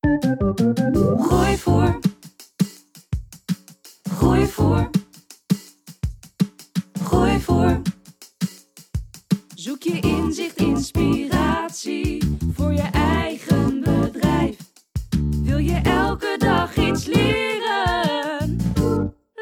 Gooi 0.00 1.56
voor. 1.56 1.98
Gooi 4.10 4.46
voor. 4.46 4.90
Gooi 7.02 7.40
voor. 7.40 7.80
Zoek 9.54 9.82
je 9.82 10.00
inzicht, 10.00 10.56
inspiratie 10.56 12.38
voor 12.54 12.72
je 12.72 12.88
eigen 12.92 13.80
bedrijf. 13.80 14.56
Wil 15.42 15.58
je 15.58 15.80
elke 15.82 16.34
dag 16.38 16.76
iets 16.76 17.06
leren? 17.06 18.56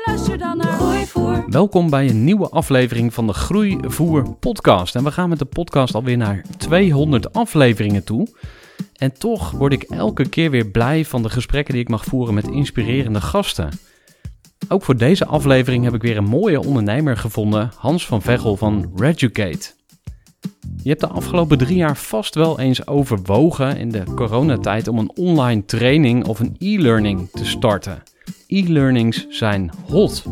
Luister 0.06 0.38
dan 0.38 0.56
naar 0.56 0.72
Gooi 0.72 1.06
voor. 1.06 1.44
Welkom 1.46 1.90
bij 1.90 2.08
een 2.08 2.24
nieuwe 2.24 2.48
aflevering 2.48 3.14
van 3.14 3.26
de 3.26 3.32
Groeivoer 3.32 4.34
podcast. 4.34 4.94
En 4.94 5.04
we 5.04 5.12
gaan 5.12 5.28
met 5.28 5.38
de 5.38 5.44
podcast 5.44 5.94
alweer 5.94 6.16
naar 6.16 6.44
200 6.56 7.32
afleveringen 7.32 8.04
toe. 8.04 8.28
En 8.96 9.18
toch 9.18 9.50
word 9.50 9.72
ik 9.72 9.82
elke 9.82 10.28
keer 10.28 10.50
weer 10.50 10.66
blij 10.66 11.04
van 11.04 11.22
de 11.22 11.30
gesprekken 11.30 11.74
die 11.74 11.82
ik 11.82 11.88
mag 11.88 12.04
voeren 12.04 12.34
met 12.34 12.48
inspirerende 12.48 13.20
gasten. 13.20 13.70
Ook 14.68 14.82
voor 14.82 14.96
deze 14.96 15.26
aflevering 15.26 15.84
heb 15.84 15.94
ik 15.94 16.02
weer 16.02 16.16
een 16.16 16.24
mooie 16.24 16.60
ondernemer 16.60 17.16
gevonden, 17.16 17.70
Hans 17.76 18.06
van 18.06 18.22
Veghel 18.22 18.56
van 18.56 18.92
Reducate. 18.96 19.74
Je 20.82 20.88
hebt 20.88 21.00
de 21.00 21.08
afgelopen 21.08 21.58
drie 21.58 21.76
jaar 21.76 21.96
vast 21.96 22.34
wel 22.34 22.60
eens 22.60 22.86
overwogen 22.86 23.76
in 23.76 23.90
de 23.90 24.02
coronatijd 24.14 24.88
om 24.88 24.98
een 24.98 25.10
online 25.14 25.64
training 25.64 26.26
of 26.26 26.40
een 26.40 26.56
e-learning 26.58 27.30
te 27.30 27.44
starten. 27.44 28.02
E-learnings 28.46 29.26
zijn 29.28 29.70
hot. 29.86 30.24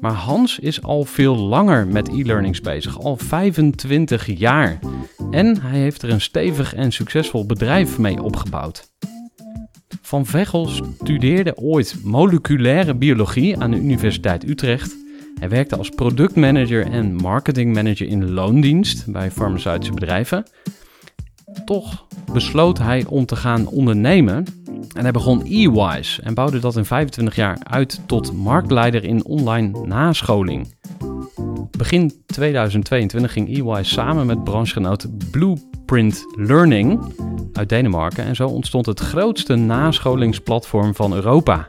Maar 0.00 0.12
Hans 0.12 0.58
is 0.58 0.82
al 0.82 1.04
veel 1.04 1.36
langer 1.36 1.86
met 1.86 2.08
e-learnings 2.08 2.60
bezig, 2.60 3.00
al 3.00 3.16
25 3.16 4.38
jaar. 4.38 4.78
En 5.30 5.60
hij 5.60 5.78
heeft 5.78 6.02
er 6.02 6.10
een 6.10 6.20
stevig 6.20 6.74
en 6.74 6.92
succesvol 6.92 7.46
bedrijf 7.46 7.98
mee 7.98 8.22
opgebouwd. 8.22 8.90
Van 10.02 10.26
Veghel 10.26 10.66
studeerde 10.66 11.56
ooit 11.56 11.96
moleculaire 12.02 12.94
biologie 12.94 13.58
aan 13.58 13.70
de 13.70 13.76
Universiteit 13.76 14.48
Utrecht. 14.48 14.96
Hij 15.38 15.48
werkte 15.48 15.76
als 15.76 15.88
productmanager 15.88 16.86
en 16.86 17.14
marketingmanager 17.14 18.06
in 18.06 18.30
loondienst 18.30 19.12
bij 19.12 19.30
farmaceutische 19.30 19.94
bedrijven. 19.94 20.44
Toch 21.64 22.06
besloot 22.32 22.78
hij 22.78 23.04
om 23.08 23.26
te 23.26 23.36
gaan 23.36 23.66
ondernemen 23.66 24.44
en 24.92 25.02
hij 25.02 25.10
begon 25.10 25.42
eWise 25.42 26.22
en 26.22 26.34
bouwde 26.34 26.58
dat 26.58 26.76
in 26.76 26.84
25 26.84 27.36
jaar 27.36 27.58
uit 27.62 28.00
tot 28.06 28.32
marktleider 28.32 29.04
in 29.04 29.24
online 29.24 29.86
nascholing. 29.86 30.74
Begin 31.70 32.12
2022 32.26 33.32
ging 33.32 33.48
eWise 33.48 33.94
samen 33.94 34.26
met 34.26 34.44
branchegenoot 34.44 35.06
Blueprint 35.30 36.24
Learning 36.36 37.00
uit 37.52 37.68
Denemarken 37.68 38.24
en 38.24 38.36
zo 38.36 38.48
ontstond 38.48 38.86
het 38.86 39.00
grootste 39.00 39.54
nascholingsplatform 39.54 40.94
van 40.94 41.14
Europa. 41.14 41.68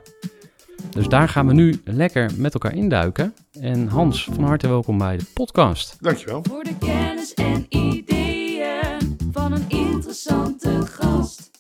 Dus 0.90 1.08
daar 1.08 1.30
gaan 1.30 1.47
we 1.47 1.53
nu 1.53 1.81
lekker 1.84 2.31
met 2.38 2.53
elkaar 2.53 2.74
induiken. 2.74 3.34
En 3.52 3.88
Hans, 3.88 4.24
van 4.24 4.44
harte 4.44 4.68
welkom 4.68 4.97
bij 4.97 5.18
de 5.18 5.26
podcast. 5.34 5.97
Dankjewel. 6.00 6.44
Voor 6.50 6.64
de 6.64 6.78
kennis 6.80 7.34
en 7.34 7.66
ideeën 7.70 9.18
van 9.31 9.52
een 9.52 9.66
interessante 9.68 10.81
gast. 10.86 11.59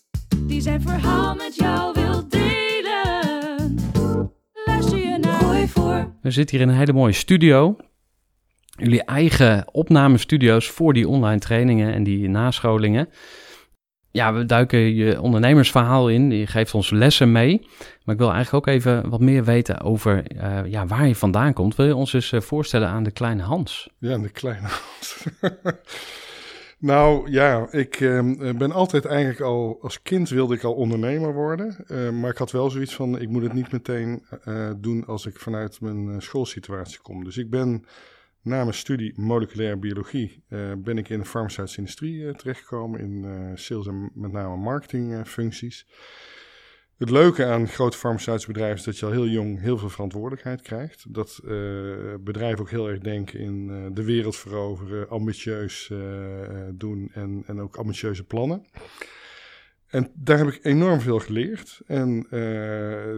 Die 0.49 0.61
zijn 0.61 0.81
verhaal 0.81 1.35
met 1.35 1.55
jou 1.55 1.93
wil 1.93 2.29
delen. 2.29 3.75
Luister 4.65 4.97
je 4.97 5.17
naar 5.17 5.33
Gooi 5.33 5.67
voor. 5.67 6.13
We 6.21 6.31
zitten 6.31 6.57
hier 6.57 6.65
in 6.65 6.71
een 6.73 6.79
hele 6.79 6.93
mooie 6.93 7.13
studio. 7.13 7.77
Jullie 8.69 9.03
eigen 9.03 9.65
opnamestudio's 9.71 10.67
voor 10.67 10.93
die 10.93 11.07
online 11.07 11.39
trainingen 11.39 11.93
en 11.93 12.03
die 12.03 12.29
nascholingen. 12.29 13.09
Ja, 14.11 14.33
we 14.33 14.45
duiken 14.45 14.95
je 14.95 15.21
ondernemersverhaal 15.21 16.09
in. 16.09 16.31
Je 16.31 16.47
geeft 16.47 16.73
ons 16.73 16.89
lessen 16.89 17.31
mee. 17.31 17.67
Maar 18.03 18.15
ik 18.15 18.21
wil 18.21 18.31
eigenlijk 18.31 18.67
ook 18.67 18.73
even 18.73 19.09
wat 19.09 19.19
meer 19.19 19.43
weten 19.43 19.81
over 19.81 20.27
eh, 20.27 20.65
ja, 20.65 20.85
waar 20.85 21.07
je 21.07 21.15
vandaan 21.15 21.53
komt. 21.53 21.75
Wil 21.75 21.85
je 21.85 21.95
ons 21.95 22.13
eens 22.13 22.31
eh, 22.31 22.41
voorstellen 22.41 22.87
aan 22.87 23.03
de 23.03 23.11
kleine 23.11 23.43
Hans? 23.43 23.89
Ja, 23.97 24.17
de 24.17 24.29
kleine 24.29 24.67
Hans. 24.67 25.25
nou 26.79 27.31
ja, 27.31 27.71
ik 27.71 27.95
eh, 27.99 28.53
ben 28.57 28.71
altijd 28.71 29.05
eigenlijk 29.05 29.41
al, 29.41 29.77
als 29.81 30.01
kind 30.01 30.29
wilde 30.29 30.55
ik 30.55 30.63
al 30.63 30.73
ondernemer 30.73 31.33
worden. 31.33 31.85
Eh, 31.87 32.09
maar 32.09 32.31
ik 32.31 32.37
had 32.37 32.51
wel 32.51 32.69
zoiets 32.69 32.95
van, 32.95 33.19
ik 33.19 33.29
moet 33.29 33.43
het 33.43 33.53
niet 33.53 33.71
meteen 33.71 34.25
eh, 34.43 34.71
doen 34.77 35.05
als 35.05 35.25
ik 35.25 35.39
vanuit 35.39 35.81
mijn 35.81 36.21
schoolsituatie 36.21 36.99
kom. 36.99 37.23
Dus 37.23 37.37
ik 37.37 37.49
ben 37.49 37.85
na 38.41 38.61
mijn 38.61 38.73
studie 38.73 39.13
moleculaire 39.15 39.77
biologie, 39.77 40.43
ben 40.77 40.97
ik 40.97 41.09
in 41.09 41.19
de 41.19 41.25
farmaceutische 41.25 41.79
industrie 41.79 42.35
terechtgekomen. 42.35 42.99
In 42.99 43.51
sales 43.57 43.87
en 43.87 44.11
met 44.13 44.31
name 44.31 44.55
marketingfuncties. 44.55 45.85
Het 46.99 47.09
leuke 47.09 47.45
aan 47.45 47.67
grote 47.67 47.97
farmaceutische 47.97 48.51
bedrijven 48.51 48.77
is 48.77 48.83
dat 48.83 48.97
je 48.97 49.05
al 49.05 49.11
heel 49.11 49.27
jong 49.27 49.59
heel 49.59 49.77
veel 49.77 49.89
verantwoordelijkheid 49.89 50.61
krijgt. 50.61 51.13
Dat 51.13 51.39
eh, 51.43 51.51
bedrijven 52.19 52.59
ook 52.59 52.69
heel 52.69 52.89
erg 52.89 52.99
denken 52.99 53.39
in 53.39 53.69
eh, 53.69 53.95
de 53.95 54.03
wereld 54.03 54.35
veroveren, 54.35 55.09
ambitieus 55.09 55.89
eh, 55.89 55.99
doen 56.73 57.11
en, 57.13 57.43
en 57.45 57.61
ook 57.61 57.75
ambitieuze 57.75 58.23
plannen. 58.23 58.65
En 59.87 60.11
daar 60.13 60.37
heb 60.37 60.47
ik 60.47 60.59
enorm 60.63 60.99
veel 60.99 61.19
geleerd. 61.19 61.81
En 61.85 62.27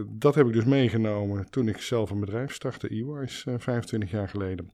dat 0.08 0.34
heb 0.34 0.46
ik 0.46 0.52
dus 0.52 0.64
meegenomen 0.64 1.50
toen 1.50 1.68
ik 1.68 1.80
zelf 1.80 2.10
een 2.10 2.20
bedrijf 2.20 2.52
startte, 2.52 2.88
EY's, 2.88 3.44
eh 3.46 3.54
25 3.58 4.10
jaar 4.10 4.28
geleden. 4.28 4.72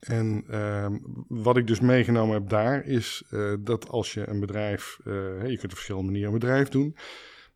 En 0.00 0.44
ehm, 0.48 0.96
wat 1.28 1.56
ik 1.56 1.66
dus 1.66 1.80
meegenomen 1.80 2.34
heb 2.34 2.48
daar 2.48 2.84
is 2.84 3.22
dat 3.60 3.88
als 3.88 4.14
je 4.14 4.28
een 4.28 4.40
bedrijf, 4.40 4.98
je 5.04 5.56
kunt 5.58 5.64
op 5.64 5.70
verschillende 5.70 6.10
manieren 6.10 6.32
een 6.32 6.38
bedrijf 6.38 6.68
doen. 6.68 6.96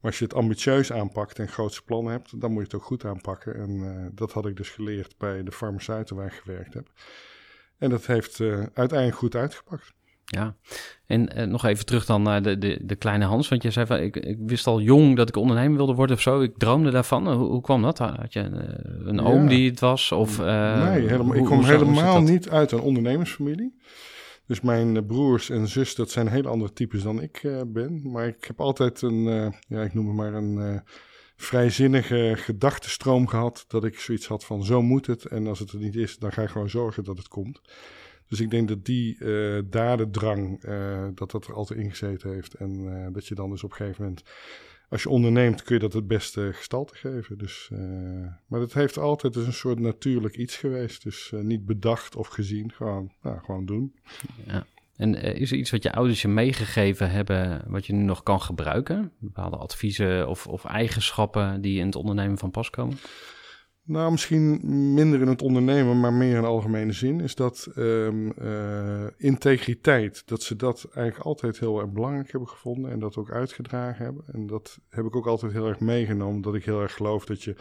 Maar 0.02 0.10
als 0.10 0.18
je 0.18 0.24
het 0.24 0.34
ambitieus 0.34 0.92
aanpakt 0.92 1.38
en 1.38 1.48
grootse 1.48 1.82
plannen 1.84 2.12
hebt, 2.12 2.40
dan 2.40 2.50
moet 2.50 2.58
je 2.58 2.64
het 2.64 2.74
ook 2.74 2.82
goed 2.84 3.04
aanpakken. 3.04 3.54
En 3.54 3.70
eh, 3.82 4.06
dat 4.14 4.32
had 4.32 4.46
ik 4.46 4.56
dus 4.56 4.68
geleerd 4.68 5.14
bij 5.18 5.42
de 5.42 5.52
farmaceuten 5.52 6.16
waar 6.16 6.26
ik 6.26 6.40
gewerkt 6.44 6.74
heb. 6.74 6.88
En 7.78 7.90
dat 7.90 8.06
heeft 8.06 8.40
eh, 8.40 8.48
uiteindelijk 8.74 9.18
goed 9.18 9.34
uitgepakt. 9.36 9.92
Ja, 10.24 10.54
en 11.06 11.28
eh, 11.36 11.46
nog 11.46 11.64
even 11.64 11.86
terug 11.86 12.04
dan 12.06 12.22
naar 12.22 12.42
de, 12.42 12.58
de, 12.58 12.78
de 12.82 12.94
kleine 12.96 13.24
Hans. 13.24 13.48
Want 13.48 13.62
je 13.62 13.70
zei 13.70 13.86
van, 13.86 13.98
ik, 13.98 14.16
ik 14.16 14.38
wist 14.46 14.66
al 14.66 14.80
jong 14.80 15.16
dat 15.16 15.28
ik 15.28 15.36
ondernemer 15.36 15.76
wilde 15.76 15.94
worden 15.94 16.16
of 16.16 16.22
zo. 16.22 16.40
Ik 16.40 16.58
droomde 16.58 16.90
daarvan. 16.90 17.32
Hoe, 17.32 17.48
hoe 17.50 17.60
kwam 17.60 17.82
dat? 17.82 17.98
Had 17.98 18.32
je 18.32 18.40
eh, 18.40 19.06
een 19.06 19.20
oom 19.20 19.42
Ja. 19.42 19.48
die 19.48 19.70
het 19.70 19.80
was? 19.80 20.12
Of, 20.12 20.38
nee, 20.38 20.46
helemaal, 20.48 21.24
hoe- 21.26 21.36
ik 21.36 21.44
kom 21.44 21.64
helemaal 21.64 22.22
niet 22.22 22.48
uit 22.48 22.72
een 22.72 22.80
ondernemersfamilie. 22.80 23.74
Dus 24.46 24.60
mijn 24.60 24.96
eh, 24.96 25.06
broers 25.06 25.50
en 25.50 25.68
zus, 25.68 25.94
dat 25.94 26.10
zijn 26.10 26.28
hele 26.28 26.48
andere 26.48 26.72
types 26.72 27.02
dan 27.02 27.22
ik 27.22 27.42
eh, 27.42 27.60
ben. 27.66 28.10
Maar 28.10 28.26
ik 28.26 28.44
heb 28.44 28.60
altijd 28.60 29.02
een, 29.02 29.28
eh, 29.28 29.52
ja, 29.68 29.82
ik 29.82 29.94
noem 29.94 30.06
het 30.06 30.16
maar 30.16 30.34
een 30.34 30.82
vrijzinnige 31.36 32.32
gedachtenstroom 32.36 33.26
gehad. 33.26 33.64
Dat 33.68 33.84
ik 33.84 33.98
zoiets 33.98 34.26
had 34.26 34.44
van, 34.44 34.64
zo 34.64 34.82
moet 34.82 35.06
het. 35.06 35.24
En 35.24 35.46
als 35.46 35.58
het 35.58 35.70
er 35.70 35.78
niet 35.78 35.96
is, 35.96 36.18
dan 36.18 36.32
ga 36.32 36.42
ik 36.42 36.48
gewoon 36.48 36.70
zorgen 36.70 37.04
dat 37.04 37.16
het 37.16 37.28
komt. 37.28 37.60
Dus 38.28 38.40
ik 38.40 38.50
denk 38.50 38.68
dat 38.68 38.84
die 38.84 39.18
eh 39.18 39.62
dadendrang, 39.64 40.60
dat 41.14 41.30
dat 41.30 41.46
er 41.46 41.54
altijd 41.54 41.80
ingezeten 41.80 42.32
heeft. 42.32 42.54
En 42.54 43.10
dat 43.12 43.26
je 43.26 43.34
dan 43.34 43.50
dus 43.50 43.64
op 43.64 43.70
een 43.70 43.76
gegeven 43.76 44.02
moment, 44.02 44.22
als 44.92 45.02
je 45.02 45.08
onderneemt, 45.08 45.62
kun 45.62 45.74
je 45.74 45.80
dat 45.80 45.92
het 45.92 46.06
beste 46.06 46.50
gestalte 46.52 46.94
geven. 46.94 47.38
Dus, 47.38 47.68
eh, 47.72 47.78
maar 48.46 48.60
het 48.60 48.74
heeft 48.74 48.98
altijd 48.98 49.32
dus 49.32 49.46
een 49.46 49.52
soort 49.52 49.78
natuurlijk 49.80 50.36
iets 50.36 50.56
geweest. 50.56 51.02
Dus 51.02 51.32
eh, 51.32 51.40
niet 51.40 51.66
bedacht 51.66 52.16
of 52.16 52.28
gezien, 52.28 52.72
gewoon, 52.72 53.12
nou, 53.22 53.38
gewoon 53.44 53.66
doen. 53.66 53.94
En 54.46 54.66
En 54.96 55.14
eh, 55.14 55.40
is 55.40 55.50
er 55.50 55.58
iets 55.58 55.70
wat 55.70 55.82
je 55.82 55.92
ouders 55.92 56.22
je 56.22 56.28
meegegeven 56.28 57.10
hebben, 57.10 57.64
wat 57.66 57.86
je 57.86 57.92
nu 57.92 58.02
nog 58.02 58.22
kan 58.22 58.40
gebruiken? 58.40 59.12
Bepaalde 59.18 59.56
adviezen 59.56 60.28
of, 60.28 60.46
of 60.46 60.64
eigenschappen 60.64 61.60
die 61.60 61.78
in 61.78 61.86
het 61.86 61.96
ondernemen 61.96 62.38
van 62.38 62.50
pas 62.50 62.70
komen? 62.70 62.96
Nou, 63.84 64.10
misschien 64.10 64.60
minder 64.94 65.20
in 65.20 65.26
het 65.26 65.42
ondernemen, 65.42 66.00
maar 66.00 66.12
meer 66.12 66.36
in 66.36 66.44
algemene 66.44 66.92
zin, 66.92 67.20
is 67.20 67.34
dat 67.34 67.68
ehm, 67.74 68.30
eh, 68.30 69.06
integriteit, 69.16 70.22
dat 70.26 70.42
ze 70.42 70.56
dat 70.56 70.88
eigenlijk 70.94 71.26
altijd 71.26 71.58
heel 71.58 71.80
erg 71.80 71.90
belangrijk 71.90 72.30
hebben 72.32 72.48
gevonden 72.48 72.90
en 72.90 72.98
dat 72.98 73.16
ook 73.16 73.30
uitgedragen 73.30 74.04
hebben. 74.04 74.24
En 74.32 74.46
dat 74.46 74.78
heb 74.88 75.04
ik 75.04 75.16
ook 75.16 75.26
altijd 75.26 75.52
heel 75.52 75.66
erg 75.66 75.80
meegenomen, 75.80 76.40
dat 76.40 76.54
ik 76.54 76.64
heel 76.64 76.80
erg 76.80 76.94
geloof 76.94 77.24
dat 77.24 77.42
je, 77.42 77.56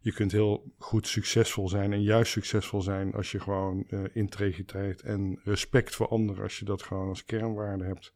je 0.00 0.12
kunt 0.12 0.32
heel 0.32 0.72
goed 0.78 1.06
succesvol 1.06 1.68
zijn 1.68 1.92
en 1.92 2.02
juist 2.02 2.32
succesvol 2.32 2.82
zijn 2.82 3.14
als 3.14 3.30
je 3.30 3.40
gewoon 3.40 3.84
uh, 3.88 4.00
integriteit 4.12 5.02
en 5.02 5.40
respect 5.44 5.94
voor 5.94 6.08
anderen, 6.08 6.42
als 6.42 6.58
je 6.58 6.64
dat 6.64 6.82
gewoon 6.82 7.08
als 7.08 7.24
kernwaarde 7.24 7.84
hebt. 7.84 8.12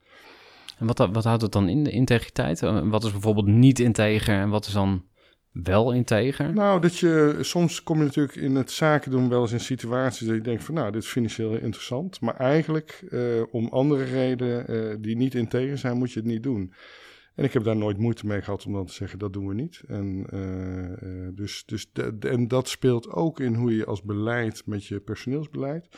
En 0.79 0.87
wat, 0.87 0.99
wat 0.99 1.25
houdt 1.25 1.43
het 1.43 1.53
dan 1.53 1.69
in, 1.69 1.85
de 1.85 1.91
integriteit? 1.91 2.63
Eh, 2.63 2.89
wat 2.91 3.05
is 3.05 3.13
bijvoorbeeld 3.13 3.47
niet 3.47 3.79
integer 3.79 4.39
en 4.39 4.49
wat 4.49 4.67
is 4.67 4.73
dan 4.73 5.05
wel 5.53 5.93
integer? 5.93 6.53
Nou, 6.53 6.81
dat 6.81 6.99
je 6.99 7.37
soms 7.41 7.83
kom 7.83 7.99
je 7.99 8.05
natuurlijk 8.05 8.37
in 8.37 8.55
het 8.55 8.71
zaken 8.71 9.11
doen 9.11 9.29
wel 9.29 9.41
eens 9.41 9.53
in 9.53 9.61
situaties 9.61 10.27
dat 10.27 10.37
je 10.37 10.43
denkt 10.43 10.65
van 10.65 10.75
nou, 10.75 10.93
dit 10.93 11.03
is 11.03 11.09
financieel 11.09 11.55
interessant. 11.55 12.21
Maar 12.21 12.37
eigenlijk 12.37 13.03
uh, 13.11 13.43
om 13.51 13.69
andere 13.69 14.05
redenen 14.05 14.71
uh, 14.71 14.97
die 15.01 15.17
niet 15.17 15.35
integer 15.35 15.79
zijn, 15.79 15.97
moet 15.97 16.13
je 16.13 16.21
het 16.21 16.29
niet 16.29 16.43
doen. 16.43 16.73
En 17.35 17.45
ik 17.45 17.53
heb 17.53 17.65
daar 17.65 17.77
nooit 17.77 17.99
moeite 17.99 18.27
mee 18.27 18.43
gehad 18.43 18.67
om 18.67 18.73
dan 18.73 18.87
te 18.87 18.93
zeggen 18.93 19.19
dat 19.19 19.33
doen 19.33 19.47
we 19.47 19.55
niet. 19.55 19.83
En, 19.87 20.27
uh, 20.35 21.29
dus, 21.35 21.65
dus 21.67 21.91
en 22.21 22.49
dat 22.49 22.69
speelt 22.69 23.11
ook 23.11 23.41
in 23.41 23.55
hoe 23.55 23.77
je 23.77 23.85
als 23.85 24.03
beleid 24.03 24.67
met 24.67 24.87
je 24.87 25.01
personeelsbeleid. 25.01 25.89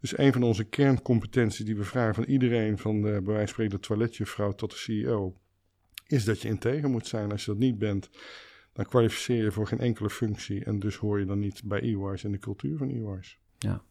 Dus 0.00 0.18
een 0.18 0.32
van 0.32 0.42
onze 0.42 0.64
kerncompetenties 0.64 1.64
die 1.64 1.76
we 1.76 1.84
vragen 1.84 2.14
van 2.14 2.24
iedereen, 2.24 2.78
van 2.78 3.02
de, 3.02 3.10
bij 3.10 3.22
wijze 3.22 3.38
van 3.38 3.48
spreken 3.48 3.80
de 3.80 3.86
toiletjuffrouw 3.86 4.52
tot 4.52 4.70
de 4.70 4.76
CEO, 4.76 5.36
is 6.06 6.24
dat 6.24 6.40
je 6.40 6.48
integer 6.48 6.88
moet 6.88 7.06
zijn. 7.06 7.30
Als 7.32 7.44
je 7.44 7.50
dat 7.50 7.60
niet 7.60 7.78
bent, 7.78 8.10
kwalificeer 8.88 9.44
je 9.44 9.52
voor 9.52 9.66
geen 9.66 9.78
enkele 9.78 10.10
functie. 10.10 10.64
En 10.64 10.78
dus 10.78 10.96
hoor 10.96 11.18
je 11.18 11.24
dan 11.24 11.38
niet 11.38 11.62
bij 11.64 11.80
EY's 11.80 12.24
en 12.24 12.32
de 12.32 12.38
cultuur 12.38 12.76
van 12.76 12.88
EY's. 12.88 13.38
Ja. 13.58 13.82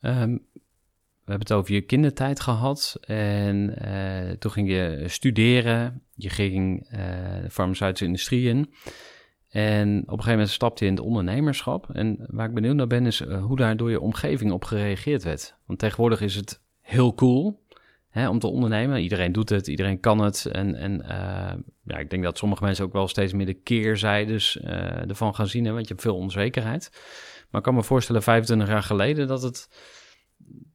Um, 0.00 0.46
we 1.26 1.32
hebben 1.32 1.48
het 1.48 1.52
over 1.52 1.74
je 1.74 1.80
kindertijd 1.80 2.40
gehad. 2.40 2.98
En 3.00 3.76
uh, 3.84 4.30
toen 4.30 4.50
ging 4.50 4.68
je 4.68 5.04
studeren. 5.06 6.02
Je 6.14 6.30
ging 6.30 6.88
uh, 6.92 6.98
de 7.42 7.50
farmaceutische 7.50 8.04
industrie 8.04 8.48
in. 8.48 8.72
En 9.48 9.88
op 9.88 10.02
een 10.02 10.08
gegeven 10.08 10.30
moment 10.30 10.50
stapte 10.50 10.84
je 10.84 10.90
in 10.90 10.96
het 10.96 11.06
ondernemerschap. 11.06 11.90
En 11.90 12.26
waar 12.30 12.48
ik 12.48 12.54
benieuwd 12.54 12.74
naar 12.74 12.86
ben, 12.86 13.06
is 13.06 13.20
uh, 13.20 13.44
hoe 13.44 13.56
daar 13.56 13.76
door 13.76 13.90
je 13.90 14.00
omgeving 14.00 14.52
op 14.52 14.64
gereageerd 14.64 15.22
werd. 15.22 15.56
Want 15.64 15.78
tegenwoordig 15.78 16.20
is 16.20 16.34
het 16.34 16.62
heel 16.80 17.14
cool 17.14 17.64
hè, 18.16 18.28
om 18.28 18.38
te 18.38 18.46
ondernemen. 18.46 19.02
Iedereen 19.02 19.32
doet 19.32 19.48
het, 19.48 19.66
iedereen 19.66 20.00
kan 20.00 20.18
het. 20.18 20.46
En, 20.46 20.74
en 20.74 20.92
uh, 20.92 21.52
ja, 21.84 21.98
ik 21.98 22.10
denk 22.10 22.22
dat 22.22 22.38
sommige 22.38 22.64
mensen 22.64 22.84
ook 22.84 22.92
wel 22.92 23.08
steeds 23.08 23.32
meer 23.32 23.46
de 23.46 23.54
keerzijdes 23.54 24.58
uh, 24.64 25.08
ervan 25.08 25.34
gaan 25.34 25.46
zien, 25.46 25.64
hè, 25.64 25.72
want 25.72 25.82
je 25.82 25.92
hebt 25.92 26.02
veel 26.02 26.16
onzekerheid. 26.16 26.90
Maar 27.50 27.60
ik 27.60 27.66
kan 27.66 27.74
me 27.74 27.82
voorstellen, 27.82 28.22
25 28.22 28.68
jaar 28.68 28.82
geleden, 28.82 29.26
dat 29.26 29.42
het 29.42 29.68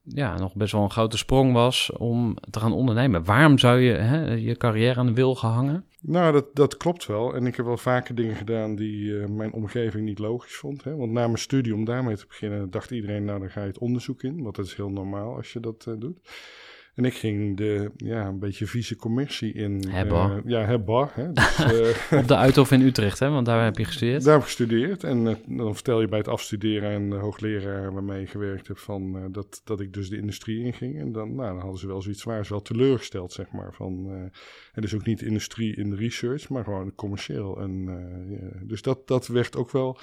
ja, 0.04 0.38
nog 0.38 0.56
best 0.56 0.72
wel 0.72 0.84
een 0.84 0.92
grote 0.92 1.18
sprong 1.18 1.54
was 1.54 1.92
om 1.92 2.38
te 2.50 2.60
gaan 2.60 2.74
ondernemen. 2.74 3.24
Waarom 3.24 3.58
zou 3.58 3.80
je 3.80 3.94
hè, 3.94 4.34
je 4.34 4.58
carrière 4.58 5.00
aan 5.00 5.06
de 5.06 5.14
wil 5.14 5.36
gehangen? 5.36 5.86
Nou, 6.02 6.34
dat, 6.34 6.56
dat 6.56 6.78
klopt 6.78 7.06
wel. 7.06 7.36
En 7.36 7.46
ik 7.46 7.56
heb 7.56 7.66
wel 7.66 7.78
vaker 7.78 8.16
dingen 8.16 8.36
gedaan 8.36 8.76
die 8.76 9.04
uh, 9.04 9.28
mijn 9.28 9.54
omgeving 9.54 10.06
niet 10.06 10.20
logisch 10.20 10.56
vond. 10.56 10.84
Hè? 10.84 10.96
Want 10.96 11.12
na 11.12 11.26
mijn 11.26 11.38
studie, 11.38 11.74
om 11.74 11.86
daarmee 11.86 12.16
te 12.16 12.28
beginnen, 12.28 12.70
dacht 12.70 12.92
iedereen, 12.92 13.26
nou 13.26 13.40
dan 13.40 13.50
ga 13.50 13.62
je 13.62 13.68
het 13.68 13.78
onderzoek 13.78 14.24
in. 14.24 14.44
Want 14.44 14.56
dat 14.56 14.66
is 14.66 14.76
heel 14.76 14.90
normaal 14.90 15.36
als 15.36 15.54
je 15.54 15.60
dat 15.60 15.88
doet. 15.98 16.20
En 16.94 17.06
ik 17.06 17.14
ging 17.14 17.58
de, 17.58 17.92
ja, 17.96 18.28
een 18.28 18.40
beetje 18.40 18.68
vieze 18.68 18.96
commercie 18.96 19.54
in. 19.54 19.84
Hebba. 19.88 20.30
Uh, 20.30 20.38
ja, 20.46 20.66
Hebba. 20.66 21.12
Hè? 21.14 21.32
Dus, 21.32 21.60
uh, 22.12 22.20
Op 22.20 22.28
de 22.28 22.36
Uithof 22.36 22.72
in 22.72 22.82
Utrecht, 22.82 23.20
hè? 23.20 23.30
Want 23.30 23.46
daar 23.46 23.64
heb 23.64 23.78
je 23.78 23.86
gestudeerd. 23.86 24.24
Daar 24.24 24.34
heb 24.34 24.42
ik 24.42 24.48
gestudeerd. 24.48 25.04
En 25.04 25.26
uh, 25.26 25.36
dan 25.46 25.74
vertel 25.74 26.02
je 26.02 26.08
bij 26.08 26.18
het 26.18 26.28
afstuderen 26.28 26.90
en 26.90 27.10
de 27.10 27.16
hoogleraar 27.16 27.94
waarmee 27.94 28.22
ik 28.22 28.30
gewerkt 28.30 28.68
heb... 28.68 28.78
Van, 28.78 29.32
dat, 29.32 29.62
dat 29.64 29.80
ik 29.80 29.94
dus 29.94 30.10
de 30.10 30.18
industrie 30.18 30.64
inging. 30.64 31.00
En 31.00 31.12
dan, 31.12 31.36
nou, 31.36 31.50
dan 31.50 31.60
hadden 31.60 31.80
ze 31.80 31.88
wel 31.88 32.02
zoiets 32.02 32.22
zwaars 32.22 32.50
wel 32.50 32.62
teleurgesteld, 32.62 33.34
zeg 33.34 33.52
maar. 33.52 33.74
Van, 33.74 34.10
en 34.74 34.82
dus 34.82 34.96
ook 34.96 35.06
niet 35.06 35.22
industrie 35.22 35.76
in 35.76 35.90
de 35.90 35.96
research, 35.96 36.50
maar 36.50 36.64
gewoon 36.64 36.96
commercieel. 36.96 37.60
En, 37.62 37.86
dus 38.64 38.82
dat, 38.82 39.08
dat 39.08 39.28
werd 39.28 39.56
ook 39.56 39.72
wel 39.72 39.98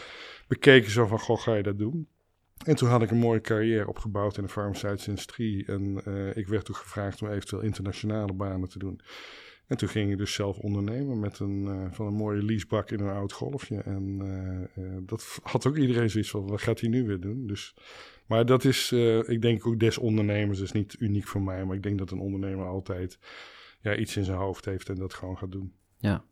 bekeken 0.48 0.90
zo 0.90 1.06
van, 1.06 1.18
goh, 1.18 1.40
ga 1.40 1.54
je 1.54 1.62
dat 1.62 1.78
doen? 1.78 2.08
En 2.64 2.76
toen 2.76 2.88
had 2.88 3.02
ik 3.02 3.10
een 3.10 3.18
mooie 3.18 3.40
carrière 3.40 3.88
opgebouwd 3.88 4.36
in 4.36 4.42
de 4.42 4.48
farmaceutische 4.48 5.10
industrie. 5.10 5.66
En 5.66 6.00
uh, 6.08 6.36
ik 6.36 6.48
werd 6.48 6.64
toen 6.64 6.74
gevraagd 6.74 7.22
om 7.22 7.28
eventueel 7.28 7.62
internationale 7.62 8.32
banen 8.32 8.68
te 8.68 8.78
doen. 8.78 9.00
En 9.66 9.76
toen 9.76 9.88
ging 9.88 10.10
ik 10.10 10.18
dus 10.18 10.34
zelf 10.34 10.58
ondernemen 10.58 11.20
met 11.20 11.38
een, 11.38 11.64
uh, 11.64 11.86
van 11.90 12.06
een 12.06 12.14
mooie 12.14 12.42
leasebak 12.42 12.90
in 12.90 13.00
een 13.00 13.14
oud 13.14 13.32
golfje. 13.32 13.82
En 13.82 14.18
uh, 14.78 14.96
dat 15.02 15.38
had 15.42 15.66
ook 15.66 15.76
iedereen 15.76 16.10
zoiets 16.10 16.30
van, 16.30 16.46
wat 16.46 16.62
gaat 16.62 16.80
hij 16.80 16.88
nu 16.88 17.06
weer 17.06 17.20
doen? 17.20 17.46
Dus, 17.46 17.74
maar 18.26 18.46
dat 18.46 18.64
is, 18.64 18.92
ik 19.26 19.42
denk 19.42 19.66
ook 19.66 19.80
des 19.80 19.98
ondernemers, 19.98 20.58
dat 20.58 20.66
is 20.66 20.72
niet 20.72 20.96
uniek 20.98 21.26
voor 21.26 21.42
mij. 21.42 21.64
Maar 21.64 21.76
ik 21.76 21.82
denk 21.82 21.98
dat 21.98 22.10
een 22.10 22.20
ondernemer 22.20 22.66
altijd 22.66 23.18
ja, 23.80 23.96
iets 23.96 24.16
in 24.16 24.24
zijn 24.24 24.38
hoofd 24.38 24.64
heeft 24.64 24.88
en 24.88 24.94
dat 24.94 25.14
gewoon 25.14 25.38
gaat 25.38 25.52
doen. 25.52 25.72
Ja. 25.98 26.24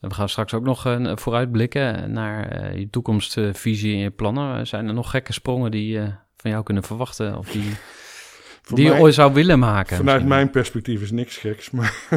We 0.00 0.14
gaan 0.14 0.28
straks 0.28 0.54
ook 0.54 0.64
nog 0.64 0.86
uh, 0.86 1.16
vooruitblikken 1.16 2.12
naar 2.12 2.62
uh, 2.72 2.78
je 2.78 2.90
toekomstvisie 2.90 3.94
en 3.94 4.00
je 4.00 4.10
plannen. 4.10 4.66
Zijn 4.66 4.86
er 4.86 4.94
nog 4.94 5.10
gekke 5.10 5.32
sprongen 5.32 5.70
die 5.70 5.92
je 5.92 5.98
uh, 5.98 6.08
van 6.36 6.50
jou 6.50 6.62
kunnen 6.62 6.82
verwachten 6.82 7.38
of 7.38 7.48
die, 7.48 7.62
die 8.74 8.88
mij, 8.88 8.94
je 8.94 9.02
ooit 9.02 9.14
zou 9.14 9.32
willen 9.32 9.58
maken? 9.58 9.96
Vanuit 9.96 10.06
misschien? 10.06 10.28
mijn 10.28 10.50
perspectief 10.50 11.02
is 11.02 11.10
niks 11.10 11.36
geks, 11.36 11.70
maar, 11.70 12.08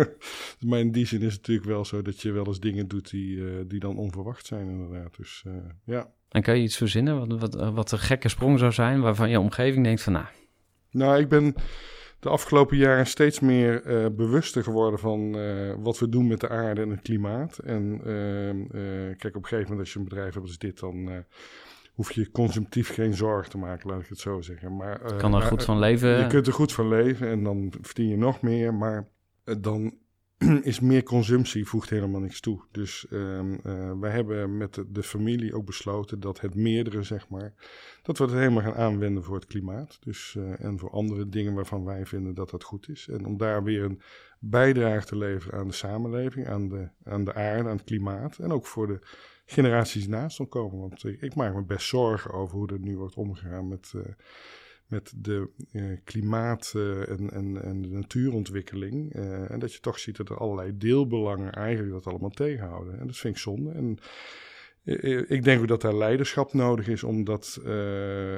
maar 0.68 0.78
in 0.78 0.92
die 0.92 1.06
zin 1.06 1.22
is 1.22 1.32
het 1.32 1.40
natuurlijk 1.40 1.66
wel 1.66 1.84
zo 1.84 2.02
dat 2.02 2.20
je 2.20 2.32
wel 2.32 2.46
eens 2.46 2.60
dingen 2.60 2.88
doet 2.88 3.10
die, 3.10 3.66
die 3.66 3.80
dan 3.80 3.96
onverwacht 3.96 4.46
zijn 4.46 4.68
inderdaad. 4.68 5.16
Dus 5.16 5.44
ja. 5.84 6.08
En 6.28 6.42
kan 6.42 6.56
je 6.56 6.62
iets 6.62 6.76
verzinnen 6.76 7.28
wat, 7.28 7.40
wat, 7.40 7.70
wat 7.72 7.92
een 7.92 7.98
gekke 7.98 8.28
sprong 8.28 8.58
zou 8.58 8.72
zijn 8.72 9.00
waarvan 9.00 9.30
je 9.30 9.40
omgeving 9.40 9.84
denkt 9.84 10.02
van 10.02 10.12
nou... 10.12 10.26
Nou, 10.90 11.20
ik 11.20 11.28
ben 11.28 11.54
de 12.22 12.28
afgelopen 12.28 12.76
jaren 12.76 13.06
steeds 13.06 13.40
meer 13.40 13.86
uh, 13.86 14.06
bewuster 14.16 14.62
geworden 14.62 14.98
van 14.98 15.36
uh, 15.36 15.74
wat 15.78 15.98
we 15.98 16.08
doen 16.08 16.26
met 16.26 16.40
de 16.40 16.48
aarde 16.48 16.80
en 16.80 16.90
het 16.90 17.02
klimaat. 17.02 17.58
En 17.58 18.00
uh, 18.04 19.16
kijk, 19.16 19.36
op 19.36 19.42
een 19.42 19.48
gegeven 19.48 19.62
moment 19.62 19.78
als 19.78 19.92
je 19.92 19.98
een 19.98 20.04
bedrijf 20.04 20.34
hebt 20.34 20.46
als 20.46 20.58
dit, 20.58 20.80
dan 20.80 21.24
hoef 21.94 22.12
je 22.12 22.30
consumptief 22.30 22.94
geen 22.94 23.14
zorg 23.14 23.48
te 23.48 23.58
maken, 23.58 23.90
laat 23.90 24.00
ik 24.00 24.08
het 24.08 24.18
zo 24.18 24.40
zeggen. 24.40 24.76
Maar, 24.76 25.16
kan 25.16 25.34
er 25.34 25.42
goed 25.42 25.64
van 25.64 25.78
leven. 25.78 26.18
Je 26.18 26.26
kunt 26.26 26.46
er 26.46 26.52
goed 26.52 26.72
van 26.72 26.88
leven 26.88 27.28
en 27.28 27.44
dan 27.44 27.72
verdien 27.80 28.08
je 28.08 28.16
nog 28.16 28.40
meer, 28.40 28.74
maar 28.74 29.08
dan 29.60 29.94
is 30.62 30.80
meer 30.80 31.02
consumptie 31.02 31.66
voegt 31.66 31.90
helemaal 31.90 32.20
niks 32.20 32.40
toe. 32.40 32.60
Dus 32.70 33.06
um, 33.10 33.60
wij 34.00 34.10
hebben 34.10 34.56
met 34.56 34.84
de, 34.88 35.02
familie 35.02 35.54
ook 35.54 35.66
besloten 35.66 36.20
dat 36.20 36.40
het 36.40 36.54
meerdere, 36.54 37.02
zeg 37.02 37.28
maar, 37.28 37.54
dat 38.02 38.18
we 38.18 38.24
het 38.24 38.32
helemaal 38.32 38.62
gaan 38.62 38.74
aanwenden 38.74 39.24
voor 39.24 39.34
het 39.34 39.46
klimaat. 39.46 39.98
Dus, 40.00 40.34
uh, 40.38 40.64
en 40.64 40.78
voor 40.78 40.90
andere 40.90 41.28
dingen 41.28 41.54
waarvan 41.54 41.84
wij 41.84 42.06
vinden 42.06 42.34
dat 42.34 42.50
dat 42.50 42.64
goed 42.64 42.88
is. 42.88 43.08
En 43.08 43.26
om 43.26 43.36
daar 43.36 43.62
weer 43.62 43.82
een 43.84 44.00
bijdrage 44.38 45.06
te 45.06 45.16
leveren 45.16 45.58
aan 45.58 45.68
de 45.68 45.74
samenleving, 45.74 46.48
aan 46.48 46.68
de, 46.68 46.88
aan 47.04 47.24
de 47.24 47.34
aarde, 47.34 47.68
aan 47.68 47.76
het 47.76 47.84
klimaat. 47.84 48.38
En 48.38 48.52
ook 48.52 48.66
voor 48.66 48.86
de 48.86 48.98
generaties 49.44 50.06
naast 50.06 50.40
ons 50.40 50.48
komen. 50.48 50.80
Want 50.80 51.04
ik, 51.04 51.34
maak 51.34 51.54
me 51.54 51.62
best 51.62 51.88
zorgen 51.88 52.32
over 52.32 52.56
hoe 52.56 52.68
er 52.68 52.80
nu 52.80 52.96
wordt 52.96 53.14
omgegaan 53.14 53.68
met... 53.68 53.92
Uh, 53.96 54.02
met 54.92 55.12
de 55.16 55.48
uh, 55.72 55.96
klimaat 56.04 56.72
uh, 56.76 57.08
en, 57.08 57.30
en, 57.30 57.62
en 57.62 57.82
de 57.82 57.88
natuurontwikkeling. 57.88 59.16
Uh, 59.16 59.50
en 59.50 59.58
dat 59.58 59.72
je 59.72 59.80
toch 59.80 59.98
ziet 59.98 60.16
dat 60.16 60.28
er 60.28 60.36
allerlei 60.38 60.76
deelbelangen 60.76 61.52
eigenlijk 61.52 61.92
dat 61.92 62.06
allemaal 62.06 62.30
tegenhouden. 62.30 62.98
En 62.98 63.06
dat 63.06 63.16
vind 63.16 63.34
ik 63.34 63.40
zonde. 63.40 63.70
En 63.70 63.98
ik 65.28 65.44
denk 65.44 65.60
ook 65.60 65.68
dat 65.68 65.80
daar 65.80 65.96
leiderschap 65.96 66.52
nodig 66.52 66.88
is 66.88 67.02
om 67.02 67.24
dat, 67.24 67.60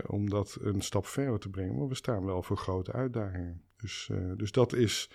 om 0.06 0.30
dat 0.30 0.58
een 0.60 0.80
stap 0.80 1.06
verder 1.06 1.38
te 1.38 1.48
brengen. 1.48 1.76
Maar 1.78 1.88
we 1.88 1.94
staan 1.94 2.24
wel 2.24 2.42
voor 2.42 2.56
grote 2.56 2.92
uitdagingen. 2.92 3.62
Dus, 3.76 4.10
dus 4.36 4.52
dat 4.52 4.72
is, 4.72 5.10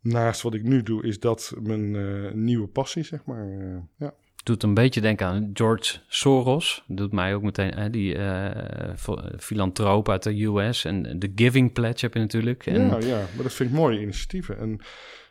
naast 0.00 0.42
wat 0.42 0.54
ik 0.54 0.62
nu 0.62 0.82
doe, 0.82 1.02
is 1.02 1.20
dat 1.20 1.54
mijn 1.62 2.44
nieuwe 2.44 2.68
passie, 2.68 3.02
zeg 3.02 3.24
maar. 3.24 3.48
ja 3.96 4.14
doet 4.42 4.62
een 4.62 4.74
beetje 4.74 5.00
denken 5.00 5.26
aan 5.26 5.50
George 5.52 5.98
Soros. 6.06 6.84
Doet 6.86 7.12
mij 7.12 7.34
ook 7.34 7.42
meteen, 7.42 7.74
hè, 7.74 7.90
die 7.90 8.14
uh, 8.14 8.50
filantroop 9.38 10.08
uit 10.08 10.22
de 10.22 10.44
US. 10.44 10.84
En 10.84 11.18
de 11.18 11.32
Giving 11.34 11.72
Pledge 11.72 12.04
heb 12.04 12.14
je 12.14 12.20
natuurlijk. 12.20 12.66
En... 12.66 12.86
Ja, 12.86 12.98
ja, 12.98 13.18
maar 13.34 13.42
dat 13.42 13.52
vind 13.52 13.70
ik 13.70 13.74
mooie 13.74 14.00
initiatieven. 14.00 14.58
En 14.58 14.80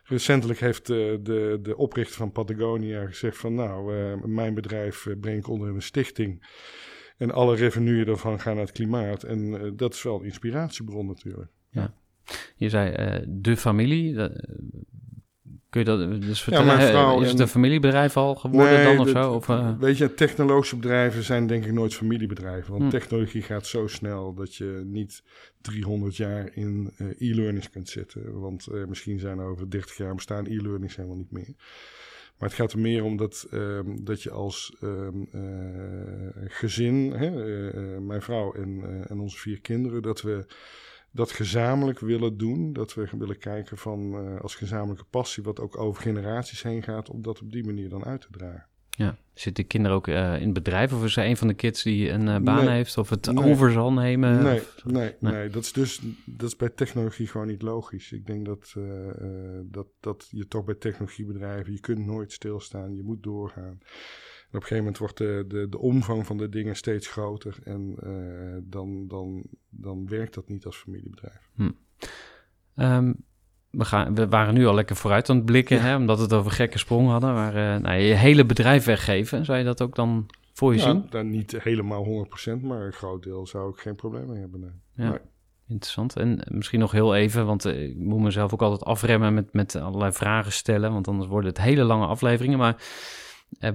recentelijk 0.04 0.60
heeft 0.60 0.86
de, 0.86 1.20
de, 1.22 1.58
de 1.62 1.76
oprichter 1.76 2.16
van 2.16 2.32
Patagonia 2.32 3.06
gezegd 3.06 3.36
van... 3.36 3.54
nou, 3.54 3.96
uh, 3.96 4.24
mijn 4.24 4.54
bedrijf 4.54 5.06
breng 5.20 5.38
ik 5.38 5.48
onder 5.48 5.68
een 5.68 5.82
stichting... 5.82 6.46
En 7.16 7.30
alle 7.30 7.56
revenuen 7.56 8.06
daarvan 8.06 8.40
gaan 8.40 8.54
naar 8.54 8.64
het 8.64 8.74
klimaat. 8.74 9.22
En 9.22 9.38
uh, 9.38 9.70
dat 9.74 9.94
is 9.94 10.02
wel 10.02 10.18
een 10.18 10.24
inspiratiebron 10.24 11.06
natuurlijk. 11.06 11.50
Ja. 11.70 11.94
Je 12.56 12.68
zei 12.68 13.16
uh, 13.16 13.26
de 13.28 13.56
familie 13.56 14.30
Kun 15.72 15.80
je 15.80 15.86
dat 15.86 16.22
dus 16.22 16.42
vertellen? 16.42 16.80
vrouw 16.80 17.20
is 17.20 17.26
het 17.28 17.36
en- 17.36 17.42
een 17.42 17.48
familiebedrijf 17.48 18.16
al 18.16 18.34
geworden 18.34 18.84
dan 18.84 18.98
of 18.98 19.06
dat- 19.12 19.24
zo? 19.24 19.32
Of, 19.32 19.48
eh, 19.48 19.78
Weet 19.78 19.98
je, 19.98 20.14
technologische 20.14 20.76
bedrijven 20.76 21.22
zijn 21.22 21.46
denk 21.46 21.64
ik 21.64 21.72
nooit 21.72 21.94
familiebedrijven. 21.94 22.70
Want 22.70 22.82
Hm. 22.84 22.90
technologie 22.90 23.42
gaat 23.42 23.66
zo 23.66 23.86
snel 23.86 24.34
dat 24.34 24.54
je 24.54 24.82
niet 24.84 25.22
300 25.60 26.16
jaar 26.16 26.50
in 26.54 26.90
eh, 26.96 27.06
e-learnings 27.30 27.70
kunt 27.70 27.88
zitten. 27.88 28.40
Want 28.40 28.66
eh, 28.66 28.84
misschien 28.84 29.18
zijn 29.18 29.38
er 29.38 29.44
over 29.46 29.70
30 29.70 29.96
jaar 29.96 30.14
bestaan 30.14 30.46
e-learnings 30.46 30.96
helemaal 30.96 31.16
niet 31.16 31.30
meer. 31.32 31.54
Maar 32.38 32.48
het 32.48 32.58
gaat 32.58 32.72
er 32.72 32.78
meer 32.78 33.04
om 33.04 33.16
dat, 33.16 33.46
ehm, 33.50 33.96
dat 34.04 34.22
je 34.22 34.30
als 34.30 34.76
ehm, 34.80 35.22
eh, 35.32 35.40
gezin, 36.48 37.12
hè, 37.12 37.44
eh, 37.44 37.94
eh, 37.94 38.00
mijn 38.00 38.22
vrouw 38.22 38.52
en, 38.54 38.80
eh, 38.82 39.10
en 39.10 39.18
onze 39.20 39.38
vier 39.38 39.60
kinderen, 39.60 40.02
dat 40.02 40.22
we 40.22 40.46
dat 41.12 41.30
gezamenlijk 41.32 41.98
willen 41.98 42.36
doen. 42.36 42.72
Dat 42.72 42.94
we 42.94 43.08
willen 43.18 43.38
kijken 43.38 43.78
van 43.78 44.14
eh, 44.14 44.40
als 44.40 44.54
gezamenlijke 44.54 45.04
passie, 45.10 45.42
wat 45.42 45.60
ook 45.60 45.78
over 45.78 46.02
generaties 46.02 46.62
heen 46.62 46.82
gaat, 46.82 47.10
om 47.10 47.22
dat 47.22 47.40
op 47.40 47.52
die 47.52 47.64
manier 47.64 47.88
dan 47.88 48.04
uit 48.04 48.20
te 48.20 48.28
dragen. 48.30 48.66
ja. 48.90 49.16
Zitten 49.34 49.66
kinderen 49.66 49.96
ook 49.96 50.08
eh, 50.08 50.34
in 50.36 50.44
het 50.44 50.52
bedrijf? 50.52 50.92
Of 50.92 51.04
is 51.04 51.16
er 51.16 51.24
een 51.24 51.36
van 51.36 51.48
de 51.48 51.54
kids 51.54 51.82
die 51.82 52.10
een 52.10 52.28
eh, 52.28 52.38
baan 52.40 52.64
Nee. 52.64 52.74
heeft? 52.74 52.98
Of 52.98 53.10
het 53.10 53.26
Nee. 53.32 53.44
over 53.44 53.70
zal 53.72 53.92
nemen? 53.92 54.42
nee, 54.42 54.58
Of- 54.60 54.84
nee, 54.84 55.14
nee. 55.20 55.32
nee, 55.32 55.48
dat 55.48 55.62
is 55.62 55.72
dus 55.72 56.00
dat 56.24 56.48
is 56.48 56.56
bij 56.56 56.68
technologie 56.68 57.26
gewoon 57.26 57.46
niet 57.46 57.62
logisch. 57.62 58.12
Ik 58.12 58.26
denk 58.26 58.44
dat, 58.46 58.74
dat, 59.64 59.86
dat 60.00 60.28
je 60.30 60.46
toch 60.48 60.64
bij 60.64 60.74
technologiebedrijven, 60.74 61.72
je 61.72 61.80
kunt 61.80 62.06
nooit 62.06 62.32
stilstaan, 62.32 62.94
je 62.96 63.02
moet 63.02 63.22
doorgaan. 63.22 63.78
Op 64.52 64.60
een 64.60 64.66
gegeven 64.66 64.76
moment 64.76 64.98
wordt 64.98 65.18
de, 65.18 65.44
de, 65.48 65.68
de 65.68 65.78
omvang 65.78 66.26
van 66.26 66.36
de 66.36 66.48
dingen 66.48 66.76
steeds 66.76 67.08
groter 67.08 67.56
en 67.64 67.94
eh, 68.02 68.10
dan, 68.62 69.08
dan, 69.08 69.42
dan 69.68 70.08
werkt 70.08 70.34
dat 70.34 70.48
niet 70.48 70.66
als 70.66 70.76
familiebedrijf. 70.76 71.50
Ehm, 72.74 73.12
we, 73.70 73.84
gaan, 73.84 74.14
we 74.14 74.28
waren 74.28 74.54
nu 74.54 74.66
al 74.66 74.74
lekker 74.74 74.96
vooruit 74.96 75.30
aan 75.30 75.36
het 75.36 75.44
blikken, 75.44 75.80
hè, 75.82 75.96
omdat 75.96 76.16
we 76.16 76.22
het 76.22 76.32
over 76.32 76.50
gekke 76.50 76.78
sprong 76.78 77.08
hadden. 77.08 77.34
Maar 77.34 77.54
eh, 77.74 77.80
nou, 77.82 77.96
je 77.96 78.14
hele 78.14 78.44
bedrijf 78.46 78.84
weggeven, 78.84 79.44
zou 79.44 79.58
je 79.58 79.64
dat 79.64 79.82
ook 79.82 79.94
dan 79.94 80.26
voor 80.52 80.72
je 80.72 80.78
Ja, 80.78 80.90
zien? 80.90 81.06
dan 81.10 81.30
niet 81.30 81.62
helemaal 81.62 82.26
100%, 82.48 82.60
maar 82.60 82.86
een 82.86 82.92
groot 82.92 83.22
deel 83.22 83.46
zou 83.46 83.70
ik 83.70 83.78
geen 83.80 83.94
probleem 83.96 84.26
mee 84.26 84.40
hebben. 84.40 84.60
nee. 84.60 84.70
Ja. 85.06 85.10
Nee. 85.10 85.18
Interessant. 85.68 86.16
En 86.16 86.40
misschien 86.48 86.80
nog 86.80 86.92
heel 86.92 87.14
even, 87.14 87.46
want 87.46 87.64
eh, 87.64 87.82
ik 87.82 87.96
moet 87.96 88.20
mezelf 88.20 88.52
ook 88.52 88.62
altijd 88.62 88.84
afremmen 88.84 89.34
met, 89.34 89.52
met 89.52 89.74
allerlei 89.76 90.12
vragen 90.12 90.52
stellen, 90.52 90.92
want 90.92 91.08
anders 91.08 91.28
worden 91.28 91.50
het 91.50 91.60
hele 91.60 91.82
lange 91.82 92.06
afleveringen. 92.06 92.58
Maar 92.58 92.76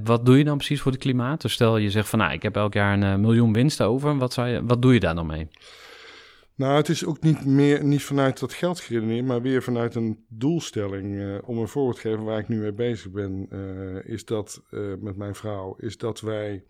wat 0.03 0.25
doe 0.25 0.37
je 0.37 0.43
dan 0.43 0.57
precies 0.57 0.81
voor 0.81 0.91
het 0.91 1.01
klimaat? 1.01 1.41
Dus 1.41 1.53
stel 1.53 1.77
je 1.77 1.89
zegt 1.89 2.09
van, 2.09 2.19
nou, 2.19 2.33
ik 2.33 2.43
heb 2.43 2.55
elk 2.55 2.73
jaar 2.73 2.93
een 2.93 3.03
eh, 3.03 3.15
miljoen 3.15 3.53
winst 3.53 3.81
over. 3.81 4.17
Wat, 4.17 4.33
zou 4.33 4.47
je, 4.47 4.65
wat 4.65 4.81
doe 4.81 4.93
je 4.93 4.99
daar 4.99 5.15
dan 5.15 5.25
mee? 5.25 5.47
Nou, 6.55 6.75
het 6.75 6.89
is 6.89 7.05
ook 7.05 7.21
niet 7.21 7.45
meer 7.45 7.83
niet 7.83 8.03
vanuit 8.03 8.39
dat 8.39 8.53
geld 8.53 8.79
geredeneerd, 8.79 9.25
maar 9.25 9.41
weer 9.41 9.63
vanuit 9.63 9.95
een 9.95 10.25
doelstelling. 10.29 11.19
Eh, 11.19 11.49
om 11.49 11.57
een 11.57 11.67
voorbeeld 11.67 11.95
te 11.95 12.09
geven 12.09 12.23
waar 12.23 12.39
ik 12.39 12.47
nu 12.47 12.59
mee 12.59 12.73
bezig 12.73 13.11
ben, 13.11 13.47
eh, 13.49 14.13
is 14.13 14.25
dat 14.25 14.61
eh, 14.69 14.79
met 14.99 15.15
mijn 15.17 15.35
vrouw, 15.35 15.75
is 15.79 15.97
dat 15.97 16.21
wij 16.21 16.63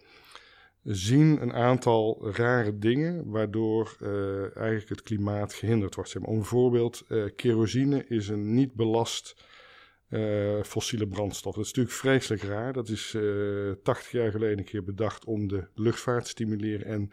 zien 0.88 1.42
een 1.42 1.54
aantal 1.54 2.30
rare 2.32 2.78
dingen 2.78 3.30
waardoor 3.30 3.96
eh, 4.00 4.58
eigenlijk 4.58 4.90
het 4.90 5.02
klimaat 5.02 5.54
gehinderd 5.54 5.96
wordt. 5.96 6.16
Om 6.16 6.38
een 6.38 6.44
voorbeeld, 6.44 7.04
eh, 7.08 7.24
kerosine 7.36 8.06
is 8.08 8.28
een 8.28 8.54
niet 8.54 8.74
belast 8.74 9.36
eh, 10.10 10.64
fossiele 10.64 11.08
brandstof. 11.08 11.56
Dat 11.56 11.64
is 11.64 11.72
natuurlijk 11.72 11.98
vreselijk 11.98 12.44
raar. 12.44 12.74
Dat 12.74 12.90
is 12.90 13.14
eh 13.14 13.72
80 13.84 14.12
jaar 14.12 14.32
geleden 14.32 14.58
een 14.58 14.64
keer 14.64 14.84
bedacht 14.84 15.26
om 15.26 15.48
de 15.48 15.68
luchtvaart 15.74 16.24
te 16.24 16.30
stimuleren 16.30 16.86
en 16.86 17.12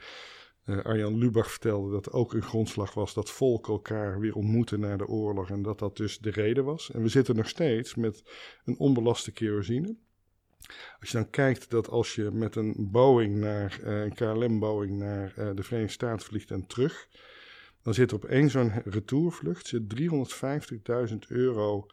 eh, 0.64 0.84
Arjan 0.84 1.18
Lubach 1.18 1.50
vertelde 1.50 1.90
dat 1.90 2.12
ook 2.12 2.34
een 2.34 2.42
grondslag 2.42 2.94
was 2.94 3.14
dat 3.14 3.30
volken 3.30 3.72
elkaar 3.72 4.20
weer 4.20 4.34
ontmoeten 4.34 4.80
na 4.80 4.96
de 4.96 5.06
oorlog 5.06 5.50
en 5.50 5.62
dat 5.62 5.78
dat 5.78 5.96
dus 5.96 6.18
de 6.18 6.30
reden 6.30 6.64
was. 6.64 6.90
En 6.90 7.02
we 7.02 7.08
zitten 7.08 7.36
nog 7.36 7.48
steeds 7.48 7.94
met 7.94 8.22
een 8.64 8.78
onbelaste 8.78 9.32
kerosine. 9.32 9.96
Als 11.00 11.10
je 11.10 11.16
dan 11.16 11.30
kijkt 11.30 11.70
dat 11.70 11.88
als 11.88 12.14
je 12.14 12.30
met 12.30 12.56
een 12.56 12.74
Boeing 12.78 13.36
naar 13.36 13.78
eh, 13.82 14.02
een 14.02 14.14
KLM-Boeing 14.14 14.96
naar 14.96 15.32
eh, 15.36 15.50
de 15.54 15.62
Verenigde 15.62 15.92
Staten 15.92 16.26
vliegt 16.26 16.50
en 16.50 16.66
terug, 16.66 17.08
dan 17.82 17.94
zit 17.94 18.10
er 18.10 18.16
op 18.16 18.24
één 18.24 18.50
zo'n 18.50 18.72
retourvlucht 18.84 19.66
zit 19.66 19.82
350.000 21.10 21.16
euro 21.28 21.86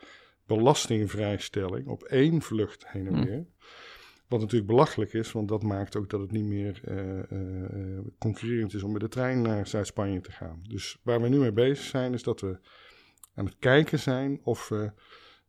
belastingvrijstelling 0.46 1.88
op 1.88 2.04
één 2.04 2.42
vlucht 2.42 2.88
heen 2.88 3.08
en 3.08 3.16
Hm. 3.16 3.26
weer. 3.26 3.46
Wat 4.28 4.40
natuurlijk 4.40 4.72
belachelijk 4.72 5.14
is, 5.14 5.32
want 5.32 5.48
dat 5.48 5.64
maakt 5.64 5.96
ook 5.96 6.10
dat 6.10 6.20
het 6.20 6.32
niet 6.32 6.46
meer 6.46 6.82
eh, 6.84 8.00
concurrerend 8.20 8.74
is 8.74 8.84
om 8.84 8.92
met 8.92 9.02
de 9.02 9.08
trein 9.08 9.42
naar 9.42 9.68
Zuid-Spanje 9.68 10.22
te 10.22 10.32
gaan. 10.32 10.64
Dus 10.68 10.98
waar 11.04 11.22
we 11.22 11.28
nu 11.30 11.38
mee 11.38 11.52
bezig 11.52 11.86
zijn, 11.86 12.14
is 12.14 12.24
dat 12.24 12.42
we 12.42 12.60
aan 13.34 13.46
het 13.46 13.56
kijken 13.60 14.00
zijn 14.00 14.40
of 14.44 14.70
we 14.70 14.92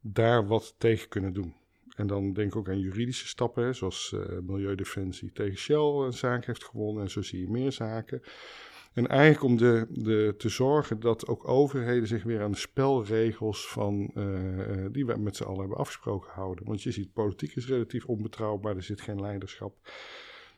daar 0.00 0.46
wat 0.46 0.74
tegen 0.78 1.08
kunnen 1.08 1.32
doen. 1.32 1.54
En 1.96 2.06
dan 2.06 2.32
denk 2.32 2.48
ik 2.48 2.56
ook 2.56 2.68
aan 2.68 2.78
juridische 2.80 3.26
stappen, 3.26 3.74
zoals 3.74 4.12
eh, 4.12 4.38
Milieudefensie 4.38 5.32
tegen 5.32 5.58
Shell 5.58 5.76
een 5.76 6.12
zaak 6.12 6.46
heeft 6.46 6.64
gewonnen. 6.64 7.02
En 7.02 7.10
zo 7.10 7.22
zie 7.22 7.40
je 7.40 7.50
meer 7.50 7.72
zaken. 7.72 8.22
En 8.92 9.06
eigenlijk 9.06 9.42
om 9.42 9.56
de, 9.56 9.86
de, 9.90 10.34
te 10.38 10.48
zorgen 10.48 11.00
dat 11.00 11.26
ook 11.26 11.48
overheden 11.48 12.08
zich 12.08 12.22
weer 12.22 12.42
aan 12.42 12.50
de 12.50 12.56
spelregels 12.56 13.68
van, 13.68 14.10
eh, 14.14 14.84
eh, 14.84 14.92
die 14.92 15.06
we 15.06 15.16
met 15.16 15.36
z'n 15.36 15.42
allen 15.42 15.60
hebben 15.60 15.78
afgesproken 15.78 16.30
houden. 16.32 16.64
Want 16.64 16.82
je 16.82 16.90
ziet, 16.90 17.12
politiek 17.12 17.56
is 17.56 17.66
relatief 17.66 18.06
onbetrouwbaar, 18.06 18.76
er 18.76 18.82
zit 18.82 19.00
geen 19.00 19.20
leiderschap. 19.20 19.76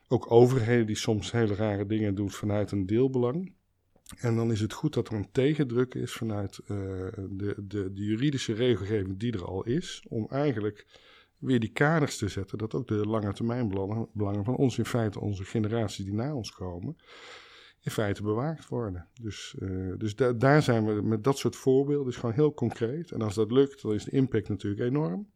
Ook 0.07 0.31
overheden 0.31 0.85
die 0.85 0.95
soms 0.95 1.31
hele 1.31 1.55
rare 1.55 1.85
dingen 1.85 2.15
doen 2.15 2.31
vanuit 2.31 2.71
een 2.71 2.85
deelbelang. 2.85 3.53
En 4.17 4.35
dan 4.35 4.51
is 4.51 4.61
het 4.61 4.73
goed 4.73 4.93
dat 4.93 5.07
er 5.07 5.13
een 5.13 5.31
tegendruk 5.31 5.93
is 5.93 6.13
vanuit 6.13 6.57
eh, 6.57 6.67
de, 7.29 7.55
de, 7.57 7.93
de 7.93 8.03
juridische 8.03 8.53
regelgeving 8.53 9.19
die 9.19 9.33
er 9.33 9.45
al 9.45 9.63
is, 9.63 10.05
om 10.07 10.27
eigenlijk 10.29 10.85
weer 11.37 11.59
die 11.59 11.71
kaders 11.71 12.17
te 12.17 12.27
zetten, 12.27 12.57
dat 12.57 12.73
ook 12.73 12.87
de 12.87 13.07
lange 13.07 13.33
termijn 13.33 13.69
belangen, 14.13 14.43
van 14.43 14.55
ons, 14.55 14.77
in 14.77 14.85
feite 14.85 15.19
onze 15.19 15.43
generaties 15.43 16.05
die 16.05 16.13
na 16.13 16.35
ons 16.35 16.51
komen, 16.51 16.97
in 17.85 17.91
feite 17.91 18.23
bewaakt 18.23 18.67
worden. 18.67 19.07
Dus, 19.21 19.55
eh, 19.59 19.69
dus 19.97 20.15
da- 20.15 20.33
daar 20.33 20.61
zijn 20.61 20.85
we 20.85 21.01
met 21.01 21.23
dat 21.23 21.37
soort 21.37 21.55
voorbeelden, 21.55 22.05
dus 22.05 22.15
gewoon 22.15 22.35
heel 22.35 22.53
concreet. 22.53 23.11
En 23.11 23.21
als 23.21 23.35
dat 23.35 23.51
lukt, 23.51 23.81
dan 23.81 23.93
is 23.93 24.03
de 24.03 24.11
impact 24.11 24.49
natuurlijk 24.49 24.81
enorm. 24.81 25.29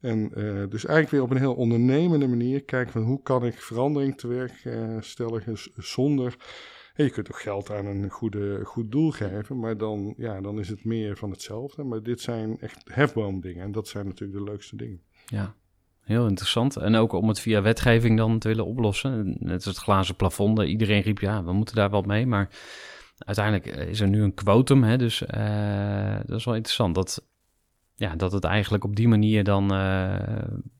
En 0.00 0.34
eh, 0.34 0.68
dus 0.68 0.84
eigenlijk 0.84 1.10
weer 1.10 1.22
op 1.22 1.30
een 1.30 1.36
heel 1.36 1.54
ondernemende 1.54 2.26
manier 2.26 2.64
kijken 2.64 2.92
van 2.92 3.02
hoe 3.02 3.22
kan 3.22 3.46
ik 3.46 3.60
verandering 3.60 4.18
teweeg 4.18 4.64
eh, 4.64 4.96
stellen 5.00 5.42
zonder... 5.76 6.36
Je 6.94 7.10
kunt 7.10 7.32
ook 7.32 7.40
geld 7.40 7.70
aan 7.70 7.86
een 7.86 8.10
goede, 8.10 8.60
goed 8.64 8.90
doel 8.92 9.10
geven, 9.10 9.58
maar 9.58 9.76
dan, 9.76 10.14
ja, 10.16 10.40
dan 10.40 10.58
is 10.58 10.68
het 10.68 10.84
meer 10.84 11.16
van 11.16 11.30
hetzelfde. 11.30 11.82
Maar 11.82 12.02
dit 12.02 12.20
zijn 12.20 12.60
echt 12.60 12.80
hefboomdingen 12.84 13.62
en 13.64 13.72
dat 13.72 13.88
zijn 13.88 14.06
natuurlijk 14.06 14.38
de 14.38 14.50
leukste 14.50 14.76
dingen. 14.76 15.02
Ja, 15.26 15.56
heel 16.04 16.26
interessant. 16.26 16.76
En 16.76 16.94
ook 16.94 17.12
om 17.12 17.28
het 17.28 17.40
via 17.40 17.62
wetgeving 17.62 18.16
dan 18.16 18.38
te 18.38 18.48
willen 18.48 18.66
oplossen. 18.66 19.36
Net 19.38 19.64
het 19.64 19.76
glazen 19.76 20.16
plafond. 20.16 20.62
Iedereen 20.62 21.02
riep, 21.02 21.18
ja, 21.18 21.44
we 21.44 21.52
moeten 21.52 21.74
daar 21.74 21.90
wat 21.90 22.06
mee. 22.06 22.26
Maar 22.26 22.48
uiteindelijk 23.18 23.66
is 23.66 24.00
er 24.00 24.08
nu 24.08 24.22
een 24.22 24.34
quotum. 24.34 24.82
Hè, 24.82 24.98
dus 24.98 25.26
eh, 25.26 26.16
dat 26.26 26.38
is 26.38 26.44
wel 26.44 26.54
interessant. 26.54 26.94
Dat, 26.94 27.26
ja, 27.94 28.16
dat 28.16 28.32
het 28.32 28.44
eigenlijk 28.44 28.84
op 28.84 28.96
die 28.96 29.08
manier 29.08 29.44
dan 29.44 29.72
eh, 29.72 30.14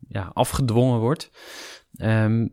ja, 0.09 0.31
afgedwongen 0.33 0.99
wordt. 0.99 1.31
We 1.91 2.51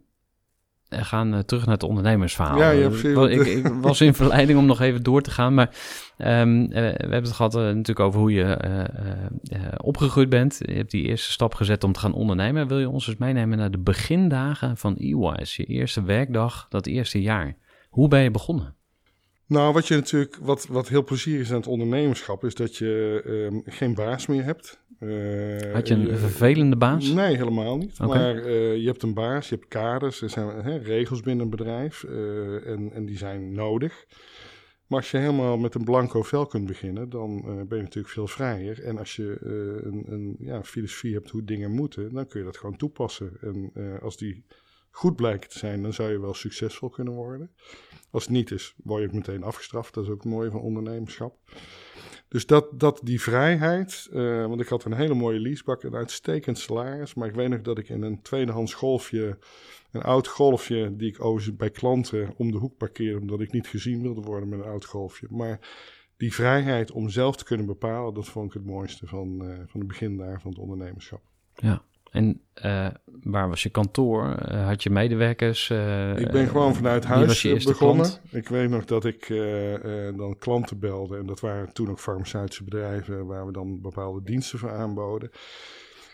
gaan 0.89 1.34
eh, 1.34 1.39
terug 1.39 1.65
naar 1.65 1.74
het 1.74 1.84
ondernemersverhaal. 1.84 2.58
Ja, 2.58 2.72
ik, 2.72 3.46
ik, 3.46 3.67
was 3.82 4.01
in 4.01 4.13
verleiding 4.13 4.60
om 4.60 4.65
nog 4.65 4.82
even 4.82 5.03
door 5.03 5.22
te 5.22 5.32
gaan. 5.32 5.53
Maar 5.53 5.70
ehm, 6.17 6.62
eh, 6.62 6.70
we 6.70 6.98
hebben 6.98 7.24
het 7.24 7.32
gehad 7.32 7.56
eh, 7.56 7.62
natuurlijk 7.62 8.00
over 8.00 8.20
hoe 8.20 8.32
je 8.32 8.58
opgegroeid 9.77 10.29
bent. 10.29 10.60
Je 10.65 10.74
hebt 10.74 10.91
die 10.91 11.06
eerste 11.06 11.32
stap 11.32 11.53
gezet 11.53 11.84
om 11.84 11.91
te 11.91 12.00
gaan 12.00 12.13
ondernemen. 12.13 12.67
Wil 12.67 12.79
je 12.79 12.89
ons 12.89 13.08
eens 13.08 13.17
meenemen 13.17 13.58
naar 13.58 13.72
de 13.72 13.79
begindagen 13.79 14.77
van 14.77 14.96
EYS? 14.98 15.56
Je 15.56 15.65
eerste 15.65 16.03
werkdag, 16.03 16.65
dat 16.70 16.86
eerste 16.86 17.22
jaar. 17.22 17.56
Hoe 17.89 18.08
ben 18.08 18.22
je 18.22 18.32
begonnen? 18.32 18.76
Nou, 19.48 19.74
wat 19.74 19.88
je 19.88 19.96
natuurlijk, 19.96 20.38
wat, 20.42 20.66
wat 20.68 20.88
heel 20.88 21.04
plezierig 21.04 21.42
is 21.42 21.50
aan 21.51 21.58
het 21.58 21.68
ondernemerschap, 21.68 22.44
is 22.44 22.56
dat 22.56 22.75
je 22.75 23.22
ehm, 23.25 23.75
geen 23.75 23.94
baas 23.94 24.25
meer 24.27 24.44
hebt. 24.44 24.80
Eh, 25.00 25.74
Had 25.74 25.88
je 25.88 25.94
een 25.94 26.08
je- 26.08 26.16
vervelende 26.18 26.75
baas? 26.77 27.08
Nee, 27.10 27.36
helemaal 27.38 27.77
niet. 27.77 28.00
Maar 28.00 28.36
eh, 28.36 28.75
je 28.75 28.86
hebt 28.86 29.04
een 29.04 29.13
baas, 29.13 29.50
je 29.50 29.56
hebt 29.56 29.68
kaders, 29.68 30.22
er 30.22 30.30
zijn 30.30 30.48
hè, 30.48 30.77
regels 30.77 31.22
binnen 31.22 31.44
een 31.44 31.50
bedrijf 31.51 32.04
eh, 32.04 32.68
en, 32.68 32.92
en 32.94 33.06
die 33.06 33.18
zijn 33.18 33.54
nodig. 33.54 34.06
Maar 34.88 35.00
als 35.00 35.12
je 35.12 35.18
helemaal 35.18 35.58
met 35.58 35.75
een 35.75 35.84
blanco 35.84 36.24
vel 36.24 36.46
kunt 36.46 36.66
beginnen, 36.66 37.10
dan 37.10 37.38
eh, 37.38 37.46
ben 37.68 37.77
je 37.77 37.84
natuurlijk 37.84 38.13
veel 38.13 38.27
vrijer. 38.27 38.84
En 38.84 38.98
als 38.98 39.16
je 39.16 39.38
eh, 39.44 39.92
een, 39.92 40.04
een 40.08 40.36
ja, 40.39 40.63
filosofie 40.63 41.13
hebt 41.13 41.30
hoe 41.30 41.44
dingen 41.44 41.72
moeten, 41.72 42.13
dan 42.13 42.27
kun 42.27 42.39
je 42.39 42.46
dat 42.46 42.58
gewoon 42.58 42.77
toepassen. 42.77 43.38
En 43.42 43.72
eh, 43.74 44.01
als 44.01 44.18
die 44.18 44.46
goed 44.92 45.16
blijkt 45.16 45.51
te 45.51 45.58
zijn, 45.58 45.82
dan 45.82 45.94
zou 45.94 46.12
je 46.12 46.20
wel 46.20 46.34
succesvol 46.34 46.89
kunnen 46.89 47.13
worden. 47.13 47.51
Als 48.12 48.24
het 48.24 48.32
niet 48.32 48.52
is, 48.52 48.74
word 48.84 49.02
je 49.02 49.08
ook 49.08 49.14
meteen 49.14 49.44
afgestraft. 49.44 49.94
Dat 49.94 50.04
is 50.04 50.10
ook 50.10 50.24
het 50.24 50.32
mooie 50.32 50.52
van 50.52 50.62
ondernemerschap. 50.62 51.38
Dus 52.28 52.46
dat, 52.46 52.80
dat 52.80 53.00
die 53.04 53.22
vrijheid, 53.22 54.08
eh, 54.12 54.46
want 54.46 54.62
ik 54.62 54.68
had 54.68 54.84
een 54.84 54.94
hele 54.94 55.14
mooie 55.14 55.40
leasebak, 55.40 55.84
een 55.84 55.96
uitstekend 55.96 56.58
salaris. 56.58 57.14
Maar 57.14 57.28
ik 57.28 57.36
weet 57.36 57.50
nog 57.50 57.62
dat 57.62 57.78
ik 57.78 57.90
in 57.90 58.02
een 58.02 58.22
tweedehands 58.22 58.74
golfje, 58.74 59.38
een 59.92 60.02
oud 60.02 60.28
golfje, 60.28 60.96
die 60.96 61.08
ik 61.08 61.24
overigens 61.24 61.56
bij 61.56 61.70
klanten 61.70 62.34
om 62.38 62.52
de 62.52 62.58
hoek 62.58 62.78
parkeerde, 62.78 63.20
omdat 63.20 63.42
ik 63.42 63.52
niet 63.52 63.68
gezien 63.68 64.02
wilde 64.02 64.22
worden 64.22 64.50
met 64.50 64.60
een 64.60 64.66
oud 64.66 64.86
golfje. 64.86 65.28
Maar 65.30 65.60
die 66.18 66.34
vrijheid 66.34 66.92
om 66.92 67.10
zelf 67.10 67.36
te 67.36 67.44
kunnen 67.44 67.66
bepalen, 67.66 68.14
dat 68.14 68.28
vond 68.28 68.48
ik 68.48 68.54
het 68.54 68.66
mooiste 68.66 69.08
van, 69.08 69.42
eh, 69.42 69.58
van 69.66 69.80
het 69.80 69.88
begin 69.88 70.18
daar 70.18 70.42
van 70.42 70.52
het 70.52 70.60
ondernemerschap. 70.60 71.22
Ja. 71.56 71.84
En 72.12 72.42
eh, 72.54 72.88
waar 73.24 73.50
was 73.50 73.64
je 73.64 73.70
kantoor? 73.70 74.36
Eh, 74.36 74.66
had 74.68 74.84
je 74.84 74.90
medewerkers? 74.90 75.70
eh, 75.70 76.18
Ik 76.20 76.32
ben 76.32 76.48
gewoon 76.48 76.76
vanuit 76.76 77.06
huis 77.06 77.42
begonnen. 77.42 78.06
klant? 78.06 78.22
Ik 78.32 78.48
weet 78.50 78.70
nog 78.70 78.86
dat 78.86 79.06
ik 79.06 79.28
dan 80.18 80.36
klanten 80.40 80.80
belde. 80.80 81.18
En 81.18 81.26
dat 81.26 81.40
waren 81.40 81.74
toen 81.74 81.90
ook 81.90 82.00
farmaceutische 82.00 82.64
bedrijven 82.64 83.26
waar 83.26 83.46
we 83.46 83.52
dan 83.52 83.82
bepaalde 83.82 84.24
diensten 84.24 84.60
voor 84.60 84.72
aanboden. 84.72 85.30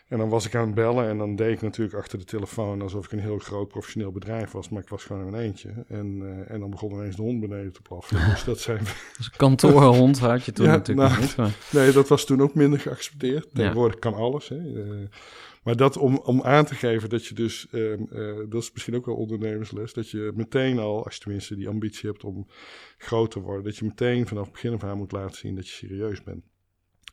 En 0.07 0.19
dan 0.19 0.29
was 0.29 0.45
ik 0.45 0.55
aan 0.55 0.65
het 0.65 0.75
bellen 0.75 1.07
en 1.09 1.17
dan 1.17 1.35
deed 1.35 1.51
ik 1.53 1.61
natuurlijk 1.61 1.97
achter 1.97 2.17
de 2.19 2.23
telefoon 2.25 2.81
alsof 2.81 3.05
ik 3.05 3.11
een 3.11 3.19
heel 3.19 3.37
groot 3.37 3.67
professioneel 3.67 4.11
bedrijf 4.11 4.51
was. 4.51 4.69
Maar 4.69 4.81
ik 4.81 4.89
was 4.89 5.03
gewoon 5.03 5.25
in 5.25 5.31
mijn 5.31 5.43
eentje. 5.43 5.69
En, 5.87 6.23
en 6.47 6.59
dan 6.59 6.69
begon 6.69 6.91
ineens 6.91 7.15
de 7.15 7.21
hond 7.21 7.39
beneden 7.39 7.73
te 7.73 7.81
blaffen. 7.81 8.17
dus 8.31 8.43
dat 8.43 8.59
zijn 8.59 8.77
Dus 9.17 9.25
een 9.25 9.37
kantoorhond 9.37 10.19
had 10.19 10.45
je 10.45 10.51
toen 10.51 10.65
Ja, 10.65 10.71
natuurlijk 10.71 11.07
nou, 11.09 11.21
niet. 11.21 11.35
maar- 11.35 11.51
Nee, 11.71 11.91
dat 11.91 12.07
was 12.07 12.25
toen 12.25 12.41
ook 12.41 12.53
minder 12.55 12.79
geaccepteerd. 12.79 13.47
Tegenwoordig 13.53 13.99
kan 13.99 14.13
alles. 14.13 14.49
Hè. 14.49 14.57
Maar 15.63 15.75
dat 15.75 15.97
om, 15.97 16.17
om 16.17 16.41
aan 16.41 16.65
te 16.65 16.75
geven 16.75 17.09
dat 17.09 17.25
je 17.25 17.35
dus, 17.35 17.67
ehm, 17.71 18.03
eh, 18.03 18.35
dat 18.49 18.61
is 18.61 18.71
misschien 18.71 18.95
ook 18.95 19.05
wel 19.05 19.15
ondernemersles, 19.15 19.93
dat 19.93 20.09
je 20.09 20.31
meteen 20.35 20.79
al, 20.79 21.03
als 21.03 21.15
je 21.15 21.21
tenminste 21.21 21.55
die 21.55 21.67
ambitie 21.67 22.09
hebt 22.09 22.23
om 22.23 22.47
groot 22.97 23.31
te 23.31 23.39
worden, 23.39 23.63
dat 23.63 23.77
je 23.77 23.85
meteen 23.85 24.27
vanaf 24.27 24.43
het 24.43 24.53
begin 24.53 24.73
af 24.73 24.83
aan 24.83 24.97
moet 24.97 25.11
laten 25.11 25.37
zien 25.37 25.55
dat 25.55 25.67
je 25.67 25.73
serieus 25.73 26.23
bent. 26.23 26.43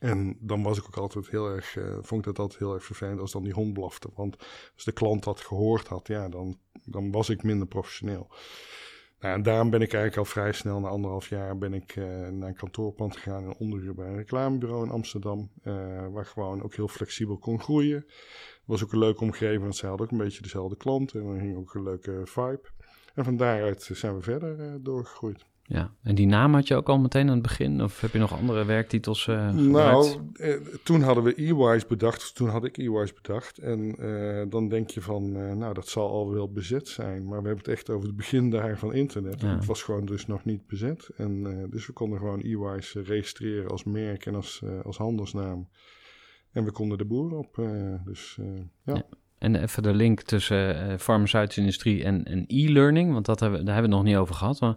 En 0.01 0.37
dan 0.41 0.63
was 0.63 0.79
ik 0.79 0.85
ook 0.85 0.97
altijd 0.97 1.31
heel 1.31 1.49
erg, 1.49 1.77
eh, 1.77 1.99
vond 2.01 2.21
ik 2.21 2.25
dat 2.27 2.39
altijd 2.39 2.59
heel 2.59 2.75
erg 2.75 2.85
vervelend 2.85 3.21
als 3.21 3.33
dan 3.33 3.43
die 3.43 3.53
hond 3.53 3.73
blafte. 3.73 4.09
Want 4.15 4.37
als 4.75 4.85
de 4.85 4.93
klant 4.93 5.25
dat 5.25 5.41
gehoord 5.41 5.87
had, 5.87 6.07
ja, 6.09 6.29
dan, 6.29 6.59
dan 6.85 7.11
was 7.11 7.29
ik 7.29 7.43
minder 7.43 7.67
professioneel. 7.67 8.31
Nou, 9.21 9.35
en 9.35 9.43
daarom 9.43 9.71
ben 9.71 9.81
ik 9.81 9.93
eigenlijk 9.93 10.17
al 10.17 10.33
vrij 10.33 10.53
snel, 10.53 10.81
na 10.81 10.89
anderhalf 10.89 11.29
jaar, 11.29 11.59
ben 11.59 11.75
ik 11.75 11.97
eh, 11.97 12.05
naar 12.29 12.49
een 12.49 12.57
kantoorpand 12.57 13.17
gegaan 13.17 13.45
en 13.45 13.57
onderhuur 13.59 13.95
bij 13.95 14.07
een 14.07 14.17
reclamebureau 14.17 14.85
in 14.85 14.91
Amsterdam. 14.91 15.51
eh, 15.63 16.07
waar 16.09 16.27
gewoon 16.27 16.63
ook 16.63 16.75
heel 16.75 16.89
flexibel 16.89 17.39
kon 17.39 17.61
groeien. 17.61 18.07
was 18.65 18.85
ook 18.85 18.93
een 18.93 18.99
leuke 18.99 19.21
omgeving, 19.21 19.63
want 19.63 19.77
zij 19.77 19.89
hadden 19.89 20.07
ook 20.07 20.13
een 20.13 20.19
beetje 20.19 20.43
dezelfde 20.43 20.77
klanten. 20.77 21.21
En 21.21 21.27
er 21.27 21.41
hing 21.41 21.57
ook 21.57 21.75
een 21.75 21.83
leuke 21.83 22.21
vibe. 22.25 22.69
En 23.15 23.25
van 23.25 23.37
daaruit 23.37 23.91
zijn 23.93 24.17
we 24.17 24.23
verder 24.23 24.61
eh, 24.61 24.75
doorgegroeid. 24.81 25.50
Ja. 25.73 25.91
En 26.03 26.15
die 26.15 26.27
naam 26.27 26.55
had 26.55 26.69
je 26.69 26.75
ook 26.75 26.89
al 26.89 26.99
meteen 26.99 27.27
aan 27.29 27.33
het 27.35 27.43
begin? 27.43 27.83
Of 27.83 28.01
heb 28.01 28.13
je 28.13 28.19
nog 28.19 28.33
andere 28.39 28.65
werktitels 28.65 29.29
eh 29.29 29.49
gebruikt? 29.49 30.19
Nou, 30.19 30.31
eh, 30.35 30.55
toen 30.85 31.01
hadden 31.03 31.25
we 31.25 31.43
E-Wise 31.43 31.87
bedacht, 31.89 32.35
toen 32.35 32.49
had 32.49 32.65
ik 32.65 32.79
E-Wise 32.79 33.15
bedacht. 33.23 33.59
En 33.59 33.97
eh, 33.99 34.43
dan 34.51 34.69
denk 34.69 34.91
je 34.91 35.01
van, 35.01 35.37
eh, 35.37 35.53
nou, 35.53 35.75
dat 35.75 35.89
zal 35.89 36.09
al 36.11 36.31
wel 36.33 36.53
bezet 36.53 36.89
zijn. 36.89 37.23
Maar 37.25 37.41
we 37.43 37.47
hebben 37.47 37.65
het 37.65 37.75
echt 37.75 37.91
over 37.91 38.07
het 38.07 38.17
begin 38.17 38.51
daar 38.51 38.79
van 38.79 38.93
internet. 38.95 39.41
Ja. 39.41 39.55
Het 39.55 39.65
was 39.67 39.83
gewoon 39.83 40.05
dus 40.07 40.27
nog 40.27 40.45
niet 40.45 40.67
bezet. 40.67 41.11
En 41.17 41.47
eh, 41.47 41.71
dus 41.71 41.87
we 41.87 41.93
konden 41.93 42.19
gewoon 42.19 42.41
E-Wise 42.41 43.03
registreren 43.03 43.71
als 43.71 43.85
merk 43.85 44.27
en 44.27 44.35
als, 44.35 44.61
eh, 44.65 44.81
als 44.85 44.97
handelsnaam. 44.97 45.69
En 46.53 46.65
we 46.65 46.73
konden 46.73 46.99
de 46.99 47.05
boer 47.05 47.37
op. 47.37 47.59
eh, 47.59 47.95
dus 48.05 48.37
eh, 48.41 48.47
ja. 48.85 48.95
Ja. 48.95 49.03
En 49.39 49.55
even 49.55 49.83
de 49.83 49.95
link 49.95 50.21
tussen 50.23 50.91
eh 50.91 50.99
farmaceutische 50.99 51.61
industrie 51.61 52.05
en, 52.05 52.25
en 52.25 52.45
e-learning, 52.47 53.13
want 53.13 53.27
dat 53.27 53.41
hebben, 53.41 53.59
we- 53.59 53.65
daar 53.65 53.75
hebben 53.75 53.91
we 53.93 53.97
het 53.97 54.07
nog 54.07 54.15
niet 54.15 54.23
over 54.23 54.35
gehad. 54.35 54.61
Maar, 54.61 54.77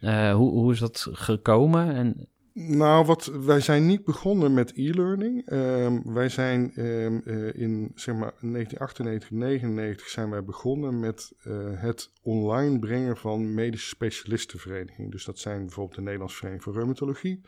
eh, 0.00 0.34
hoe, 0.34 0.50
hoe 0.50 0.72
is 0.72 0.78
dat 0.78 1.08
gekomen? 1.12 1.94
En, 1.94 2.28
Nou, 2.56 3.04
wat, 3.04 3.24
wij 3.24 3.60
zijn 3.60 3.86
niet 3.86 4.04
begonnen 4.04 4.54
met 4.54 4.72
e-learning. 4.74 5.46
Ehm, 5.46 6.00
wij 6.04 6.28
zijn 6.28 6.72
ehm, 6.74 7.18
eh, 7.24 7.54
in 7.54 7.92
zeg 7.94 8.14
maar 8.14 8.32
1998, 8.40 9.30
99 9.30 10.08
zijn 10.08 10.30
wij 10.30 10.44
begonnen 10.44 11.00
met 11.00 11.32
eh, 11.42 11.52
het 11.74 12.10
online 12.22 12.78
brengen 12.78 13.16
van 13.16 13.54
medische 13.54 13.88
specialistenverenigingen. 13.88 15.10
Dus 15.10 15.24
dat 15.24 15.38
zijn 15.38 15.60
bijvoorbeeld 15.60 15.96
de 15.96 16.02
Nederlandse 16.02 16.36
Vereniging 16.36 16.64
voor 16.64 16.74
Reumatologie. 16.74 17.40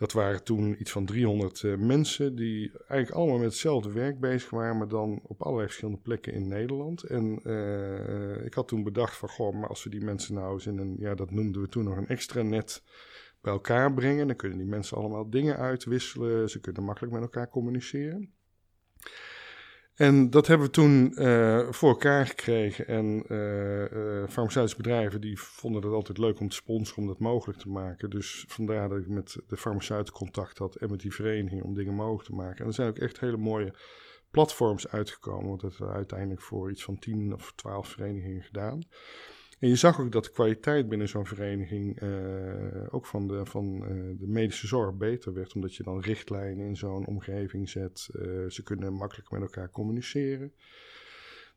Dat 0.00 0.12
waren 0.12 0.44
toen 0.44 0.80
iets 0.80 0.90
van 0.90 1.04
300 1.04 1.62
eh, 1.62 1.76
mensen 1.76 2.36
die 2.36 2.72
eigenlijk 2.72 3.10
allemaal 3.10 3.38
met 3.38 3.46
hetzelfde 3.46 3.92
werk 3.92 4.20
bezig 4.20 4.50
waren, 4.50 4.78
maar 4.78 4.88
dan 4.88 5.20
op 5.22 5.42
allerlei 5.42 5.66
verschillende 5.66 6.00
plekken 6.00 6.32
in 6.32 6.48
Nederland. 6.48 7.02
En 7.02 7.40
eh, 7.44 8.44
ik 8.44 8.54
had 8.54 8.68
toen 8.68 8.82
bedacht 8.82 9.16
van, 9.16 9.28
goh, 9.28 9.54
maar 9.54 9.68
als 9.68 9.84
we 9.84 9.90
die 9.90 10.04
mensen 10.04 10.34
nou 10.34 10.52
eens 10.52 10.66
in 10.66 10.78
een, 10.78 10.96
ja, 10.98 11.14
dat 11.14 11.30
noemden 11.30 11.62
we 11.62 11.68
toen 11.68 11.84
nog 11.84 11.96
een 11.96 12.08
extra 12.08 12.42
net 12.42 12.82
bij 13.40 13.52
elkaar 13.52 13.94
brengen. 13.94 14.26
Dan 14.26 14.36
kunnen 14.36 14.58
die 14.58 14.66
mensen 14.66 14.96
allemaal 14.96 15.30
dingen 15.30 15.56
uitwisselen. 15.56 16.50
Ze 16.50 16.60
kunnen 16.60 16.84
makkelijk 16.84 17.12
met 17.12 17.22
elkaar 17.22 17.48
communiceren. 17.48 18.32
En 20.00 20.30
dat 20.30 20.46
hebben 20.46 20.66
we 20.66 20.72
toen 20.72 21.14
eh, 21.14 21.66
voor 21.70 21.88
elkaar 21.88 22.26
gekregen. 22.26 22.86
En 22.86 23.24
eh, 23.28 23.84
eh, 23.84 24.28
farmaceutische 24.28 24.76
bedrijven 24.76 25.20
die 25.20 25.40
vonden 25.40 25.82
het 25.82 25.92
altijd 25.92 26.18
leuk 26.18 26.40
om 26.40 26.48
te 26.48 26.54
sponsoren, 26.54 27.02
om 27.02 27.06
dat 27.08 27.18
mogelijk 27.18 27.58
te 27.58 27.68
maken. 27.68 28.10
Dus 28.10 28.44
vandaar 28.48 28.88
dat 28.88 28.98
ik 28.98 29.08
met 29.08 29.36
de 29.48 29.56
farmaceuten 29.56 30.14
contact 30.14 30.58
had 30.58 30.74
en 30.74 30.90
met 30.90 31.00
die 31.00 31.14
vereniging 31.14 31.62
om 31.62 31.74
dingen 31.74 31.94
mogelijk 31.94 32.24
te 32.24 32.34
maken. 32.34 32.60
En 32.60 32.66
er 32.66 32.72
zijn 32.72 32.88
ook 32.88 32.98
echt 32.98 33.20
hele 33.20 33.36
mooie 33.36 33.74
platforms 34.30 34.88
uitgekomen. 34.88 35.48
Want 35.48 35.60
dat 35.60 35.70
hebben 35.70 35.88
we 35.88 35.94
uiteindelijk 35.94 36.42
voor 36.42 36.70
iets 36.70 36.84
van 36.84 36.98
10 36.98 37.34
of 37.34 37.52
12 37.56 37.88
verenigingen 37.88 38.42
gedaan. 38.42 38.82
En 39.60 39.68
je 39.68 39.76
zag 39.76 40.00
ook 40.00 40.12
dat 40.12 40.24
de 40.24 40.30
kwaliteit 40.30 40.88
binnen 40.88 41.08
zo'n 41.08 41.26
vereniging, 41.26 42.00
eh, 42.00 42.94
ook 42.94 43.06
van, 43.06 43.28
de, 43.28 43.46
van 43.46 43.84
eh, 43.84 43.90
de 44.18 44.26
medische 44.26 44.66
zorg, 44.66 44.96
beter 44.96 45.32
werd. 45.32 45.54
Omdat 45.54 45.74
je 45.74 45.82
dan 45.82 46.00
richtlijnen 46.00 46.66
in 46.66 46.76
zo'n 46.76 47.06
omgeving 47.06 47.68
zet. 47.68 48.08
Eh, 48.12 48.22
ze 48.48 48.62
kunnen 48.62 48.92
makkelijk 48.92 49.30
met 49.30 49.40
elkaar 49.40 49.70
communiceren. 49.70 50.52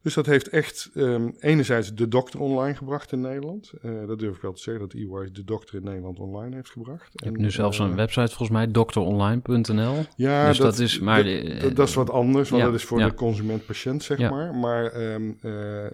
Dus 0.04 0.14
dat 0.14 0.26
heeft 0.26 0.50
echt 0.50 0.90
ehm, 0.96 1.30
enerzijds 1.40 1.94
de 1.94 2.08
dokter 2.08 2.40
online 2.40 2.76
gebracht 2.76 3.12
in 3.12 3.22
Nederland. 3.22 3.72
Eh, 3.82 3.92
dat 4.08 4.20
durf 4.20 4.36
ik 4.36 4.42
wel 4.42 4.54
te 4.54 4.62
zeggen, 4.62 4.84
dat 4.84 4.94
EY 4.94 5.30
de 5.32 5.44
dokter 5.44 5.76
in 5.76 5.84
Nederland 5.84 6.20
online 6.20 6.56
heeft 6.56 6.70
gebracht. 6.70 7.10
je 7.14 7.26
hebt 7.26 7.38
En, 7.38 7.42
nu 7.44 7.52
zelfs 7.52 7.80
eh, 7.80 7.86
een 7.86 7.96
website 7.96 8.28
volgens 8.28 8.50
mij, 8.50 8.72
dokteronline.nl. 8.72 9.96
ja, 10.16 10.48
Dus 10.48 10.58
dat 10.58 10.80
is- 10.80 11.00
maar, 11.00 11.26
eh, 11.26 11.62
dat, 11.62 11.76
dat 11.76 11.88
is 11.88 11.94
wat 11.94 12.10
anders, 12.10 12.50
want 12.50 12.62
ja, 12.62 12.68
dat 12.70 12.78
is 12.80 12.86
voor 12.86 13.00
ja. 13.00 13.06
de 13.08 13.14
consument-patiënt, 13.14 14.04
zeg 14.04 14.18
Ja. 14.18 14.30
maar. 14.30 14.56
Maar 14.56 14.86
ehm, 14.86 15.32
eh, 15.42 15.86
eh, 15.86 15.92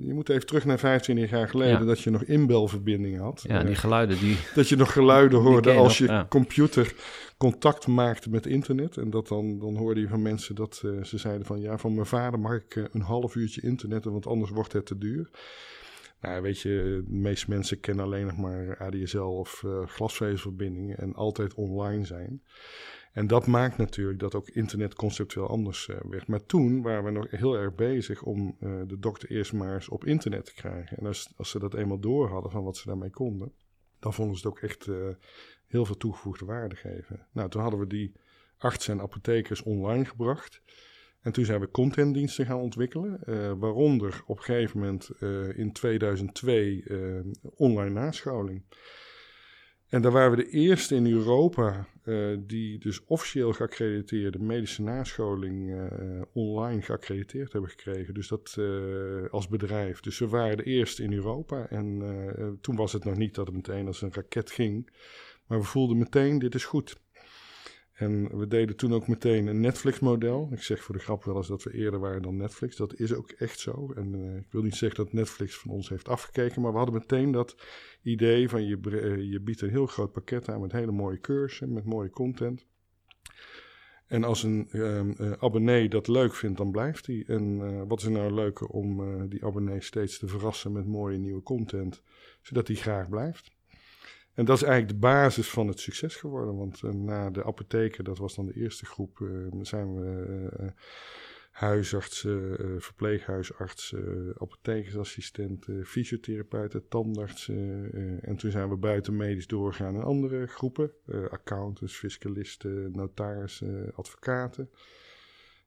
je 0.00 0.12
moet 0.14 0.28
even 0.28 0.46
terug 0.46 0.64
naar 0.64 0.78
25 0.78 1.30
jaar 1.30 1.48
geleden, 1.48 1.86
dat 1.86 2.00
je 2.00 2.10
nog 2.10 2.22
inbelverbindingen 2.22 3.20
had. 3.20 3.44
Ja, 3.48 3.60
Eh, 3.60 3.66
die 3.66 3.74
geluiden, 3.74 4.18
die... 4.18 4.36
dat 4.54 4.68
je 4.68 4.76
nog 4.76 4.92
geluiden 4.92 5.38
hoorde 5.40 5.72
als 5.72 5.98
je 5.98 6.24
computer 6.28 6.94
contact 7.50 7.86
maakte 7.86 8.30
met 8.30 8.46
internet. 8.46 8.96
En 8.96 9.10
dat 9.10 9.28
dan, 9.28 9.58
dan 9.58 9.76
hoorde 9.76 10.00
je 10.00 10.08
van 10.08 10.22
mensen 10.22 10.54
dat 10.54 10.82
eh, 10.84 11.02
ze 11.02 11.18
zeiden 11.18 11.46
van... 11.46 11.60
ja, 11.60 11.78
van 11.78 11.94
mijn 11.94 12.06
vader 12.06 12.40
mag 12.40 12.54
ik 12.54 12.76
eh, 12.76 12.84
een 12.92 13.00
half 13.00 13.34
uurtje 13.34 13.60
internet, 13.60 14.04
want 14.04 14.26
anders 14.26 14.50
wordt 14.50 14.72
het 14.72 14.86
te 14.86 14.98
duur. 14.98 15.30
Nou, 16.20 16.42
weet 16.42 16.60
je, 16.60 17.02
de 17.06 17.14
meeste 17.14 17.50
mensen 17.50 17.80
kennen 17.80 18.04
alleen 18.04 18.26
nog 18.26 18.36
maar 18.36 18.76
ADSL 18.78 19.18
of 19.18 19.62
eh, 19.64 19.86
glasvezelverbindingen 19.86 20.98
en 20.98 21.14
altijd 21.14 21.54
online 21.54 22.04
zijn. 22.04 22.42
En 23.12 23.26
dat 23.26 23.46
maakt 23.46 23.76
natuurlijk 23.76 24.18
dat 24.18 24.34
ook 24.34 24.48
internet 24.48 24.94
conceptueel 24.94 25.48
anders 25.48 25.90
werd. 26.08 26.26
Maar 26.26 26.46
toen 26.46 26.82
waren 26.82 27.04
we 27.04 27.10
nog 27.10 27.30
heel 27.30 27.54
erg 27.54 27.74
bezig 27.74 28.22
om 28.22 28.56
de 28.86 28.98
dokter 28.98 29.30
eerst 29.30 29.52
maar 29.52 29.74
eens 29.74 29.88
op 29.88 30.04
internet 30.04 30.44
te 30.44 30.54
krijgen. 30.54 30.96
En 30.96 31.06
als, 31.06 31.32
als 31.36 31.50
ze 31.50 31.58
dat 31.58 31.74
eenmaal 31.74 32.00
door 32.00 32.28
hadden 32.28 32.50
van 32.50 32.64
wat 32.64 32.76
ze 32.76 32.88
daarmee 32.88 33.10
konden, 33.10 33.52
dan 33.98 34.14
vonden 34.14 34.36
ze 34.36 34.48
het 34.48 34.56
ook 34.56 34.62
echt 34.62 34.88
heel 35.74 35.84
veel 35.84 35.96
toegevoegde 35.96 36.44
waarde 36.44 36.76
geven. 36.76 37.26
Nou, 37.32 37.50
toen 37.50 37.62
hadden 37.62 37.80
we 37.80 37.86
die 37.86 38.12
artsen 38.58 38.92
en 38.92 39.00
apothekers 39.00 39.62
online 39.62 40.04
gebracht. 40.04 40.62
En 41.20 41.32
toen 41.32 41.44
zijn 41.44 41.60
we 41.60 41.70
contentdiensten 41.70 42.46
gaan 42.46 42.58
ontwikkelen, 42.58 43.24
eh, 43.24 43.52
waaronder 43.56 44.22
op 44.26 44.36
een 44.36 44.42
gegeven 44.42 44.80
moment 44.80 45.10
eh, 45.18 45.58
in 45.58 45.72
2002 45.72 46.82
eh, 46.86 46.98
online 47.54 47.90
nascholing. 47.90 48.62
En 49.88 50.02
daar 50.02 50.12
waren 50.12 50.30
we 50.30 50.44
de 50.44 50.50
eerste 50.50 50.94
in 50.94 51.06
Europa 51.06 51.86
die 52.38 52.78
dus 52.78 53.04
officieel 53.04 53.52
geaccrediteerde 53.52 54.38
medische 54.38 54.82
nascholing 54.82 55.90
online 56.32 56.82
geaccrediteerd 56.82 57.52
hebben 57.52 57.70
gekregen. 57.70 58.14
Dus 58.14 58.28
dat 58.28 58.58
als 59.30 59.48
bedrijf. 59.48 60.00
Dus 60.00 60.18
we 60.18 60.28
waren 60.28 60.56
de 60.56 60.62
eerste 60.62 61.02
in 61.02 61.12
Europa. 61.12 61.68
En 61.68 62.02
toen 62.60 62.76
was 62.76 62.92
het 62.92 63.04
nog 63.04 63.16
niet 63.16 63.34
dat 63.34 63.46
het 63.46 63.56
meteen 63.56 63.86
als 63.86 64.02
een 64.02 64.12
raket 64.12 64.50
ging. 64.50 64.90
Maar 65.46 65.58
we 65.58 65.64
voelden 65.64 65.98
meteen, 65.98 66.38
dit 66.38 66.54
is 66.54 66.64
goed. 66.64 67.02
En 67.94 68.38
we 68.38 68.46
deden 68.46 68.76
toen 68.76 68.94
ook 68.94 69.08
meteen 69.08 69.46
een 69.46 69.60
Netflix-model. 69.60 70.48
Ik 70.52 70.62
zeg 70.62 70.82
voor 70.82 70.94
de 70.94 71.00
grap 71.00 71.24
wel 71.24 71.36
eens 71.36 71.48
dat 71.48 71.62
we 71.62 71.72
eerder 71.72 72.00
waren 72.00 72.22
dan 72.22 72.36
Netflix. 72.36 72.76
Dat 72.76 72.94
is 72.94 73.14
ook 73.14 73.30
echt 73.30 73.58
zo. 73.58 73.92
En 73.96 74.14
eh, 74.14 74.36
ik 74.36 74.46
wil 74.50 74.62
niet 74.62 74.74
zeggen 74.74 75.04
dat 75.04 75.12
Netflix 75.12 75.56
van 75.58 75.70
ons 75.70 75.88
heeft 75.88 76.08
afgekeken, 76.08 76.62
maar 76.62 76.70
we 76.70 76.76
hadden 76.76 76.94
meteen 76.94 77.30
dat 77.30 77.56
idee 78.02 78.48
van 78.48 78.66
je, 78.66 78.78
eh, 78.80 79.30
je 79.30 79.40
biedt 79.40 79.60
een 79.60 79.70
heel 79.70 79.86
groot 79.86 80.12
pakket 80.12 80.48
aan 80.48 80.60
met 80.60 80.72
hele 80.72 80.92
mooie 80.92 81.20
cursussen, 81.20 81.72
met 81.72 81.84
mooie 81.84 82.10
content. 82.10 82.66
En 84.06 84.24
als 84.24 84.42
een 84.42 84.68
ehm, 84.70 85.10
eh, 85.10 85.32
abonnee 85.32 85.88
dat 85.88 86.08
leuk 86.08 86.34
vindt, 86.34 86.58
dan 86.58 86.70
blijft 86.70 87.06
hij. 87.06 87.24
En 87.26 87.86
wat 87.86 87.98
is 87.98 88.04
er 88.04 88.12
nou 88.12 88.32
leuker 88.32 88.66
om 88.66 89.28
die 89.28 89.44
abonnee 89.44 89.80
steeds 89.80 90.18
te 90.18 90.26
verrassen 90.26 90.72
met 90.72 90.86
mooie 90.86 91.18
nieuwe 91.18 91.42
content, 91.42 92.02
zodat 92.42 92.66
hij 92.66 92.76
graag 92.76 93.08
blijft. 93.08 93.53
En 94.34 94.44
dat 94.44 94.56
is 94.56 94.62
eigenlijk 94.62 94.92
de 94.92 95.06
basis 95.06 95.50
van 95.50 95.68
het 95.68 95.80
succes 95.80 96.16
geworden. 96.16 96.56
Want 96.56 96.82
eh, 96.82 96.90
na 96.90 97.30
de 97.30 97.44
apotheker, 97.44 98.04
dat 98.04 98.18
was 98.18 98.34
dan 98.34 98.46
de 98.46 98.54
eerste 98.54 98.86
groep, 98.86 99.20
eh, 99.20 99.28
zijn 99.62 99.94
we 99.94 100.48
eh, 100.56 100.66
huisartsen, 101.50 102.56
verpleeghuisartsen, 102.82 104.34
apothekersassistenten, 104.38 105.84
fysiotherapeuten, 105.84 106.88
tandartsen. 106.88 107.90
en 108.22 108.36
toen 108.36 108.50
zijn 108.50 108.68
we 108.68 108.76
buiten 108.76 109.16
medisch 109.16 109.46
doorgegaan 109.46 109.94
in 109.94 110.02
andere 110.02 110.46
groepen. 110.46 110.90
accountants, 111.30 111.96
fiscalisten, 111.96 112.90
notarissen, 112.92 113.92
advocaten. 113.94 114.70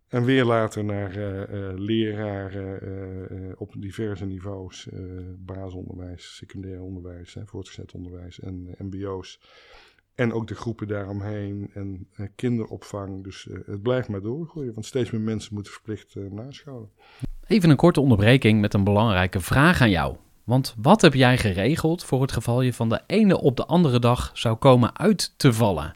En 0.08 0.24
weer 0.24 0.46
later 0.46 0.84
naar 0.84 1.16
eh, 1.16 1.42
eh, 1.42 1.78
leraren 1.78 2.82
eh, 2.82 3.52
op 3.58 3.74
diverse 3.78 4.26
niveaus. 4.26 4.88
basisonderwijs, 5.38 6.36
secundair 6.36 6.82
onderwijs, 6.82 7.38
voortgezet 7.46 7.94
onderwijs 7.94 8.40
en 8.40 8.76
mbo's. 8.78 9.40
En 10.16 10.34
ook 10.34 10.48
de 10.48 10.56
groepen 10.56 10.88
daaromheen 10.88 11.70
en 11.74 12.08
kinderopvang. 12.36 13.24
Dus 13.24 13.48
het 13.66 13.82
blijft 13.82 14.08
maar 14.08 14.22
doorgroeien, 14.22 14.74
want 14.74 14.86
steeds 14.86 15.12
meer 15.12 15.22
mensen 15.22 15.54
moeten 15.54 15.74
verplicht 15.74 16.16
nascholen. 16.16 16.90
Even 17.48 17.70
een 17.70 17.76
korte 17.76 18.02
onderbreking 18.02 18.62
met 18.62 18.74
een 18.74 18.84
belangrijke 18.84 19.40
vraag 19.40 19.82
aan 19.82 19.90
jou. 19.90 20.16
Want 20.44 20.76
wat 20.78 21.02
heb 21.02 21.14
jij 21.14 21.38
geregeld 21.38 22.04
voor 22.04 22.22
het 22.22 22.32
geval 22.32 22.62
je 22.62 22.74
van 22.74 22.90
de 22.90 23.02
ene 23.08 23.42
op 23.42 23.58
de 23.58 23.66
andere 23.66 24.00
dag 24.00 24.32
zou 24.34 24.56
komen 24.56 24.98
uit 24.98 25.34
te 25.38 25.54
vallen? 25.54 25.96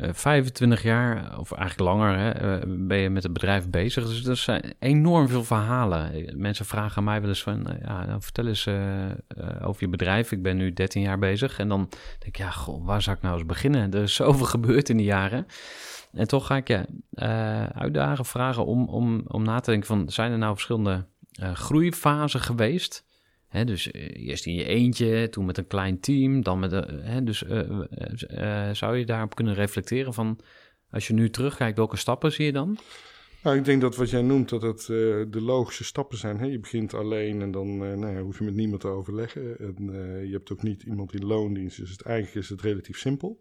25 0.00 0.82
jaar, 0.82 1.38
of 1.38 1.52
eigenlijk 1.52 1.90
langer, 1.90 2.18
hè, 2.18 2.56
uh, 2.56 2.86
ben 2.86 2.98
je 2.98 3.10
met 3.10 3.22
het 3.22 3.32
bedrijf 3.32 3.68
bezig. 3.68 4.06
Dus 4.06 4.26
er 4.26 4.36
zijn 4.36 4.74
enorm 4.78 5.28
veel 5.28 5.44
verhalen. 5.44 6.32
Mensen 6.36 6.66
vragen 6.66 6.96
aan 6.96 7.04
mij 7.04 7.20
wel 7.20 7.28
eens 7.28 7.42
van, 7.42 7.70
uh, 7.70 7.74
ja, 7.82 8.04
nou, 8.06 8.22
vertel 8.22 8.46
eens 8.46 8.66
uh, 8.66 8.74
over 9.62 9.82
je 9.82 9.88
bedrijf. 9.88 10.32
Ik 10.32 10.42
ben 10.42 10.56
nu 10.56 10.72
13 10.72 11.02
jaar 11.02 11.18
bezig. 11.18 11.58
En 11.58 11.68
dan 11.68 11.88
denk 12.18 12.24
ik, 12.24 12.36
ja, 12.36 12.50
goh, 12.50 12.86
waar 12.86 13.02
zou 13.02 13.16
ik 13.16 13.22
nou 13.22 13.34
eens 13.34 13.46
beginnen? 13.46 13.92
Er 13.92 14.02
is 14.02 14.14
zoveel 14.14 14.46
gebeurd 14.56 14.88
in 14.88 14.96
die 14.96 15.06
jaren. 15.06 15.46
En 16.12 16.28
toch 16.28 16.46
ga 16.46 16.56
ik 16.56 16.68
je 16.68 16.84
uitdagen, 17.74 18.24
vragen 18.24 18.66
om, 18.66 18.88
om, 18.88 19.22
om 19.26 19.42
na 19.42 19.60
te 19.60 19.70
denken 19.70 19.88
van, 19.88 20.08
zijn 20.08 20.32
er 20.32 20.38
nou 20.38 20.52
verschillende 20.52 21.04
uh, 21.42 21.52
groeifasen 21.52 22.40
geweest? 22.40 23.04
Dus 23.50 23.92
uh, 23.92 24.26
eerst 24.26 24.46
in 24.46 24.54
je 24.54 24.64
eentje, 24.64 25.28
toen 25.28 25.44
met 25.44 25.58
een 25.58 25.66
klein 25.66 26.00
team, 26.00 26.42
dan 26.42 26.58
met 26.58 26.72
een. 26.72 27.00
Hè, 27.02 27.24
dus 27.24 27.42
uh, 27.42 28.70
zou 28.72 28.96
je 28.96 29.04
daarop 29.04 29.34
kunnen 29.34 29.54
reflecteren 29.54 30.14
van. 30.14 30.38
Als 30.90 31.06
je 31.06 31.14
nu 31.14 31.30
terugkijkt, 31.30 31.76
welke 31.76 31.96
stappen 31.96 32.32
zie 32.32 32.44
je 32.44 32.52
dan? 32.52 32.78
Nou, 33.42 33.56
ik 33.56 33.64
denk 33.64 33.80
dat 33.80 33.96
wat 33.96 34.10
jij 34.10 34.22
noemt, 34.22 34.48
dat 34.48 34.62
het 34.62 34.86
de 35.32 35.40
logische 35.40 35.84
stappen 35.84 36.18
zijn. 36.18 36.38
Hè? 36.38 36.46
Je 36.46 36.58
begint 36.58 36.94
alleen 36.94 37.42
en 37.42 37.50
dan 37.50 37.78
nou 37.78 38.14
ja, 38.14 38.20
hoef 38.20 38.38
je 38.38 38.44
met 38.44 38.54
niemand 38.54 38.80
te 38.80 38.88
overleggen. 38.88 39.58
En, 39.58 39.76
je 40.26 40.32
hebt 40.32 40.52
ook 40.52 40.62
niet 40.62 40.82
iemand 40.82 41.14
in 41.14 41.26
loondienst, 41.26 41.76
dus 41.76 41.90
het, 41.90 42.02
eigenlijk 42.02 42.36
is 42.36 42.48
het 42.48 42.60
relatief 42.60 42.98
simpel. 42.98 43.40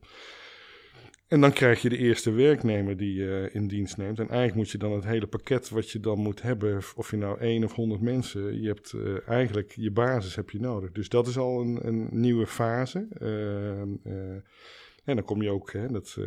En 1.29 1.41
dan 1.41 1.53
krijg 1.53 1.81
je 1.81 1.89
de 1.89 1.97
eerste 1.97 2.31
werknemer 2.31 2.97
die 2.97 3.13
je 3.13 3.49
in 3.51 3.67
dienst 3.67 3.97
neemt. 3.97 4.19
En 4.19 4.27
eigenlijk 4.27 4.55
moet 4.55 4.69
je 4.69 4.77
dan 4.77 4.91
het 4.91 5.03
hele 5.03 5.27
pakket 5.27 5.69
wat 5.69 5.89
je 5.89 5.99
dan 5.99 6.19
moet 6.19 6.41
hebben, 6.41 6.81
of 6.95 7.11
je 7.11 7.17
nou 7.17 7.39
één 7.39 7.63
of 7.63 7.73
honderd 7.73 8.01
mensen, 8.01 8.61
je 8.61 8.67
hebt 8.67 8.93
uh, 8.95 9.27
eigenlijk 9.27 9.73
je 9.75 9.91
basis 9.91 10.35
heb 10.35 10.49
je 10.49 10.59
nodig. 10.59 10.91
Dus 10.91 11.09
dat 11.09 11.27
is 11.27 11.37
al 11.37 11.61
een, 11.61 11.87
een 11.87 12.07
nieuwe 12.11 12.47
fase. 12.47 13.07
Uh, 13.21 13.29
uh, 14.13 14.31
en 15.03 15.15
dan 15.15 15.23
kom 15.23 15.41
je 15.41 15.49
ook, 15.49 15.71
hè, 15.71 15.87
dat 15.87 16.17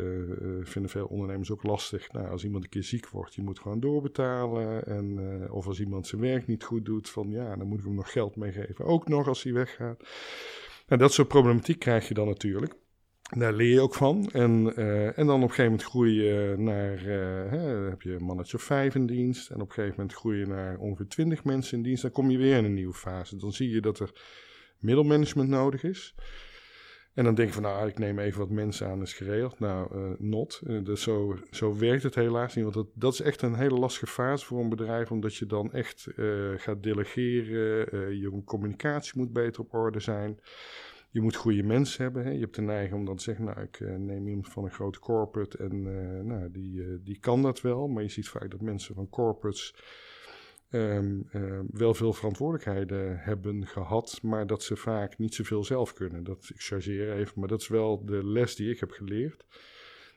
vinden 0.61 0.91
veel 0.91 1.05
ondernemers 1.05 1.51
ook 1.51 1.63
lastig. 1.63 2.11
Nou, 2.11 2.29
als 2.29 2.43
iemand 2.43 2.63
een 2.63 2.69
keer 2.69 2.83
ziek 2.83 3.09
wordt, 3.09 3.35
je 3.35 3.41
moet 3.41 3.59
gewoon 3.59 3.79
doorbetalen. 3.79 4.85
En, 4.85 5.19
of 5.51 5.67
als 5.67 5.79
iemand 5.79 6.07
zijn 6.07 6.21
werk 6.21 6.47
niet 6.47 6.63
goed 6.63 6.85
doet, 6.85 7.09
van 7.09 7.29
ja, 7.29 7.55
dan 7.55 7.67
moet 7.67 7.79
ik 7.79 7.85
hem 7.85 7.95
nog 7.95 8.11
geld 8.11 8.35
meegeven. 8.35 8.85
Ook 8.85 9.07
nog 9.07 9.27
als 9.27 9.43
hij 9.43 9.53
weggaat. 9.53 9.99
Nou, 10.87 11.01
dat 11.01 11.13
soort 11.13 11.27
problematiek 11.27 11.79
krijg 11.79 12.07
je 12.07 12.13
dan 12.13 12.27
natuurlijk. 12.27 12.73
Daar 13.35 13.53
leer 13.53 13.73
je 13.73 13.81
ook 13.81 13.95
van. 13.95 14.29
En, 14.31 14.73
uh, 14.79 15.17
en 15.17 15.27
dan 15.27 15.35
op 15.35 15.41
een 15.41 15.55
gegeven 15.55 15.63
moment 15.63 15.83
groei 15.83 16.23
je 16.23 16.55
naar, 16.57 16.97
uh, 16.97 17.51
hè, 17.51 17.89
heb 17.89 18.01
je 18.01 18.13
een 18.13 18.23
mannetje 18.23 18.57
of 18.57 18.63
vijf 18.63 18.95
in 18.95 19.05
dienst. 19.05 19.49
En 19.49 19.61
op 19.61 19.67
een 19.67 19.73
gegeven 19.73 19.95
moment 19.97 20.15
groei 20.15 20.39
je 20.39 20.45
naar 20.45 20.77
ongeveer 20.77 21.07
twintig 21.07 21.43
mensen 21.43 21.77
in 21.77 21.83
dienst. 21.83 22.01
Dan 22.01 22.11
kom 22.11 22.29
je 22.29 22.37
weer 22.37 22.57
in 22.57 22.65
een 22.65 22.73
nieuwe 22.73 22.93
fase. 22.93 23.37
Dan 23.37 23.51
zie 23.51 23.69
je 23.69 23.81
dat 23.81 23.99
er 23.99 24.11
middelmanagement 24.79 25.49
nodig 25.49 25.83
is. 25.83 26.15
En 27.13 27.23
dan 27.23 27.35
denk 27.35 27.47
je 27.47 27.53
van, 27.53 27.63
nou, 27.63 27.87
ik 27.87 27.97
neem 27.97 28.19
even 28.19 28.39
wat 28.39 28.49
mensen 28.49 28.87
aan, 28.87 29.01
is 29.01 29.13
geregeld. 29.13 29.59
Nou, 29.59 29.97
uh, 29.97 30.09
not. 30.17 30.61
dus 30.83 31.01
zo, 31.01 31.37
zo 31.51 31.77
werkt 31.77 32.03
het 32.03 32.15
helaas 32.15 32.55
niet. 32.55 32.63
Want 32.63 32.75
dat, 32.75 32.87
dat 32.93 33.13
is 33.13 33.21
echt 33.21 33.41
een 33.41 33.55
hele 33.55 33.79
lastige 33.79 34.07
fase 34.07 34.45
voor 34.45 34.59
een 34.59 34.69
bedrijf. 34.69 35.11
Omdat 35.11 35.35
je 35.35 35.45
dan 35.45 35.71
echt 35.71 36.07
gaat 36.57 36.83
delegeren. 36.83 38.17
je 38.19 38.41
communicatie 38.45 39.13
moet 39.15 39.33
beter 39.33 39.61
op 39.61 39.73
orde 39.73 39.99
zijn. 39.99 40.39
Je 41.13 41.21
moet 41.21 41.35
goede 41.35 41.63
mensen 41.63 42.03
hebben. 42.03 42.23
Hè? 42.23 42.31
Je 42.31 42.39
hebt 42.39 42.55
de 42.55 42.61
neiging 42.61 42.99
om 42.99 43.05
dan 43.05 43.15
te 43.15 43.23
zeggen, 43.23 43.45
nou, 43.45 43.61
ik 43.61 43.79
uh, 43.79 43.95
neem 43.95 44.27
iemand 44.27 44.47
van 44.47 44.63
een 44.63 44.71
grote 44.71 44.99
corporate 44.99 45.57
en 45.57 45.85
uh, 45.85 46.21
nou, 46.23 46.51
die, 46.51 46.73
uh, 46.73 46.97
die 47.01 47.19
kan 47.19 47.41
dat 47.41 47.61
wel. 47.61 47.87
Maar 47.87 48.03
je 48.03 48.09
ziet 48.09 48.27
vaak 48.27 48.51
dat 48.51 48.61
mensen 48.61 48.95
van 48.95 49.09
corporates 49.09 49.75
um, 50.69 51.27
wel 51.71 51.93
veel 51.93 52.13
verantwoordelijkheden 52.13 53.19
hebben 53.19 53.67
gehad, 53.67 54.19
maar 54.21 54.47
dat 54.47 54.63
ze 54.63 54.75
vaak 54.75 55.17
niet 55.17 55.35
zoveel 55.35 55.63
zelf 55.63 55.93
kunnen. 55.93 56.23
Dat, 56.23 56.49
ik 56.53 56.61
chargeer 56.61 57.13
even, 57.13 57.39
maar 57.39 57.49
dat 57.49 57.61
is 57.61 57.67
wel 57.67 58.05
de 58.05 58.25
les 58.25 58.55
die 58.55 58.69
ik 58.69 58.79
heb 58.79 58.91
geleerd. 58.91 59.45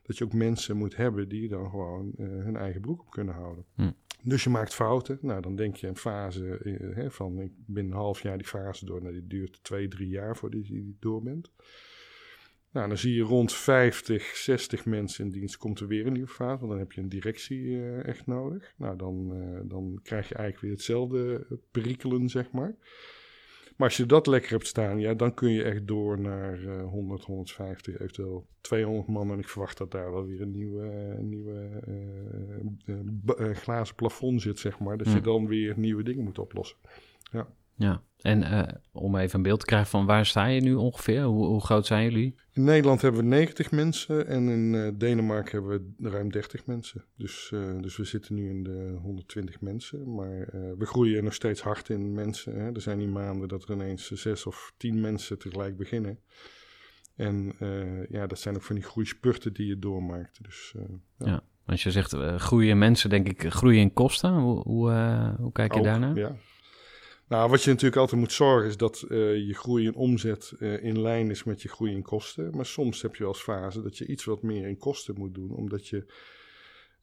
Dat 0.03 0.19
je 0.19 0.25
ook 0.25 0.33
mensen 0.33 0.77
moet 0.77 0.97
hebben 0.97 1.29
die 1.29 1.49
dan 1.49 1.71
gewoon 1.71 2.13
hun 2.17 2.57
eigen 2.57 2.81
broek 2.81 3.01
op 3.01 3.11
kunnen 3.11 3.35
houden. 3.35 3.65
Hm. 3.75 3.91
Dus 4.29 4.45
je 4.45 4.51
maakt 4.51 4.75
fouten. 4.75 5.19
Nou, 5.21 5.43
dan 5.43 5.57
denk 5.57 5.77
je 5.77 5.87
een 5.87 5.97
fase 5.97 6.61
uh, 6.63 6.97
hè, 6.97 7.11
van 7.11 7.41
ik 7.41 7.53
ben 7.67 7.85
een 7.85 7.93
half 7.93 8.23
jaar 8.23 8.39
die 8.39 8.47
fase 8.47 8.85
door. 8.85 9.03
Nou, 9.03 9.13
die 9.13 9.27
duurt 9.27 9.59
twee, 9.63 9.89
drie 9.89 10.09
jaar 10.09 10.37
voordat 10.37 10.67
je 10.67 10.73
die 10.73 10.97
door 11.01 11.23
bent. 11.23 11.53
Nou, 12.71 12.89
dan 12.89 12.99
zie 12.99 13.15
je 13.15 13.23
rond 13.23 13.53
50, 13.53 14.23
60 14.25 14.85
mensen 14.85 15.25
in 15.25 15.31
dienst 15.31 15.57
komt 15.57 15.81
er 15.81 15.87
weer 15.87 16.07
een 16.07 16.13
nieuwe 16.13 16.29
fase. 16.29 16.59
Want 16.59 16.71
dan 16.71 16.79
heb 16.79 16.93
je 16.93 17.01
een 17.01 17.09
directie 17.09 17.63
uh, 17.63 18.07
echt 18.07 18.27
nodig. 18.27 18.75
Nou, 18.77 18.97
dan, 18.97 19.37
uh, 19.37 19.61
dan 19.65 20.01
krijg 20.03 20.29
je 20.29 20.35
eigenlijk 20.35 20.65
weer 20.65 20.75
hetzelfde 20.75 21.47
perikelen, 21.71 22.29
zeg 22.29 22.51
maar. 22.51 22.77
Maar 23.77 23.89
als 23.89 23.97
je 23.97 24.07
dat 24.07 24.27
lekker 24.27 24.51
hebt 24.51 24.67
staan, 24.67 24.99
ja, 25.01 25.15
dan 25.15 25.35
kun 25.35 25.51
je 25.51 25.63
echt 25.63 25.87
door 25.87 26.21
naar 26.21 26.61
uh, 26.61 26.85
100, 26.85 27.25
150, 27.25 27.95
eventueel 27.95 28.47
200 28.61 29.09
man. 29.09 29.31
En 29.33 29.39
ik 29.39 29.49
verwacht 29.49 29.79
dat 29.79 29.91
daar 29.91 30.13
wel 30.13 30.27
weer 30.27 30.41
een 30.41 30.51
nieuwe, 30.51 30.85
uh, 30.85 31.19
nieuwe 31.21 31.83
uh, 33.39 33.51
glazen 33.55 33.95
plafond 33.95 34.43
zit, 34.43 34.59
zeg 34.59 34.79
maar. 34.79 34.97
Dat 34.97 35.07
Mm. 35.07 35.15
je 35.15 35.21
dan 35.21 35.47
weer 35.47 35.75
nieuwe 35.79 36.03
dingen 36.03 36.25
moet 36.25 36.39
oplossen. 36.39 36.77
Ja. 37.33 37.49
Ja, 37.77 38.03
en 38.21 38.41
uh, 38.43 38.63
om 38.93 39.17
even 39.17 39.37
een 39.37 39.43
beeld 39.43 39.61
te 39.61 39.67
krijgen 39.67 39.89
van 39.89 40.07
waar 40.07 40.27
sta 40.27 40.47
je 40.47 40.61
nu 40.61 40.75
ongeveer? 40.75 41.23
Hoe, 41.23 41.47
hoe 41.47 41.65
groot 41.65 41.87
zijn 41.87 42.05
jullie? 42.05 42.35
In 42.53 42.65
Nederland 42.65 43.03
hebben 43.03 43.21
we 43.21 43.27
90 43.27 43.71
mensen 43.71 44.27
en 44.27 44.49
in 44.49 44.73
uh, 44.73 44.89
Denemarken 44.95 45.53
hebben 45.53 45.95
we 45.99 46.09
ruim 46.09 46.33
30 46.33 46.67
mensen. 46.67 47.05
Dus, 47.17 47.51
uh, 47.55 47.81
dus 47.81 47.97
we 47.97 48.05
zitten 48.05 48.35
nu 48.35 48.49
in 48.49 48.63
de 48.63 48.97
120 49.03 49.61
mensen. 49.61 50.15
Maar 50.15 50.49
we 50.79 50.87
groeien 50.87 51.25
nog 51.25 51.35
steeds 51.35 51.61
hard 51.61 51.89
in 51.89 52.15
mensen. 52.15 52.55
Hè. 52.61 52.73
Er 52.73 52.81
zijn 52.81 52.99
die 52.99 53.09
maanden 53.09 53.49
dat 53.49 53.69
er 53.69 53.75
ineens 53.75 54.11
zes 54.11 54.47
of 54.47 54.73
tien 54.77 55.01
mensen 55.01 55.39
tegelijk 55.39 55.77
beginnen. 55.77 56.19
En 57.17 57.55
ja, 58.09 58.27
dat 58.27 58.39
zijn 58.39 58.55
ook 58.55 58.63
van 58.63 58.75
die 58.75 58.85
groeispurten 58.85 59.53
die 59.53 59.67
je 59.67 59.79
doormaakt. 59.79 60.45
Dus, 60.45 60.75
ja. 61.19 61.27
ja. 61.27 61.43
Als 61.67 61.83
je 61.83 61.91
zegt 61.91 62.13
groeien 62.37 62.79
mensen, 62.79 63.11
denk 63.11 63.29
ik 63.29 63.53
groeien 63.53 63.81
in 63.81 63.93
kosten. 63.93 64.33
Hoe, 64.33 64.63
hoe, 64.63 64.91
hoe 65.39 65.53
kijk 65.53 65.73
je 65.73 65.79
ook, 65.79 65.85
daarnaar? 65.85 66.17
Ja. 66.17 66.37
Nou, 67.29 67.51
wat 67.51 67.63
je 67.63 67.71
natuurlijk 67.71 68.01
altijd 68.01 68.21
moet 68.21 68.33
zorgen 68.33 68.69
is 68.69 68.77
dat 68.77 69.05
uh, 69.09 69.47
je 69.47 69.55
groei 69.55 69.85
in 69.85 69.95
omzet 69.95 70.55
uh, 70.59 70.83
in 70.83 71.01
lijn 71.01 71.31
is 71.31 71.45
met 71.45 71.63
je 71.63 71.69
groei 71.69 71.93
in 71.93 72.03
kosten. 72.03 72.57
Maar 72.57 72.67
soms 72.67 73.03
heb 73.03 73.17
je 73.17 73.25
als 73.25 73.43
fase 73.43 73.83
dat 73.83 73.99
je 73.99 74.07
iets 74.07 74.25
wat 74.25 74.43
meer 74.43 74.67
in 74.67 74.79
kosten 74.79 75.15
moet 75.19 75.35
doen, 75.35 75.51
omdat 75.51 75.89
je 75.89 76.07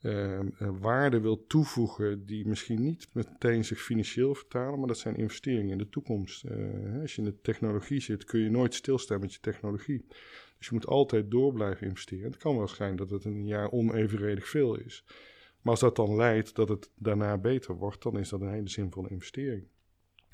uh, 0.02 0.40
waarde 0.80 1.20
wil 1.20 1.48
toevoegen 1.48 2.26
die 2.26 2.48
misschien 2.48 2.82
niet 2.82 3.08
meteen 3.12 3.66
zich 3.66 3.82
financieel 3.82 4.36
vertalen, 4.36 4.80
maar 4.80 4.88
dat 4.88 4.98
zijn 4.98 5.16
investeringen 5.16 5.72
in 5.72 5.78
de 5.78 5.90
toekomst. 5.90 6.46
Als 7.02 7.16
je 7.16 7.22
in 7.22 7.28
de 7.28 7.42
technologie 7.42 8.02
zit, 8.02 8.24
kun 8.24 8.40
je 8.40 8.50
nooit 8.50 8.74
stilstaan 8.74 9.20
met 9.20 9.34
je 9.34 9.40
technologie. 9.40 10.06
Dus 10.58 10.68
je 10.68 10.74
moet 10.74 10.88
altijd 10.88 11.32
door 11.32 11.54
blijven 11.54 11.88
investeren. 11.88 12.32
Het 12.32 12.38
kan 12.38 12.58
wel 12.58 12.68
zijn 12.68 12.96
dat 12.96 13.10
het 13.10 13.26
een 13.26 13.46
jaar 13.46 13.72
onevenredig 13.72 14.48
veel 14.48 14.76
is. 14.80 15.04
Maar 15.62 15.72
als 15.72 15.80
dat 15.80 15.96
dan 15.96 16.16
leidt 16.16 16.56
dat 16.56 16.70
het 16.70 16.92
daarna 16.96 17.38
beter 17.38 17.76
wordt, 17.76 18.04
dan 18.04 18.20
is 18.20 18.30
dat 18.30 18.42
een 18.42 18.54
hele 18.54 18.70
zinvolle 18.70 19.10
investering. 19.10 19.68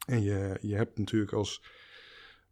En 0.08 0.22
je, 0.22 0.58
je 0.62 0.76
hebt 0.76 0.98
natuurlijk 0.98 1.34
als 1.34 1.64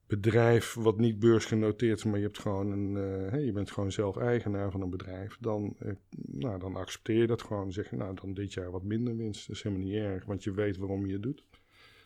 bedrijf 0.07 0.73
wat 0.73 0.97
niet 0.97 1.19
beursgenoteerd 1.19 1.97
is, 1.97 2.03
maar 2.03 2.17
je, 2.17 2.25
hebt 2.25 2.39
gewoon 2.39 2.71
een, 2.71 2.95
uh, 3.33 3.45
je 3.45 3.51
bent 3.51 3.71
gewoon 3.71 3.91
zelf 3.91 4.17
eigenaar 4.17 4.71
van 4.71 4.81
een 4.81 4.89
bedrijf, 4.89 5.37
dan, 5.39 5.75
uh, 5.83 5.91
nou, 6.09 6.59
dan 6.59 6.75
accepteer 6.75 7.17
je 7.17 7.27
dat 7.27 7.41
gewoon. 7.41 7.71
Zeg 7.71 7.89
je, 7.89 7.95
nou, 7.95 8.15
dan 8.21 8.33
dit 8.33 8.53
jaar 8.53 8.71
wat 8.71 8.83
minder 8.83 9.17
winst. 9.17 9.47
Dat 9.47 9.55
is 9.55 9.61
helemaal 9.61 9.85
niet 9.85 9.95
erg, 9.95 10.25
want 10.25 10.43
je 10.43 10.51
weet 10.51 10.77
waarom 10.77 11.05
je 11.05 11.13
het 11.13 11.23
doet. 11.23 11.43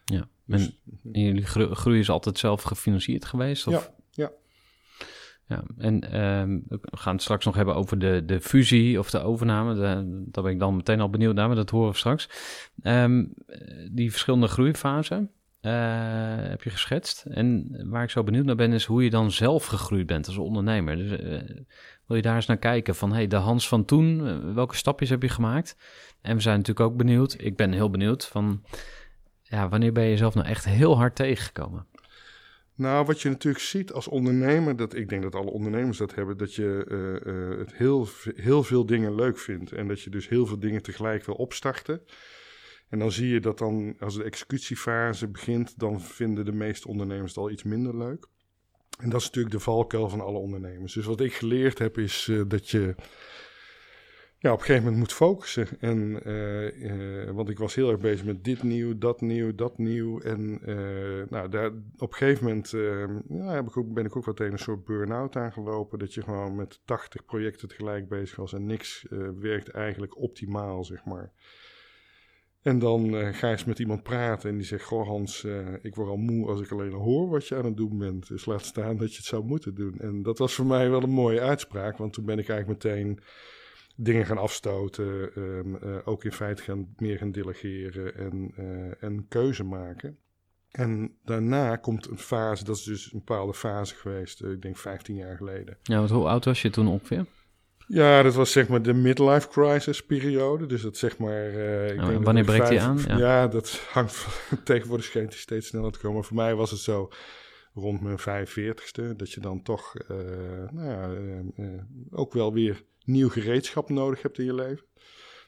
Ja, 0.06 0.28
dus, 0.46 0.80
en, 1.12 1.22
jullie 1.22 1.46
groei 1.46 2.00
is 2.00 2.10
altijd 2.10 2.38
zelf 2.38 2.62
gefinancierd 2.62 3.26
geweest? 3.26 3.68
Of? 3.68 3.74
Ja, 3.74 3.96
ja. 4.12 4.32
Ja, 5.48 5.64
en 5.78 6.22
um, 6.22 6.64
we 6.68 6.80
gaan 6.82 7.14
het 7.14 7.22
straks 7.22 7.46
nog 7.46 7.56
hebben 7.56 7.76
over 7.76 8.00
de, 8.00 8.24
de 8.26 8.42
fusie 8.42 9.00
of 9.00 9.10
de 9.10 9.20
overname. 9.20 9.76
Daar 10.26 10.44
ben 10.44 10.54
ik 10.54 10.60
dan 10.60 10.76
meteen 10.76 11.00
al 11.00 11.10
benieuwd 11.10 11.36
naar, 11.36 11.48
maar 11.48 11.56
dat 11.56 11.70
horen 11.70 11.92
we 11.92 11.98
straks. 11.98 12.30
Um, 12.84 13.34
die 13.92 14.12
verschillende 14.12 14.48
groeifasen, 14.48 15.32
uh, 15.62 15.72
heb 16.36 16.64
je 16.64 16.70
geschetst. 16.70 17.26
En 17.26 17.78
waar 17.90 18.04
ik 18.04 18.10
zo 18.10 18.24
benieuwd 18.24 18.46
naar 18.46 18.56
ben, 18.56 18.74
is 18.74 18.86
hoe 18.86 19.04
je 19.04 19.10
dan 19.10 19.32
zelf 19.32 19.66
gegroeid 19.66 20.06
bent 20.06 20.28
als 20.28 20.38
ondernemer. 20.38 20.96
Dus 20.96 21.12
uh, 21.12 21.42
wil 22.08 22.16
je 22.16 22.22
daar 22.22 22.36
eens 22.36 22.46
naar 22.46 22.58
kijken 22.58 22.96
van, 22.96 23.14
hey, 23.14 23.28
de 23.28 23.36
Hans 23.36 23.68
van 23.68 23.86
toen, 23.86 24.20
uh, 24.20 24.54
welke 24.54 24.76
stapjes 24.76 25.10
heb 25.10 25.22
je 25.22 25.30
gemaakt? 25.30 25.78
En 26.22 26.36
we 26.36 26.42
zijn 26.42 26.58
natuurlijk 26.58 26.90
ook 26.90 26.98
benieuwd, 26.98 27.36
ik 27.40 27.56
ben 27.56 27.72
heel 27.72 27.90
benieuwd 27.90 28.26
van, 28.26 28.64
ja, 29.42 29.70
wanneer 29.70 29.92
ben 29.92 30.04
je 30.04 30.18
zelf 30.18 30.34
nou 30.34 30.48
echt 30.48 30.66
heel 30.66 30.98
hard 30.98 31.16
tegengekomen? 31.16 31.86
Nou, 32.76 33.06
wat 33.06 33.22
je 33.22 33.30
natuurlijk 33.30 33.64
ziet 33.64 33.92
als 33.92 34.08
ondernemer, 34.08 34.76
dat 34.76 34.96
ik 34.96 35.10
denk 35.10 35.22
dat 35.22 35.36
alle 35.36 35.52
ondernemers 35.52 35.98
dat 35.98 36.16
hebben, 36.16 36.38
dat 36.38 36.56
je 36.56 36.86
uh, 36.88 37.34
uh, 37.34 37.58
het 37.58 37.74
heel, 37.74 38.08
heel 38.36 38.64
veel 38.64 38.86
dingen 38.86 39.16
leuk 39.16 39.38
vindt. 39.38 39.72
En 39.72 39.88
dat 39.88 40.02
je 40.02 40.10
dus 40.10 40.30
heel 40.30 40.46
veel 40.46 40.60
dingen 40.60 40.82
tegelijk 40.82 41.26
wil 41.26 41.36
opstarten. 41.36 42.02
En 42.90 43.00
dan 43.00 43.12
zie 43.12 43.30
je 43.30 43.40
dat 43.40 43.58
dan, 43.58 43.96
als 44.00 44.16
de 44.16 44.24
executiefase 44.24 45.28
begint, 45.28 45.80
dan 45.80 46.02
vinden 46.02 46.46
de 46.46 46.52
meeste 46.52 46.88
ondernemers 46.88 47.36
het 47.36 47.44
al 47.44 47.52
iets 47.52 47.64
minder 47.64 47.98
leuk. 47.98 48.28
En 49.00 49.10
dat 49.10 49.20
is 49.20 49.26
natuurlijk 49.26 49.54
de 49.54 49.60
valkuil 49.60 50.10
van 50.10 50.22
alle 50.22 50.38
ondernemers. 50.38 50.94
Dus 50.94 51.06
wat 51.06 51.22
ik 51.22 51.34
geleerd 51.34 51.80
heb, 51.80 51.98
is 51.98 52.28
uh, 52.28 52.42
dat 52.48 52.70
je 52.70 52.96
ja, 54.42 54.52
op 54.52 54.60
een 54.60 54.66
gegeven 54.66 54.84
moment 54.84 54.98
moet 54.98 55.14
focussen. 55.14 55.68
En, 55.80 56.20
uh, 56.28 57.24
uh, 57.24 57.30
want 57.32 57.50
ik 57.50 57.58
was 57.58 57.76
heel 57.76 57.92
erg 57.92 58.00
bezig 58.00 58.26
met 58.26 58.44
dit 58.44 58.64
nieuw, 58.64 58.98
dat 58.98 59.22
nieuw, 59.22 59.56
dat 59.56 59.78
nieuw. 59.78 60.20
En 60.20 60.60
uh, 60.66 61.24
nou, 61.30 61.50
daar, 61.50 61.72
op 61.98 62.12
een 62.12 62.18
gegeven 62.18 62.44
moment 62.44 62.70
ja, 63.30 63.54
heb 63.54 63.68
ik 63.68 63.94
ben 63.94 64.06
ik 64.06 64.16
ook 64.16 64.26
wat 64.26 64.36
tegen 64.36 64.54
een 64.54 64.60
soort 64.60 64.86
burn-out 64.86 65.36
aangelopen. 65.36 66.00
Dat 66.00 66.14
je 66.14 66.22
gewoon 66.22 66.56
met 66.56 66.80
80 66.86 67.26
projecten 67.26 67.68
tegelijk 67.68 68.10
bezig 68.10 68.36
was 68.36 68.54
en 68.54 68.66
niks 68.66 69.06
werkt 69.40 69.70
eigenlijk 69.70 70.18
optimaal, 70.18 70.84
zeg 70.84 71.06
maar. 71.06 71.32
En 72.62 72.80
dan 72.80 73.14
ga 73.34 73.48
je 73.48 73.54
eens 73.54 73.66
met 73.66 73.80
iemand 73.80 74.04
praten 74.04 74.50
en 74.50 74.58
die 74.58 74.66
zegt: 74.66 74.84
Goh, 74.84 75.08
Hans, 75.08 75.48
ik 75.82 75.96
word 75.96 76.10
al 76.10 76.18
moe 76.18 76.48
als 76.48 76.62
ik 76.62 76.72
alleen 76.72 76.94
al 76.94 77.02
hoor 77.02 77.30
wat 77.30 77.48
je 77.48 77.56
aan 77.56 77.66
het 77.66 77.78
doen 77.78 77.98
bent. 77.98 78.28
Dus 78.28 78.46
laat 78.46 78.66
staan 78.66 78.98
dat 78.98 79.12
je 79.12 79.18
het 79.18 79.26
zou 79.26 79.44
moeten 79.44 79.76
doen. 79.76 80.00
En 80.00 80.22
dat 80.22 80.38
was 80.38 80.54
voor 80.54 80.66
mij 80.66 80.90
wel 80.90 81.04
een 81.04 81.10
mooie 81.10 81.42
uitspraak, 81.42 81.98
want 81.98 82.14
toen 82.14 82.26
ben 82.26 82.40
ik 82.40 82.50
eigenlijk 82.50 82.84
meteen 82.84 83.20
dingen 83.96 84.26
gaan 84.26 84.38
afstoten. 84.38 85.32
Um, 85.38 85.76
uh, 85.84 85.98
ook 86.06 86.24
in 86.24 86.32
feite 86.32 86.64
gaan, 86.64 86.94
meer 86.98 87.18
gaan 87.18 87.32
delegeren 87.32 88.16
en, 88.16 88.54
en 89.00 89.26
keuze 89.28 89.64
maken. 89.64 90.18
En 90.72 91.18
daarna 91.24 91.76
komt 91.76 92.08
een 92.08 92.18
fase, 92.18 92.64
dat 92.64 92.76
is 92.76 92.84
dus 92.84 93.06
een 93.06 93.20
bepaalde 93.26 93.54
fase 93.54 93.96
geweest, 93.96 94.44
ik 94.44 94.62
denk 94.62 94.78
15 94.78 95.16
jaar 95.16 95.38
geleden. 95.38 95.78
Ja, 95.84 95.98
want 95.98 96.10
hoe 96.10 96.28
oud 96.28 96.46
was 96.46 96.62
je 96.62 96.70
toen 96.70 96.88
ongeveer? 96.88 97.26
Ja, 97.88 98.22
dat 98.22 98.34
was 98.34 98.52
zeg 98.52 98.68
maar 98.68 98.82
de 98.82 98.94
midlife 98.94 99.48
crisis 99.48 100.06
periode. 100.06 100.66
Dus 100.66 100.82
dat 100.82 100.98
zeg 100.98 101.18
maar... 101.18 101.46
Ik 101.94 102.02
oh, 102.02 102.24
wanneer 102.24 102.44
breekt 102.44 102.68
die 102.68 102.82
aan? 102.82 103.00
Ja. 103.08 103.18
ja. 103.18 103.48
dat 103.48 103.88
hangt 103.92 104.28
tegenwoordig 104.64 105.06
schijnt 105.06 105.30
hij 105.30 105.40
steeds 105.40 105.68
sneller 105.68 105.92
te 105.92 106.00
komen. 106.00 106.16
Maar 106.16 106.26
voor 106.26 106.36
mij 106.36 106.56
was 106.56 106.72
het 106.72 106.80
zo 106.80 107.10
rond 107.74 108.02
mijn 108.02 108.48
45ste... 108.48 109.16
dat 109.16 109.32
je 109.32 109.40
dan 109.40 109.62
toch 109.62 109.94
nou 110.72 110.86
ja, 110.86 111.10
uh, 111.58 111.82
ook 112.12 112.34
wel 112.34 112.54
weer 112.54 112.84
nieuw 113.06 113.30
gereedschap 113.30 113.90
nodig 113.90 114.22
hebt 114.22 114.40
in 114.40 114.46
je 114.46 114.54
leven. 114.54 114.86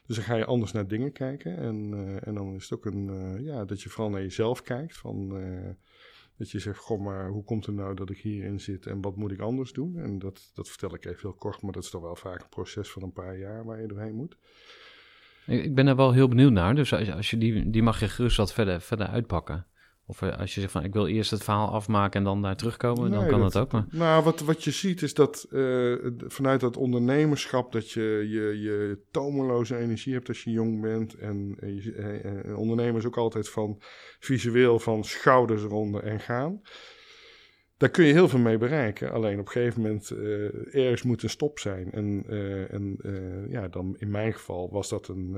Dus 0.06 0.16
dan 0.16 0.26
ga 0.26 0.36
je 0.36 0.46
anders 0.46 0.72
naar 0.72 0.88
dingen 0.88 1.12
kijken. 1.12 1.58
En, 1.58 1.94
en 2.24 2.34
dan 2.34 2.56
is 2.56 2.70
het 2.70 2.80
ook 2.80 2.86
een... 2.86 3.38
ja, 3.44 3.66
dat 3.66 3.82
je 3.82 3.90
vooral 3.90 4.10
naar 4.10 4.22
jezelf 4.22 4.62
kijkt 4.62 4.98
van... 4.98 5.30
Dat 6.38 6.52
je 6.52 6.60
zegt, 6.60 6.78
goh, 6.78 7.02
maar 7.02 7.30
hoe 7.30 7.44
komt 7.44 7.66
het 7.66 7.76
nou 7.76 7.96
dat 7.96 8.10
ik 8.10 8.18
hierin 8.18 8.60
zit 8.60 8.86
en 8.86 9.02
wat 9.02 9.16
moet 9.16 9.32
ik 9.32 9.40
anders 9.40 9.72
doen? 9.72 9.98
En 9.98 10.20
dat, 10.20 10.52
dat 10.54 10.70
vertel 10.70 10.94
ik 10.94 11.06
even 11.06 11.20
heel 11.22 11.34
kort, 11.34 11.62
maar 11.62 11.72
dat 11.72 11.84
is 11.84 11.90
toch 11.90 12.02
wel 12.02 12.16
vaak 12.16 12.42
een 12.42 12.50
proces 12.50 12.92
van 12.92 13.04
een 13.04 13.14
paar 13.14 13.38
jaar 13.38 13.66
waar 13.66 13.82
je 13.82 13.88
doorheen 13.88 14.16
moet. 14.16 14.38
Ik 15.46 15.76
ben 15.76 15.88
er 15.88 15.96
wel 15.96 16.12
heel 16.12 16.28
benieuwd 16.28 16.52
naar, 16.52 16.76
dus 16.76 16.94
als 16.94 17.12
als 17.12 17.30
je 17.30 17.38
die, 17.38 17.70
die 17.70 17.84
mag 17.84 18.00
je 18.00 18.08
gerust 18.08 18.38
wat 18.38 18.54
verder, 18.54 18.82
verder 18.82 19.08
uitpakken. 19.08 19.68
Of 20.06 20.22
eh, 20.22 20.40
als 20.40 20.54
je 20.54 20.60
zegt 20.60 20.72
van 20.72 20.84
ik 20.84 20.94
wil 20.94 21.08
eerst 21.08 21.32
het 21.32 21.44
verhaal 21.44 21.72
afmaken 21.72 22.20
en 22.20 22.26
dan 22.26 22.42
daar 22.42 22.56
terugkomen, 22.56 23.10
nee, 23.10 23.20
dan 23.20 23.28
kan 23.28 23.40
dat, 23.40 23.58
ook. 23.58 23.72
Maar... 23.72 23.86
Nou, 23.92 24.24
wat, 24.24 24.40
wat 24.40 24.64
je 24.64 24.72
ziet 24.72 25.02
is 25.02 25.14
dat 25.14 25.48
uh, 25.52 25.98
vanuit 26.28 26.60
dat 26.60 26.78
ondernemerschap 26.78 27.72
dat 27.72 27.92
je, 27.92 28.26
je 28.30 28.62
je 28.62 29.00
tomeloze 29.12 29.78
energie 29.78 30.14
hebt 30.14 30.28
als 30.28 30.44
je 30.44 30.52
jong 30.52 30.82
bent. 30.82 31.14
En 31.14 31.58
uh, 31.62 32.58
ondernemers 32.58 33.06
ook 33.06 33.18
altijd 33.18 33.50
van 33.50 33.82
visueel 34.20 34.80
van 34.80 35.04
schouders 35.04 35.64
eronder 35.64 36.04
en 36.04 36.20
gaan. 36.20 36.62
Daar 37.84 37.92
kun 37.92 38.06
je 38.06 38.14
heel 38.14 38.30
veel 38.30 38.40
mee 38.40 38.58
bereiken. 38.58 39.12
Alleen 39.12 39.40
op 39.40 39.46
een 39.46 39.52
gegeven 39.52 39.82
moment 39.82 40.12
uh, 40.12 40.86
ergens 40.86 41.04
moet 41.04 41.24
een 41.24 41.30
stop 41.30 41.60
zijn. 41.60 41.92
En, 41.92 42.24
uh, 42.30 42.74
en 42.74 42.98
uh, 43.02 43.52
ja, 43.52 43.68
dan 43.68 43.96
in 43.98 44.12
mijn 44.12 44.34
geval 44.34 44.70
was 44.72 44.90
dat 44.90 45.08
een, 45.08 45.38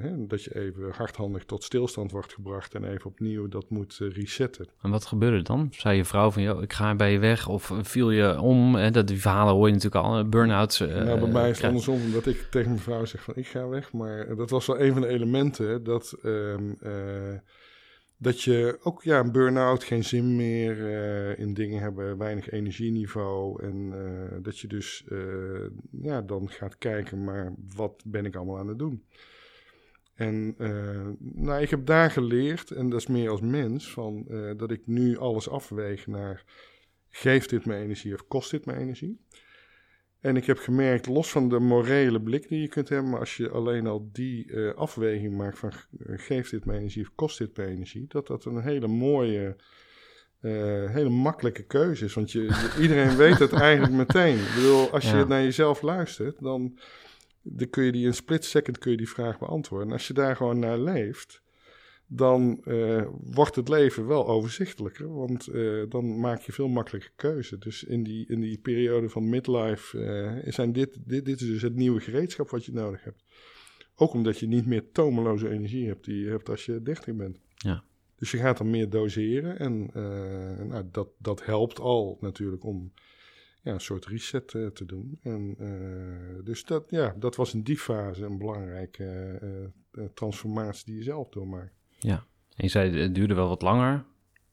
hè, 0.00 0.26
dat 0.26 0.42
je 0.42 0.56
even 0.60 0.90
hardhandig 0.90 1.44
tot 1.44 1.64
stilstand 1.64 2.10
wordt 2.10 2.32
gebracht 2.32 2.74
en 2.74 2.84
even 2.84 3.06
opnieuw 3.06 3.48
dat 3.48 3.70
moet 3.70 3.98
resetten. 3.98 4.66
En 4.82 4.90
wat 4.90 5.04
gebeurde 5.04 5.42
dan? 5.42 5.68
Zei 5.70 5.96
je 5.96 6.04
vrouw 6.04 6.30
van, 6.30 6.42
joh, 6.42 6.62
ik 6.62 6.72
ga 6.72 6.94
bij 6.94 7.12
je 7.12 7.18
weg 7.18 7.48
of 7.48 7.72
viel 7.82 8.10
je 8.10 8.40
om? 8.40 8.74
Hè? 8.74 8.90
Dat, 8.90 9.08
die 9.08 9.20
verhalen 9.20 9.54
hoor 9.54 9.66
je 9.66 9.74
natuurlijk 9.74 10.04
al, 10.04 10.28
burn-outs. 10.28 10.78
nou, 10.78 11.20
bij 11.20 11.28
mij 11.28 11.50
is 11.50 11.56
het 11.56 11.66
andersom, 11.66 12.12
dat 12.12 12.26
ik 12.26 12.46
tegen 12.50 12.70
mijn 12.70 12.82
vrouw 12.82 13.04
zeg 13.04 13.22
van, 13.22 13.34
ik 13.36 13.46
ga 13.46 13.68
weg. 13.68 13.92
Maar 13.92 14.36
dat 14.36 14.50
was 14.50 14.66
wel 14.66 14.80
een 14.80 14.92
van 14.92 15.02
de 15.02 15.08
elementen 15.08 15.84
dat... 15.84 16.16
Ehm, 16.22 16.72
dat 18.18 18.42
je 18.42 18.78
ook 18.82 19.02
ja, 19.02 19.18
een 19.18 19.32
burn-out, 19.32 19.84
geen 19.84 20.04
zin 20.04 20.36
meer 20.36 20.76
uh, 20.76 21.38
in 21.38 21.54
dingen 21.54 21.80
hebben, 21.80 22.18
weinig 22.18 22.50
energieniveau. 22.50 23.62
En 23.62 23.76
uh, 23.76 24.38
dat 24.42 24.58
je 24.58 24.68
dus 24.68 25.04
uh, 25.08 25.66
ja, 25.90 26.22
dan 26.22 26.50
gaat 26.50 26.78
kijken, 26.78 27.24
maar 27.24 27.54
wat 27.74 28.02
ben 28.06 28.24
ik 28.24 28.36
allemaal 28.36 28.58
aan 28.58 28.68
het 28.68 28.78
doen? 28.78 29.04
En 30.14 30.54
nou, 31.18 31.62
ik 31.62 31.70
heb 31.70 31.86
daar 31.86 32.10
geleerd, 32.10 32.70
en 32.70 32.88
dat 32.88 33.00
is 33.00 33.06
meer 33.06 33.30
als 33.30 33.40
mens, 33.40 33.90
van, 33.90 34.26
dat 34.56 34.70
ik 34.70 34.86
nu 34.86 35.18
alles 35.18 35.48
afweeg 35.48 36.06
naar 36.06 36.44
geeft 37.08 37.50
dit 37.50 37.66
me 37.66 37.76
energie 37.76 38.14
of 38.14 38.26
kost 38.26 38.50
dit 38.50 38.66
me 38.66 38.76
energie? 38.76 39.20
En 40.20 40.36
ik 40.36 40.46
heb 40.46 40.58
gemerkt, 40.58 41.06
los 41.06 41.30
van 41.30 41.48
de 41.48 41.58
morele 41.58 42.20
blik 42.22 42.48
die 42.48 42.60
je 42.60 42.68
kunt 42.68 42.88
hebben, 42.88 43.10
maar 43.10 43.20
als 43.20 43.36
je 43.36 43.50
alleen 43.50 43.86
al 43.86 44.08
die 44.12 44.46
uh, 44.46 44.74
afweging 44.74 45.36
maakt 45.36 45.58
van 45.58 45.72
geeft 45.98 46.50
dit 46.50 46.64
me 46.64 46.74
energie 46.74 47.02
of 47.02 47.14
kost 47.14 47.38
dit 47.38 47.56
me 47.56 47.64
energie, 47.64 48.06
dat 48.08 48.26
dat 48.26 48.44
een 48.44 48.62
hele 48.62 48.86
mooie, 48.86 49.56
uh, 50.40 50.90
hele 50.90 51.08
makkelijke 51.08 51.62
keuze 51.62 52.04
is. 52.04 52.14
Want 52.14 52.32
je, 52.32 52.42
iedereen 52.82 53.16
weet 53.16 53.38
het 53.38 53.52
eigenlijk 53.52 53.92
meteen. 53.92 54.38
Ik 54.38 54.54
bedoel, 54.54 54.90
als 54.90 55.10
je 55.10 55.16
ja. 55.16 55.24
naar 55.24 55.42
jezelf 55.42 55.82
luistert, 55.82 56.42
dan, 56.42 56.78
dan 57.42 57.70
kun 57.70 57.84
je 57.84 57.92
die 57.92 58.06
in 58.06 58.14
split 58.14 58.44
second 58.44 58.78
kun 58.78 58.90
je 58.90 58.96
die 58.96 59.08
vraag 59.08 59.38
beantwoorden. 59.38 59.86
En 59.86 59.92
als 59.92 60.06
je 60.06 60.14
daar 60.14 60.36
gewoon 60.36 60.58
naar 60.58 60.78
leeft, 60.78 61.42
dan 62.06 62.60
uh, 62.64 63.06
wordt 63.20 63.56
het 63.56 63.68
leven 63.68 64.06
wel 64.06 64.26
overzichtelijker. 64.26 65.14
Want 65.14 65.48
uh, 65.48 65.84
dan 65.88 66.20
maak 66.20 66.40
je 66.40 66.52
veel 66.52 66.68
makkelijker 66.68 67.12
keuze. 67.16 67.58
Dus 67.58 67.84
in 67.84 68.02
die, 68.02 68.26
in 68.28 68.40
die 68.40 68.58
periode 68.58 69.08
van 69.08 69.28
midlife 69.28 69.98
uh, 69.98 70.52
zijn 70.52 70.72
dit, 70.72 70.98
dit, 71.04 71.24
dit 71.24 71.40
is 71.40 71.46
dus 71.46 71.62
het 71.62 71.74
nieuwe 71.74 72.00
gereedschap 72.00 72.50
wat 72.50 72.64
je 72.64 72.72
nodig 72.72 73.04
hebt. 73.04 73.24
Ook 73.94 74.12
omdat 74.12 74.38
je 74.38 74.46
niet 74.46 74.66
meer 74.66 74.90
tomeloze 74.92 75.48
energie 75.48 75.86
hebt 75.86 76.04
die 76.04 76.24
je 76.24 76.28
hebt 76.28 76.48
als 76.48 76.64
je 76.64 76.82
30 76.82 77.14
bent. 77.14 77.40
Ja. 77.54 77.84
Dus 78.16 78.30
je 78.30 78.38
gaat 78.38 78.58
dan 78.58 78.70
meer 78.70 78.90
doseren 78.90 79.58
en 79.58 79.90
nou, 80.68 80.84
dat, 80.92 81.08
dat 81.18 81.44
helpt 81.44 81.80
al 81.80 82.18
natuurlijk 82.20 82.64
om 82.64 82.92
ja, 83.62 83.72
een 83.72 83.80
soort 83.80 84.06
reset 84.06 84.48
te 84.48 84.84
doen. 84.86 85.18
En, 85.22 85.56
dus 86.44 86.64
dat, 86.64 86.84
ja, 86.90 87.14
dat 87.18 87.36
was 87.36 87.54
in 87.54 87.62
die 87.62 87.78
fase 87.78 88.24
een 88.24 88.38
belangrijke 88.38 89.40
transformatie 90.14 90.84
die 90.84 90.96
je 90.96 91.02
zelf 91.02 91.28
doormaakt. 91.28 91.76
Ja, 92.06 92.24
en 92.56 92.64
je 92.64 92.68
zei 92.68 93.00
het 93.00 93.14
duurde 93.14 93.34
wel 93.34 93.48
wat 93.48 93.62
langer. 93.62 94.04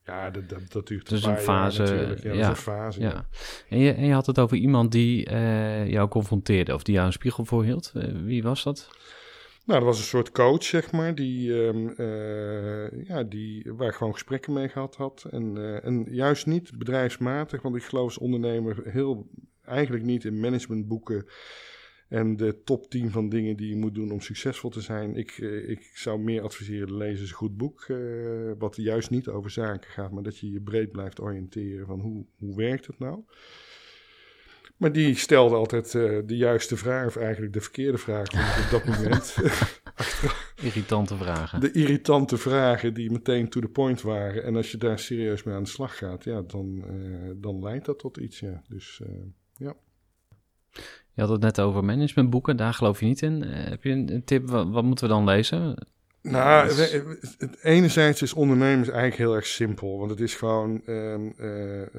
Ja, 0.06 0.30
dat, 0.30 0.50
dat, 0.50 0.72
dat 0.72 0.88
duurt 0.88 1.10
dus 1.10 1.24
een 1.24 1.38
fase. 1.38 2.18
Ja, 2.24 2.34
ja, 2.34 2.50
een 2.50 2.56
fase. 2.56 3.00
Ja. 3.00 3.10
ja. 3.10 3.26
En, 3.70 3.80
je, 3.80 3.94
en 3.94 4.06
je 4.06 4.14
had 4.14 4.26
het 4.26 4.40
over 4.40 4.58
iemand 4.58 4.92
die 4.92 5.32
uh, 5.32 5.90
jou 5.90 6.10
confronteerde 6.10 6.74
of 6.74 6.84
die 6.84 6.94
jou 6.94 7.08
een 7.08 7.14
spiegel 7.14 7.46
voorhield. 7.46 7.92
Uh, 7.96 8.04
wie 8.24 8.44
was 8.44 8.64
dat? 8.64 8.90
Nou, 9.66 9.80
dat 9.80 9.90
was 9.90 9.98
een 9.98 10.04
soort 10.04 10.32
coach, 10.32 10.64
zeg 10.64 10.92
maar, 10.92 11.16
die, 11.16 11.52
um, 11.54 11.94
uh, 11.98 13.06
ja, 13.08 13.24
die, 13.24 13.74
waar 13.74 13.88
ik 13.88 13.96
gewoon 13.96 14.14
gesprekken 14.14 14.54
mee 14.54 14.70
gehad 14.70 14.96
had. 14.96 15.26
En, 15.32 15.82
en 15.84 16.06
juist 16.10 16.46
niet 16.46 16.78
bedrijfsmatig, 16.78 17.62
want 17.62 17.76
ik 17.76 17.84
geloof 17.84 18.06
als 18.06 18.18
ondernemer 18.18 18.82
heel 18.86 19.30
eigenlijk 19.66 20.04
niet 20.04 20.26
in 20.26 20.40
managementboeken 20.40 21.26
en 22.14 22.36
de 22.36 22.64
top 22.64 22.90
10 22.90 23.12
van 23.12 23.30
dingen 23.30 23.58
die 23.58 23.70
je 23.70 23.76
moet 23.76 23.96
doen 23.96 24.12
om 24.12 24.22
succesvol 24.22 24.70
te 24.70 24.82
zijn. 24.82 25.16
Ik, 25.16 25.32
eh, 25.32 25.70
ik 25.70 25.92
zou 25.94 26.20
meer 26.20 26.42
adviseren, 26.42 26.98
lees 26.98 27.20
eens 27.20 27.30
een 27.30 27.36
goed 27.36 27.58
boek, 27.58 27.86
eh, 27.88 27.98
wat 28.58 28.76
juist 28.76 29.10
niet 29.10 29.28
over 29.28 29.52
zaken 29.52 29.90
gaat, 29.90 30.12
maar 30.12 30.24
dat 30.24 30.38
je 30.38 30.52
je 30.52 30.62
breed 30.62 30.92
blijft 30.92 31.20
oriënteren 31.20 31.86
van 31.86 32.00
hoe, 32.00 32.26
hoe 32.38 32.56
werkt 32.56 32.86
het 32.86 33.00
nou. 33.00 33.20
Maar 34.78 34.92
die 34.92 35.16
stelde 35.16 35.56
altijd 35.56 35.96
eh, 35.96 36.20
de 36.26 36.38
juiste 36.38 36.78
vraag, 36.78 37.08
of 37.08 37.16
eigenlijk 37.16 37.54
de 37.54 37.62
verkeerde 37.62 37.98
vraag 37.98 38.28
op 38.64 38.72
dat 38.72 38.86
moment. 38.86 39.36
Irritante 40.70 41.16
vragen. 41.16 41.60
De 41.60 41.72
irritante 41.72 42.38
vragen 42.38 42.94
die 42.94 43.12
meteen 43.12 43.50
to 43.50 43.60
the 43.60 43.68
point 43.68 44.02
waren. 44.02 44.44
En 44.44 44.56
als 44.56 44.72
je 44.72 44.78
daar 44.78 45.00
serieus 45.00 45.44
mee 45.44 45.56
aan 45.56 45.64
de 45.64 45.70
slag 45.70 45.98
gaat, 45.98 46.24
ja, 46.24 46.42
dan, 46.42 46.84
dan 47.36 47.64
leidt 47.64 47.86
dat 47.86 48.00
tot 48.00 48.18
iets. 48.18 48.40
Ja. 48.40 48.64
Dus 48.68 49.02
ja. 49.58 49.76
Je 51.14 51.22
had 51.22 51.30
het 51.30 51.42
net 51.42 51.60
over 51.60 51.84
managementboeken, 51.84 52.58
daar 52.58 52.74
geloof 52.74 53.00
je 53.00 53.06
niet 53.06 53.22
in. 53.22 53.44
Eh, 53.44 53.70
heb 53.70 53.84
je 53.84 53.90
een, 53.90 54.22
tip, 54.26 54.50
wat, 54.50 54.84
moeten 54.84 55.08
we 55.08 55.14
dan 55.14 55.26
lezen? 55.26 55.76
Nou, 56.22 56.72
het, 56.72 57.58
enerzijds 57.62 58.22
is 58.22 58.34
ondernemen 58.34 58.84
eigenlijk 58.84 59.16
heel 59.16 59.36
erg 59.36 59.46
simpel. 59.46 59.98
Want 59.98 60.10
het 60.10 60.20
is 60.20 60.36
gewoon, 60.36 60.82
ehm, 60.86 61.30
eh, 61.38 61.82
eh, 61.82 61.90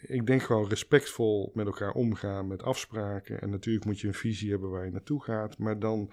ik 0.00 0.26
denk 0.26 0.42
gewoon 0.42 0.68
respectvol 0.68 1.50
met 1.54 1.66
elkaar 1.66 1.92
omgaan, 1.92 2.46
met 2.46 2.62
afspraken. 2.62 3.40
En 3.40 3.50
natuurlijk 3.50 3.84
moet 3.84 4.00
je 4.00 4.06
een 4.06 4.14
visie 4.14 4.50
hebben 4.50 4.70
waar 4.70 4.84
je 4.84 4.90
naartoe 4.90 5.22
gaat. 5.22 5.58
Maar 5.58 5.78
dan 5.78 6.10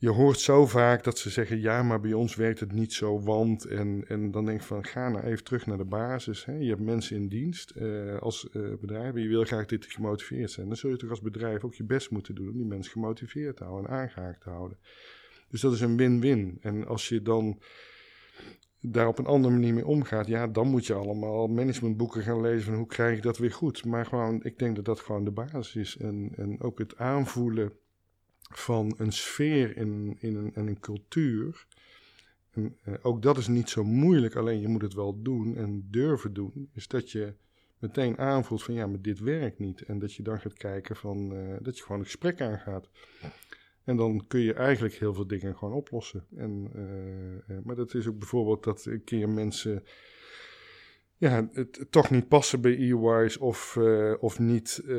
je 0.00 0.08
hoort 0.08 0.40
zo 0.40 0.66
vaak 0.66 1.04
dat 1.04 1.18
ze 1.18 1.30
zeggen: 1.30 1.60
ja, 1.60 1.82
maar 1.82 2.00
bij 2.00 2.12
ons 2.12 2.34
werkt 2.34 2.60
het 2.60 2.72
niet 2.72 2.92
zo, 2.92 3.20
want. 3.20 3.64
En, 3.64 4.04
en 4.08 4.30
dan 4.30 4.44
denk 4.44 4.60
ik 4.60 4.66
van: 4.66 4.84
ga 4.84 5.08
nou 5.08 5.24
even 5.24 5.44
terug 5.44 5.66
naar 5.66 5.76
de 5.76 5.84
basis. 5.84 6.44
Hè. 6.44 6.52
Je 6.52 6.68
hebt 6.68 6.80
mensen 6.80 7.16
in 7.16 7.28
dienst 7.28 7.72
uh, 7.76 8.18
als 8.18 8.48
bedrijf 8.80 9.14
en 9.14 9.22
je 9.22 9.28
wil 9.28 9.44
graag 9.44 9.66
dit 9.66 9.84
gemotiveerd 9.86 10.50
zijn. 10.50 10.66
Dan 10.66 10.76
zul 10.76 10.90
je 10.90 10.96
toch 10.96 11.10
als 11.10 11.20
bedrijf 11.20 11.64
ook 11.64 11.74
je 11.74 11.84
best 11.84 12.10
moeten 12.10 12.34
doen 12.34 12.48
om 12.48 12.56
die 12.56 12.66
mensen 12.66 12.92
gemotiveerd 12.92 13.56
te 13.56 13.64
houden 13.64 13.90
en 13.90 13.96
aangehaakt 13.96 14.40
te 14.40 14.50
houden. 14.50 14.78
Dus 15.50 15.60
dat 15.60 15.72
is 15.72 15.80
een 15.80 15.96
win-win. 15.96 16.58
En 16.60 16.86
als 16.86 17.08
je 17.08 17.22
dan 17.22 17.60
daar 18.80 19.08
op 19.08 19.18
een 19.18 19.26
andere 19.26 19.54
manier 19.54 19.74
mee 19.74 19.86
omgaat, 19.86 20.26
ja, 20.26 20.46
dan 20.46 20.68
moet 20.68 20.86
je 20.86 20.94
allemaal 20.94 21.46
managementboeken 21.46 22.22
gaan 22.22 22.40
lezen 22.40 22.64
van 22.64 22.74
hoe 22.74 22.86
krijg 22.86 23.16
ik 23.16 23.22
dat 23.22 23.38
weer 23.38 23.52
goed. 23.52 23.84
Maar 23.84 24.06
gewoon, 24.06 24.42
ik 24.42 24.58
denk 24.58 24.76
dat 24.76 24.84
dat 24.84 25.00
gewoon 25.00 25.24
de 25.24 25.30
basis 25.30 25.76
is. 25.76 25.96
En, 25.96 26.32
en 26.36 26.60
ook 26.60 26.78
het 26.78 26.96
aanvoelen 26.96 27.72
van 28.48 28.94
een 28.96 29.12
sfeer 29.12 29.76
in, 29.76 30.16
in 30.20 30.36
een, 30.36 30.54
en 30.54 30.66
een 30.66 30.80
cultuur. 30.80 31.66
En, 32.50 32.76
uh, 32.88 32.94
ook 33.02 33.22
dat 33.22 33.38
is 33.38 33.48
niet 33.48 33.68
zo 33.68 33.84
moeilijk, 33.84 34.36
alleen 34.36 34.60
je 34.60 34.68
moet 34.68 34.82
het 34.82 34.94
wel 34.94 35.22
doen 35.22 35.56
en 35.56 35.86
durven 35.90 36.32
doen. 36.32 36.70
Is 36.72 36.88
dat 36.88 37.10
je 37.10 37.34
meteen 37.78 38.18
aanvoelt 38.18 38.62
van 38.62 38.74
ja, 38.74 38.86
maar 38.86 39.00
dit 39.02 39.18
werkt 39.18 39.58
niet. 39.58 39.82
En 39.82 39.98
dat 39.98 40.14
je 40.14 40.22
dan 40.22 40.40
gaat 40.40 40.54
kijken 40.54 40.96
van 40.96 41.32
uh, 41.32 41.56
dat 41.60 41.76
je 41.76 41.82
gewoon 41.82 41.98
een 41.98 42.04
gesprek 42.04 42.40
aangaat. 42.40 42.88
En 43.84 43.96
dan 43.96 44.24
kun 44.26 44.40
je 44.40 44.52
eigenlijk 44.52 44.94
heel 44.94 45.14
veel 45.14 45.26
dingen 45.26 45.56
gewoon 45.56 45.74
oplossen. 45.74 46.26
En, 46.36 46.70
uh, 47.48 47.58
maar 47.64 47.76
dat 47.76 47.94
is 47.94 48.06
ook 48.06 48.18
bijvoorbeeld 48.18 48.64
dat 48.64 48.84
een 48.84 49.04
keer 49.04 49.28
mensen 49.28 49.82
ja, 51.18 51.48
het, 51.52 51.86
toch 51.90 52.10
niet 52.10 52.28
passen 52.28 52.60
bij 52.60 52.76
EY's 52.76 53.40
of, 53.40 53.76
uh, 53.78 54.14
of 54.20 54.38
niet, 54.38 54.80
uh, 54.84 54.96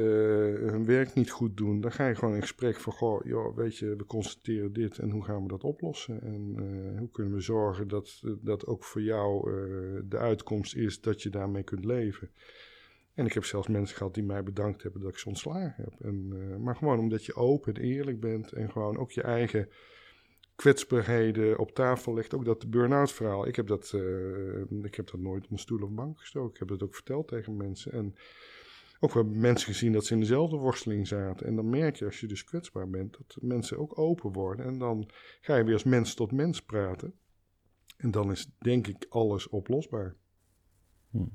hun 0.70 0.86
werk 0.86 1.14
niet 1.14 1.30
goed 1.30 1.58
doen, 1.58 1.82
dan 1.82 1.92
ga 1.92 2.08
je 2.08 2.16
gewoon 2.16 2.36
in 2.36 2.42
gesprek 2.42 2.80
van, 2.80 2.94
goh, 2.94 3.26
joh, 3.26 3.56
weet 3.56 3.78
je, 3.78 3.96
we 3.96 4.06
constateren 4.06 4.74
dit 4.74 4.98
en 4.98 5.10
hoe 5.10 5.24
gaan 5.24 5.42
we 5.42 5.48
dat 5.48 5.64
oplossen? 5.64 6.22
En 6.22 6.56
uh, 6.60 7.00
hoe 7.00 7.12
kunnen 7.12 7.34
we 7.34 7.42
zorgen 7.42 7.88
dat, 7.88 8.22
dat 8.42 8.66
ook 8.66 8.84
voor 8.84 9.02
jou 9.02 9.52
de 10.06 10.18
uitkomst 10.18 10.76
is 10.76 11.02
dat 11.02 11.22
je 11.22 11.30
daarmee 11.30 11.64
kunt 11.64 11.86
leven? 11.86 12.30
En 13.14 13.26
ik 13.26 13.34
heb 13.34 13.46
zelfs 13.46 13.68
mensen 13.68 13.98
gehad 13.98 14.14
die 14.14 14.24
mij 14.24 14.44
bedankt 14.44 14.84
hebben 14.84 15.02
dat 15.02 15.12
ik 15.12 15.18
ze 15.18 15.28
ontslagen 15.28 15.84
heb. 15.84 15.94
En, 16.00 16.62
maar 16.64 16.76
gewoon 16.76 17.00
omdat 17.00 17.26
je 17.26 17.36
open 17.36 17.74
en 17.74 17.82
eerlijk 17.82 18.20
bent 18.20 18.52
en 18.52 18.72
gewoon 18.72 18.98
ook 18.98 19.12
je 19.12 19.22
eigen 19.22 19.70
kwetsbaarheden 20.60 21.60
op 21.60 21.72
tafel 21.72 22.13
legt. 22.13 22.34
Ook 22.34 22.45
dat 22.45 22.69
burn-out 22.69 23.12
verhaal. 23.12 23.48
Ik 23.48 23.56
heb 23.56 23.67
dat, 23.67 23.91
uh, 23.95 24.84
ik 24.84 24.95
heb 24.95 25.12
dat 25.12 25.19
nooit 25.19 25.45
op 25.45 25.52
een 25.52 25.60
stoel 25.60 25.82
of 25.82 25.89
bank 25.89 26.19
gestoken. 26.19 26.54
Ik 26.54 26.60
heb 26.60 26.67
dat 26.67 26.84
ook 26.84 26.95
verteld 26.95 27.28
tegen 27.28 27.58
mensen. 27.58 27.91
En 27.91 28.15
ook 29.00 29.13
wel 29.13 29.24
mensen 29.24 29.67
gezien 29.67 29.91
dat 29.91 30.06
ze 30.06 30.13
in 30.13 30.19
dezelfde 30.19 30.58
worsteling 30.58 31.08
zaten. 31.08 31.48
En 31.48 31.56
dan 31.56 31.69
merk 31.69 31.95
je 31.95 32.06
als 32.06 32.19
je 32.19 32.28
dus 32.28 32.43
kwetsbaar 32.43 32.89
bent, 32.89 33.17
dat 33.17 33.38
mensen 33.41 33.78
ook 33.78 34.00
open 34.00 34.32
worden. 34.32 34.65
En 34.65 34.78
dan 34.78 35.10
ga 35.41 35.56
je 35.56 35.63
weer 35.63 35.74
als 35.74 35.84
mens 35.84 36.13
tot 36.13 36.32
mens 36.32 36.62
praten. 36.62 37.13
En 37.98 38.12
dan 38.12 38.32
is 38.32 38.50
denk 38.58 38.88
ik 38.88 39.06
alles 39.10 39.50
oplosbaar. 39.50 40.15
Hm. 41.12 41.26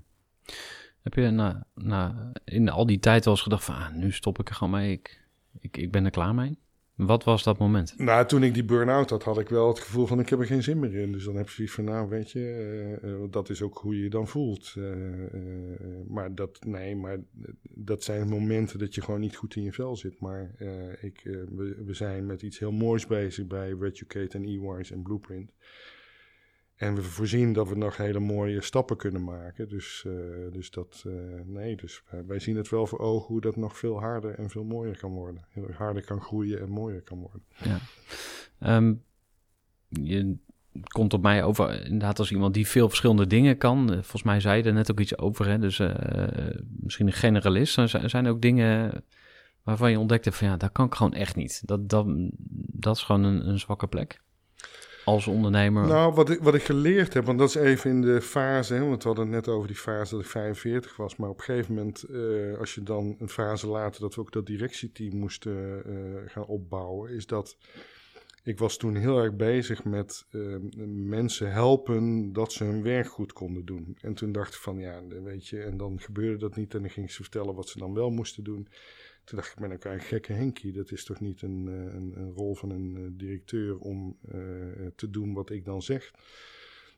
Heb 1.03 1.15
je 1.15 1.31
nou, 1.31 1.63
nou, 1.75 2.33
in 2.45 2.69
al 2.69 2.87
die 2.87 2.99
tijd 2.99 3.25
wel 3.25 3.35
eens 3.35 3.43
gedacht 3.43 3.65
van, 3.65 3.75
ah, 3.75 3.95
nu 3.95 4.13
stop 4.13 4.39
ik 4.39 4.49
er 4.49 4.55
gewoon 4.55 4.73
mee, 4.73 4.93
ik, 4.93 5.29
ik, 5.59 5.77
ik 5.77 5.93
ben 5.93 6.05
er 6.05 6.11
klaar 6.11 6.35
mee? 6.35 6.59
Wat 6.97 7.25
was 7.25 7.43
dat 7.43 7.59
moment? 7.59 7.99
Nou, 7.99 8.27
toen 8.27 8.43
ik 8.43 8.55
die 8.55 8.65
burn-out 8.65 9.11
had, 9.11 9.23
had 9.23 9.39
ik 9.39 9.49
wel 9.49 9.69
het 9.69 9.81
gevoel 9.81 10.07
van 10.07 10.21
ik 10.21 10.29
heb 10.29 10.39
er 10.39 10.47
geen 10.47 10.63
zin 10.63 10.79
meer 10.79 10.95
in. 10.95 11.13
Dus 11.13 11.25
dan 11.25 11.37
heb 11.37 11.49
je 11.49 11.55
zoiets 11.55 11.75
van, 11.75 11.85
nou 11.85 12.09
weet 12.09 12.31
je, 12.31 12.99
uh, 13.05 13.15
dat 13.31 13.49
is 13.49 13.63
ook 13.63 13.79
hoe 13.79 13.97
je 13.97 14.03
je 14.03 14.11
dan 14.11 14.29
voelt. 14.29 14.75
Uh, 14.79 14.95
maar 16.09 16.35
dat, 16.35 16.65
nee, 16.65 16.97
maar 16.97 17.19
dat 17.63 18.05
zijn 18.05 18.29
momenten 18.29 18.79
dat 18.79 18.95
je 18.95 19.01
gewoon 19.03 19.21
niet 19.21 19.37
goed 19.37 19.57
in 19.57 19.63
je 19.63 19.73
vel 19.73 19.97
zit. 19.97 20.21
Maar 20.21 20.51
ik, 21.01 21.21
we, 21.25 21.83
we, 21.87 21.95
zijn 21.95 22.27
met 22.27 22.43
iets 22.43 22.59
heel 22.59 22.73
moois 22.73 23.07
bezig 23.07 23.47
bij 23.47 23.77
Reducate 23.81 24.39
en 24.39 24.45
EY's 24.45 24.91
en 24.91 25.03
Blueprint. 25.03 25.53
En 26.75 26.95
we 26.95 27.03
voorzien 27.03 27.53
dat 27.53 27.69
we 27.69 27.77
nog 27.77 27.97
hele 27.97 28.21
mooie 28.21 28.63
stappen 28.63 28.97
kunnen 28.97 29.25
maken. 29.25 29.69
Dus, 29.69 30.05
uh, 30.07 30.15
dus 30.53 30.71
dat, 30.71 31.05
uh, 31.07 31.15
nee, 31.45 31.77
dus 31.77 32.03
wij 32.27 32.39
zien 32.39 32.57
het 32.57 32.69
wel 32.69 32.87
voor 32.87 32.99
ogen 32.99 33.27
hoe 33.27 33.41
dat 33.41 33.57
nog 33.57 33.79
veel 33.79 34.01
harder 34.01 34.35
en 34.35 34.51
veel 34.51 34.65
mooier 34.65 34.99
kan 34.99 35.13
worden. 35.13 35.45
Heel 35.49 35.71
harder 35.73 36.05
kan 36.05 36.21
groeien 36.21 36.61
en 36.61 36.69
mooier 36.71 37.03
kan 37.03 37.19
worden. 37.19 37.43
Ja. 37.63 37.79
Um, 38.77 39.03
je 39.89 40.37
komt 40.89 41.13
op 41.13 41.23
mij 41.23 41.45
over 41.45 41.85
inderdaad 41.85 42.19
als 42.19 42.31
iemand 42.31 42.55
die 42.55 42.67
veel 42.67 42.89
verschillende 42.89 43.27
dingen 43.27 43.59
kan. 43.59 43.91
Eh, 43.91 43.95
volgens 43.95 44.23
mij 44.23 44.41
zei 44.41 44.63
je 44.63 44.69
er 44.69 44.73
net 44.73 44.91
ook 44.91 45.01
iets 45.01 45.19
over, 45.19 45.49
hè? 45.49 45.59
dus 45.59 45.83
misschien 46.81 47.07
een 47.07 47.13
generalist. 47.13 47.77
Er 47.77 48.11
zijn 48.11 48.27
ook 48.27 48.41
dingen 48.41 49.05
waarvan 49.63 49.91
je 49.91 49.99
ontdekte 49.99 50.33
van 50.33 50.49
ja, 50.49 50.57
dat 50.57 50.73
kan 50.73 50.87
ik 50.87 50.95
gewoon 50.95 51.15
echt 51.15 51.37
niet. 51.37 51.63
Dat, 51.67 51.89
dat, 51.89 52.07
dat 52.73 52.97
is 52.97 53.03
gewoon 53.03 53.25
een, 53.25 53.49
een 53.49 53.59
zwakke 53.59 53.87
plek 53.87 54.23
als 55.05 55.27
ondernemer? 55.27 55.87
Nou, 55.87 56.15
wat 56.15 56.31
ik, 56.31 56.41
wat 56.41 56.55
ik 56.55 56.63
geleerd 56.63 57.15
heb, 57.15 57.25
want 57.25 57.39
dat 57.39 57.49
is 57.49 57.55
even 57.55 57.91
in 57.91 58.01
de 58.01 58.21
fase, 58.21 58.75
hè, 58.75 58.85
want 58.85 59.03
we 59.03 59.09
hadden 59.09 59.33
het 59.33 59.35
net 59.35 59.55
over 59.55 59.69
die 59.69 59.77
fase 59.77 60.15
dat 60.15 60.25
ik 60.25 60.31
45 60.31 60.97
was, 60.97 61.17
maar 61.17 61.29
op 61.29 61.39
een 61.39 61.45
gegeven 61.45 61.75
moment, 61.75 62.05
uh, 62.11 62.59
als 62.59 62.75
je 62.75 62.83
dan 62.83 63.17
een 63.19 63.29
fase 63.29 63.67
later 63.67 64.01
dat 64.01 64.15
we 64.15 64.21
ook 64.21 64.33
dat 64.33 64.47
directieteam 64.47 65.17
moesten 65.17 65.83
uh, 65.87 66.31
gaan 66.31 66.47
opbouwen, 66.47 67.11
is 67.11 67.27
dat 67.27 67.57
ik 68.45 68.59
was 68.59 68.77
toen 68.77 68.95
heel 68.95 69.23
erg 69.23 69.37
bezig 69.37 69.85
met 69.85 70.27
uh, 70.31 70.57
mensen 70.87 71.53
helpen 71.53 72.33
dat 72.33 72.53
ze 72.53 72.65
hun 72.65 72.83
werk 72.83 73.07
goed 73.07 73.33
konden 73.33 73.65
doen. 73.65 73.97
En 74.01 74.15
toen 74.15 74.33
dacht 74.33 74.55
ik 74.55 74.61
van 74.61 74.79
ja, 74.79 75.01
weet 75.23 75.49
je, 75.49 75.63
en 75.63 75.77
dan 75.77 76.01
gebeurde 76.01 76.39
dat 76.39 76.57
niet 76.57 76.75
en 76.75 76.81
dan 76.81 76.91
ging 76.91 77.11
ze 77.11 77.23
vertellen 77.23 77.55
wat 77.55 77.69
ze 77.69 77.79
dan 77.79 77.95
wel 77.95 78.11
moesten 78.11 78.45
doen. 78.45 78.69
Toen 79.25 79.39
dacht 79.39 79.53
ik, 79.53 79.59
ben 79.59 79.71
ik 79.71 79.85
een 79.85 80.01
gekke 80.01 80.33
Henkie. 80.33 80.73
Dat 80.73 80.91
is 80.91 81.05
toch 81.05 81.21
niet 81.21 81.43
een, 81.43 81.69
eh, 81.69 81.95
een, 81.95 82.13
een 82.17 82.33
rol 82.33 82.55
van 82.55 82.71
een 82.71 82.97
eh, 82.97 83.03
directeur 83.11 83.79
om 83.79 84.17
uh, 84.35 84.41
te 84.97 85.11
doen 85.11 85.33
wat 85.33 85.51
ik 85.51 85.65
dan 85.65 85.83
zeg. 85.83 86.13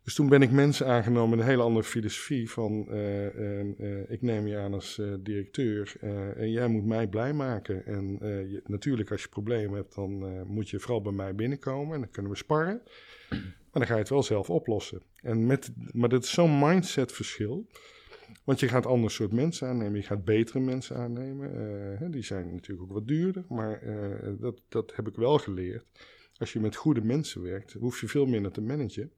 Dus 0.03 0.15
toen 0.15 0.29
ben 0.29 0.43
ik 0.43 0.51
mensen 0.51 0.87
aangenomen 0.87 1.31
met 1.31 1.39
een 1.39 1.51
hele 1.51 1.63
andere 1.63 1.87
filosofie 1.87 2.51
van... 2.51 2.87
Uh, 2.91 4.11
ik 4.11 4.23
neem 4.23 4.47
je 4.47 4.57
aan 4.57 4.75
als 4.75 5.01
directeur 5.21 5.95
en 6.37 6.51
jij 6.51 6.69
moet 6.69 6.85
mij 6.85 7.07
blij 7.07 7.33
maken. 7.33 7.87
En 7.87 8.19
je, 8.51 8.63
natuurlijk 8.67 9.11
als 9.11 9.23
je 9.23 9.29
problemen 9.29 9.77
hebt, 9.77 9.95
dan 9.95 10.45
moet 10.47 10.71
je 10.71 10.81
vooral 10.81 11.03
bij 11.03 11.13
mij 11.13 11.35
binnenkomen 11.35 11.95
en 11.95 12.01
dan 12.01 12.11
kunnen 12.11 12.33
we 12.33 12.39
sparren. 12.39 12.83
Maar 13.31 13.73
dan 13.73 13.87
ga 13.87 13.93
je 13.93 14.01
het 14.01 14.09
wel 14.09 14.23
zelf 14.23 14.51
oplossen. 14.51 15.03
En 15.23 15.47
met, 15.47 15.71
maar 15.93 16.09
dat 16.09 16.25
is 16.25 16.31
zo'n 16.31 16.59
mindset 16.59 17.13
verschil... 17.13 17.67
Want 18.45 18.61
je 18.61 18.69
gaat 18.69 18.87
ander 18.87 19.11
soort 19.11 19.33
mensen 19.33 19.69
aannemen, 19.69 20.01
je 20.01 20.07
gaat 20.07 20.25
betere 20.25 20.61
mensen 20.61 20.97
aannemen. 20.97 21.55
Uh, 22.03 22.11
die 22.11 22.23
zijn 22.23 22.53
natuurlijk 22.53 22.89
ook 22.89 22.93
wat 22.93 23.09
duurder, 23.09 23.45
maar 23.49 23.83
uh, 23.83 24.41
dat, 24.41 24.63
dat 24.69 24.97
heb 24.97 25.09
ik 25.09 25.15
wel 25.17 25.39
geleerd. 25.39 25.85
Als 26.37 26.53
je 26.53 26.61
met 26.61 26.77
goede 26.77 27.01
mensen 27.01 27.43
werkt, 27.43 27.73
hoef 27.73 28.01
je 28.01 28.09
veel 28.09 28.27
minder 28.27 28.53
te 28.53 28.61
managen. 28.61 29.13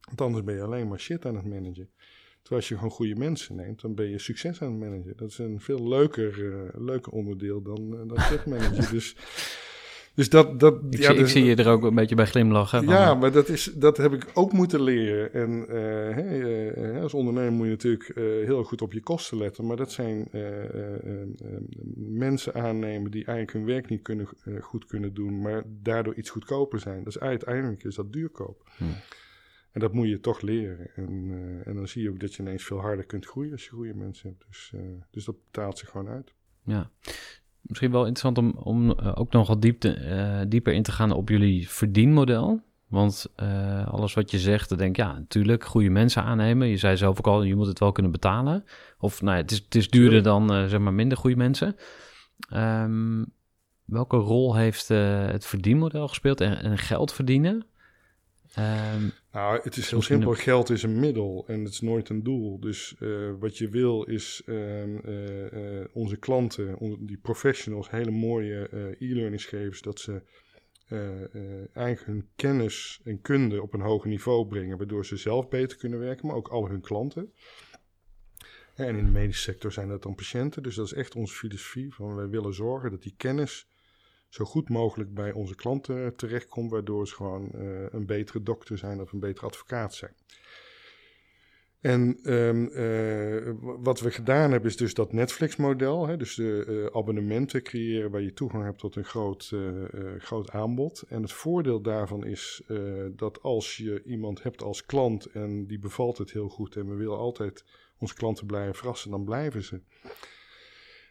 Want 0.00 0.20
anders 0.20 0.44
ben 0.44 0.54
je 0.54 0.62
alleen 0.62 0.88
maar 0.88 1.00
shit 1.00 1.26
aan 1.26 1.36
het 1.36 1.46
managen. 1.46 1.90
Terwijl 2.42 2.60
als 2.60 2.68
je 2.68 2.74
gewoon 2.74 2.90
goede 2.90 3.14
mensen 3.14 3.56
neemt, 3.56 3.80
dan 3.80 3.94
ben 3.94 4.08
je 4.08 4.18
succes 4.18 4.62
aan 4.62 4.70
het 4.70 4.80
managen. 4.80 5.16
Dat 5.16 5.30
is 5.30 5.38
een 5.38 5.60
veel 5.60 5.88
leuker, 5.88 6.38
uh, 6.38 6.68
leuker 6.72 7.12
onderdeel 7.12 7.62
dan, 7.62 8.08
dan 8.08 8.20
shit 8.20 8.46
managen. 8.46 8.90
dus 8.96 9.16
dus 10.14 10.28
dat, 10.28 10.60
dat, 10.60 10.74
ik, 10.90 10.98
ja, 10.98 11.10
zie, 11.12 11.20
ik 11.20 11.26
zie 11.26 11.44
je 11.44 11.56
er 11.56 11.68
ook 11.68 11.82
een 11.82 11.94
beetje 11.94 12.14
bij 12.14 12.26
glimlachen. 12.26 12.86
Ja, 12.86 13.14
maar 13.14 13.32
dat, 13.32 13.48
is, 13.48 13.64
dat 13.64 13.96
heb 13.96 14.12
ik 14.12 14.30
ook 14.34 14.52
moeten 14.52 14.82
leren. 14.82 15.32
En 15.32 15.66
uh, 15.68 16.94
uh, 16.94 17.02
als 17.02 17.14
ondernemer 17.14 17.52
moet 17.52 17.66
je 17.66 17.72
natuurlijk 17.72 18.12
heel 18.46 18.64
goed 18.64 18.82
op 18.82 18.92
je 18.92 19.00
kosten 19.00 19.38
letten. 19.38 19.66
Maar 19.66 19.76
dat 19.76 19.92
zijn 19.92 20.28
mensen 21.96 22.54
aannemen 22.54 23.10
die 23.10 23.24
eigenlijk 23.24 23.52
hun 23.52 23.74
werk 23.74 23.88
niet 23.88 24.02
kunnen, 24.02 24.28
goed 24.60 24.86
kunnen 24.86 25.14
doen, 25.14 25.40
maar 25.40 25.62
daardoor 25.66 26.14
iets 26.14 26.30
goedkoper 26.30 26.80
zijn. 26.80 27.04
Dus 27.04 27.20
uiteindelijk 27.20 27.84
is 27.84 27.94
dat 27.94 28.12
duurkoop. 28.12 28.70
Hm. 28.76 28.84
En 29.72 29.80
dat 29.80 29.92
moet 29.92 30.08
je 30.08 30.20
toch 30.20 30.40
leren. 30.40 30.90
En, 30.94 31.32
en 31.64 31.74
dan 31.74 31.88
zie 31.88 32.02
je 32.02 32.10
ook 32.10 32.20
dat 32.20 32.34
je 32.34 32.42
ineens 32.42 32.64
veel 32.64 32.80
harder 32.80 33.04
kunt 33.04 33.26
groeien 33.26 33.52
als 33.52 33.64
je 33.64 33.70
goede 33.70 33.94
mensen 33.94 34.28
hebt. 34.28 34.44
Dus, 34.46 34.72
dus 35.10 35.24
dat 35.24 35.36
betaalt 35.44 35.78
zich 35.78 35.88
gewoon 35.88 36.08
uit. 36.08 36.34
Ja. 36.64 36.90
Misschien 37.66 37.90
wel 37.90 38.06
interessant 38.06 38.38
om, 38.38 38.50
om 38.62 38.90
uh, 38.90 39.12
ook 39.14 39.32
nog 39.32 39.48
wat 39.48 39.62
diepte, 39.62 39.98
uh, 39.98 40.40
dieper 40.48 40.72
in 40.72 40.82
te 40.82 40.92
gaan 40.92 41.12
op 41.12 41.28
jullie 41.28 41.68
verdienmodel. 41.68 42.60
Want 42.88 43.32
uh, 43.42 43.88
alles 43.88 44.14
wat 44.14 44.30
je 44.30 44.38
zegt, 44.38 44.68
dan 44.68 44.78
denk 44.78 44.90
ik, 44.90 45.04
ja, 45.04 45.12
natuurlijk, 45.12 45.64
goede 45.64 45.90
mensen 45.90 46.22
aannemen. 46.22 46.68
Je 46.68 46.76
zei 46.76 46.96
zelf 46.96 47.18
ook 47.18 47.26
al, 47.26 47.42
je 47.42 47.54
moet 47.54 47.66
het 47.66 47.78
wel 47.78 47.92
kunnen 47.92 48.12
betalen. 48.12 48.64
Of 48.98 49.22
nou 49.22 49.36
ja, 49.36 49.42
het 49.42 49.50
is, 49.50 49.58
het 49.58 49.74
is 49.74 49.88
duurder 49.88 50.22
dan, 50.22 50.68
zeg 50.68 50.78
maar, 50.78 50.92
minder 50.92 51.18
goede 51.18 51.36
mensen. 51.36 51.76
Um, 52.54 53.32
welke 53.84 54.16
rol 54.16 54.54
heeft 54.54 54.88
het 54.88 55.46
verdienmodel 55.46 56.08
gespeeld 56.08 56.40
en, 56.40 56.62
en 56.62 56.78
geld 56.78 57.12
verdienen? 57.12 57.66
Um, 58.58 59.12
nou, 59.32 59.60
het 59.62 59.76
is 59.76 59.90
heel 59.90 60.02
simpel. 60.02 60.32
Geld 60.32 60.70
is 60.70 60.82
een 60.82 61.00
middel 61.00 61.44
en 61.46 61.64
het 61.64 61.72
is 61.72 61.80
nooit 61.80 62.08
een 62.08 62.22
doel. 62.22 62.60
Dus 62.60 62.94
uh, 63.00 63.30
wat 63.38 63.58
je 63.58 63.68
wil 63.68 64.02
is 64.02 64.42
uh, 64.46 64.86
uh, 64.86 65.84
onze 65.92 66.16
klanten, 66.16 66.96
die 67.00 67.18
professionals, 67.18 67.90
hele 67.90 68.10
mooie 68.10 68.68
e-learnings 68.98 69.44
geven, 69.44 69.82
dat 69.82 70.00
ze 70.00 70.22
eigenlijk 71.72 72.06
hun 72.06 72.28
kennis 72.36 73.00
en 73.04 73.20
kunde 73.20 73.62
op 73.62 73.74
een 73.74 73.80
hoger 73.80 74.08
niveau 74.08 74.46
brengen, 74.46 74.78
waardoor 74.78 75.06
ze 75.06 75.16
zelf 75.16 75.48
beter 75.48 75.78
kunnen 75.78 75.98
werken, 75.98 76.26
maar 76.26 76.36
ook 76.36 76.48
al 76.48 76.68
hun 76.68 76.80
klanten. 76.80 77.32
En 78.74 78.96
in 78.96 79.04
de 79.04 79.10
medische 79.10 79.42
sector 79.42 79.72
zijn 79.72 79.88
dat 79.88 80.02
dan 80.02 80.14
patiënten. 80.14 80.62
Dus 80.62 80.74
dat 80.74 80.86
is 80.86 80.92
echt 80.92 81.14
onze 81.14 81.34
filosofie. 81.34 81.94
Van 81.94 82.14
wij 82.14 82.28
willen 82.28 82.54
zorgen 82.54 82.90
dat 82.90 83.02
die 83.02 83.14
kennis 83.16 83.68
zo 84.34 84.44
goed 84.44 84.68
mogelijk 84.68 85.14
bij 85.14 85.32
onze 85.32 85.54
klanten 85.54 86.16
terechtkomt, 86.16 86.70
waardoor 86.70 87.08
ze 87.08 87.14
gewoon 87.14 87.50
uh, 87.54 87.86
een 87.90 88.06
betere 88.06 88.42
dokter 88.42 88.78
zijn 88.78 89.00
of 89.00 89.12
een 89.12 89.20
betere 89.20 89.46
advocaat 89.46 89.94
zijn. 89.94 90.14
En 91.80 92.32
um, 92.32 92.68
uh, 92.72 93.52
wat 93.60 94.00
we 94.00 94.10
gedaan 94.10 94.50
hebben 94.50 94.70
is 94.70 94.76
dus 94.76 94.94
dat 94.94 95.12
Netflix-model. 95.12 96.18
Dus 96.18 96.34
de 96.34 96.64
uh, 96.68 96.86
abonnementen 96.96 97.62
creëren 97.62 98.10
waar 98.10 98.20
je 98.20 98.32
toegang 98.32 98.64
hebt 98.64 98.78
tot 98.78 98.96
een 98.96 99.04
groot, 99.04 99.52
groot 100.18 100.50
aanbod. 100.50 101.04
En 101.08 101.22
het 101.22 101.32
voordeel 101.32 101.80
daarvan 101.80 102.24
is 102.24 102.62
dat 103.10 103.42
als 103.42 103.76
je 103.76 104.02
iemand 104.04 104.42
hebt 104.42 104.62
als 104.62 104.84
klant 104.84 105.26
en 105.26 105.66
die 105.66 105.78
bevalt 105.78 106.18
het 106.18 106.32
heel 106.32 106.48
goed 106.48 106.76
en 106.76 106.88
we 106.88 106.94
willen 106.94 107.18
altijd 107.18 107.64
onze 107.98 108.14
klanten 108.14 108.46
blijven 108.46 108.74
verrassen, 108.74 109.10
dan 109.10 109.24
blijven 109.24 109.62
ze. 109.62 109.80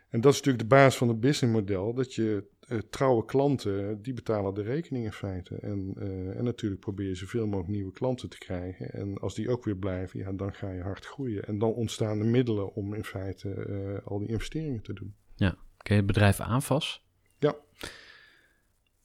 En 0.10 0.22
dat 0.22 0.32
is 0.32 0.38
natuurlijk 0.38 0.70
de 0.70 0.76
basis 0.76 0.98
van 0.98 1.08
het 1.08 1.20
businessmodel, 1.20 1.94
dat 1.94 2.14
je 2.14 2.52
uh, 2.74 2.80
trouwe 2.90 3.26
klanten, 3.26 4.02
die 4.02 4.14
betalen 4.14 4.54
de 4.54 4.62
rekening 4.62 5.06
in 5.06 5.12
feite. 5.12 5.56
En, 5.56 5.94
uh, 5.98 6.38
en 6.38 6.44
natuurlijk 6.44 6.82
probeer 6.82 7.08
je 7.08 7.16
zoveel 7.16 7.46
mogelijk 7.46 7.70
nieuwe 7.70 7.92
klanten 7.92 8.30
te 8.30 8.38
krijgen. 8.38 8.90
En 8.92 9.18
als 9.18 9.36
die 9.36 9.50
ook 9.50 9.64
weer 9.64 9.76
blijven, 9.76 10.20
ja, 10.20 10.32
dan 10.32 10.54
ga 10.54 10.70
je 10.70 10.82
hard 10.82 11.06
groeien. 11.06 11.44
En 11.44 11.60
dan 11.60 11.74
ontstaan 11.74 12.20
de 12.20 12.26
middelen 12.26 12.74
om 12.74 12.94
in 12.94 13.04
feite 13.04 13.66
uh, 13.70 14.08
al 14.08 14.20
die 14.20 14.28
investeringen 14.28 14.82
te 14.82 14.94
doen. 14.94 15.16
Ja, 15.36 15.50
ken 15.78 15.96
je 15.96 16.02
het 16.02 16.06
bedrijf 16.06 16.40
Aanvas? 16.40 17.06
Ja. 17.40 17.56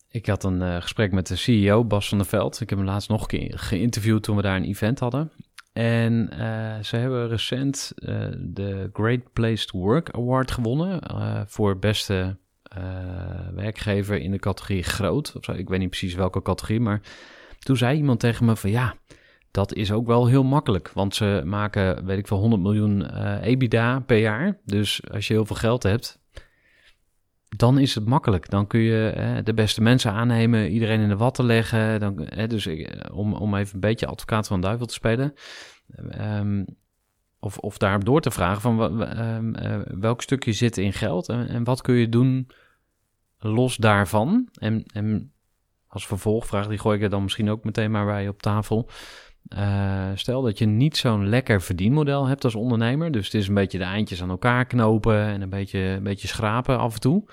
Ik 0.09 0.27
had 0.27 0.45
een 0.45 0.83
gesprek 0.83 1.13
met 1.13 1.27
de 1.27 1.37
CEO, 1.37 1.85
Bas 1.85 2.09
van 2.09 2.19
der 2.19 2.27
Veld. 2.27 2.61
Ik 2.61 2.71
heb 2.71 2.79
hem 2.79 2.89
laatst 2.89 3.09
nog 3.09 3.21
een 3.21 3.39
keer 3.39 3.59
geïnterviewd 3.59 4.23
toen 4.23 4.37
we 4.37 4.43
daar 4.43 4.57
een 4.57 4.65
event 4.65 4.99
hadden. 4.99 5.33
En 5.79 6.31
uh, 6.33 6.79
ze 6.83 6.97
hebben 6.97 7.29
recent 7.29 7.93
uh, 7.97 8.29
de 8.39 8.91
Great 8.93 9.33
Place 9.33 9.67
to 9.67 9.79
Work 9.79 10.11
Award 10.11 10.51
gewonnen 10.51 11.01
uh, 11.11 11.41
voor 11.47 11.79
beste 11.79 12.37
werkgever 13.55 14.21
in 14.21 14.31
de 14.31 14.39
categorie 14.39 14.83
groot. 14.83 15.33
Of 15.37 15.45
zo. 15.45 15.53
Ik 15.53 15.69
weet 15.69 15.79
niet 15.79 15.89
precies 15.89 16.15
welke 16.15 16.43
categorie, 16.43 16.81
maar 16.81 17.01
toen 17.59 17.77
zei 17.77 17.97
iemand 17.97 18.21
tegen 18.21 18.47
me 18.47 18.57
van 18.57 18.71
ja, 18.71 18.95
dat 19.51 19.75
is 19.75 19.93
ook 19.93 20.07
wel 20.07 20.27
heel 20.27 20.45
makkelijk. 20.45 20.91
Want 20.93 21.15
ze 21.15 21.43
maken, 21.45 22.05
weet 22.05 22.19
ik 22.19 22.27
veel, 22.27 22.39
100 22.39 22.63
miljoen 22.63 23.05
EBITDA 23.43 24.01
per 24.01 24.19
jaar. 24.19 24.59
Dus 24.65 25.01
als 25.13 25.27
je 25.27 25.35
heel 25.35 25.47
veel 25.47 25.57
geld 25.57 25.83
hebt, 25.83 26.21
dan 27.57 27.79
is 27.79 27.95
het 27.95 28.07
makkelijk. 28.07 28.51
Dan 28.51 28.67
kun 28.67 28.81
je 28.81 29.41
de 29.45 29.55
beste 29.55 29.83
mensen 29.83 30.13
aannemen, 30.13 30.71
iedereen 30.71 31.01
in 31.01 31.09
de 31.09 31.17
watten 31.17 31.45
leggen. 31.45 32.01
Dan, 32.01 32.29
dus 32.47 32.69
om, 33.13 33.35
om 33.35 33.55
even 33.55 33.75
een 33.75 33.81
beetje 33.81 34.07
advocaat 34.07 34.47
van 34.47 34.61
duivel 34.61 34.87
te 34.87 34.95
spelen. 34.95 35.35
Um, 36.21 36.65
of, 37.41 37.59
of 37.59 37.79
daarop 37.79 38.05
door 38.05 38.21
te 38.21 38.31
vragen 38.31 38.61
van 38.61 39.03
um, 39.19 39.57
uh, 39.57 39.81
welk 39.85 40.23
stukje 40.23 40.53
zit 40.53 40.77
in 40.77 40.93
geld 40.93 41.29
en, 41.29 41.49
en, 41.49 41.65
wat 41.65 41.81
kun 41.81 41.95
je 41.95 42.09
doen 42.09 42.51
los 43.39 43.77
daarvan. 43.77 44.49
En, 44.53 44.85
en 44.93 45.33
als 45.87 46.07
vervolgvraag, 46.07 46.67
die 46.67 46.79
gooi 46.79 46.97
ik 46.97 47.03
er 47.03 47.11
dan 47.11 47.23
misschien 47.23 47.51
ook 47.51 47.65
meteen 47.65 47.91
maar 47.91 48.07
bij 48.07 48.29
op 48.29 48.43
tafel. 48.43 48.89
Uh, 49.49 50.11
stel 50.15 50.43
dat 50.43 50.59
je 50.59 50.67
niet 50.67 50.97
zo'n 50.97 51.29
lekker 51.29 51.63
verdienmodel 51.63 52.27
hebt 52.27 52.45
als 52.45 52.55
ondernemer. 52.55 53.11
Dus 53.11 53.25
het 53.25 53.35
is 53.35 53.49
een 53.49 53.55
beetje 53.55 53.79
de 53.79 53.85
eindjes 53.85 54.23
aan 54.23 54.31
elkaar 54.31 54.67
knopen 54.67 55.21
en 55.21 55.43
een 55.43 55.51
beetje, 55.51 55.79
een 55.79 56.03
beetje 56.03 56.29
schrapen 56.29 56.79
af 56.79 56.95
en 56.95 57.01
toe. 57.01 57.29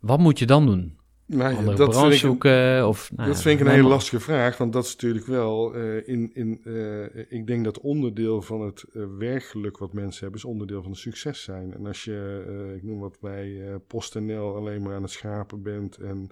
Wat 0.00 0.18
moet 0.18 0.38
je 0.38 0.46
dan 0.46 0.66
doen? 0.66 0.99
Nou, 1.32 1.56
Andere 1.56 1.76
dat 1.76 1.88
branche 1.88 2.00
vind 2.00 2.12
ik, 2.12 2.18
zoeken? 2.18 2.88
Of, 2.88 3.10
nou, 3.16 3.28
dat 3.28 3.42
vind 3.42 3.60
ik 3.60 3.66
een 3.66 3.72
hele 3.72 3.88
lastige 3.88 4.20
vraag, 4.20 4.56
want 4.56 4.72
dat 4.72 4.84
is 4.84 4.92
natuurlijk 4.92 5.26
wel 5.26 5.76
uh, 5.76 6.08
in. 6.08 6.30
in 6.34 6.60
uh, 6.64 7.04
ik 7.28 7.46
denk 7.46 7.64
dat 7.64 7.80
onderdeel 7.80 8.42
van 8.42 8.60
het 8.60 8.84
uh, 8.92 9.04
werkgeluk 9.18 9.78
wat 9.78 9.92
mensen 9.92 10.20
hebben, 10.20 10.38
is 10.38 10.44
onderdeel 10.44 10.82
van 10.82 10.90
het 10.90 11.00
succes 11.00 11.42
zijn. 11.42 11.74
En 11.74 11.86
als 11.86 12.04
je, 12.04 12.72
ik 12.76 12.82
noem 12.82 12.98
wat 13.00 13.20
bij 13.20 13.78
PostNL, 13.86 14.56
alleen 14.56 14.82
maar 14.82 14.94
aan 14.94 15.02
het 15.02 15.10
schapen 15.10 15.62
bent 15.62 15.96
en 15.96 16.30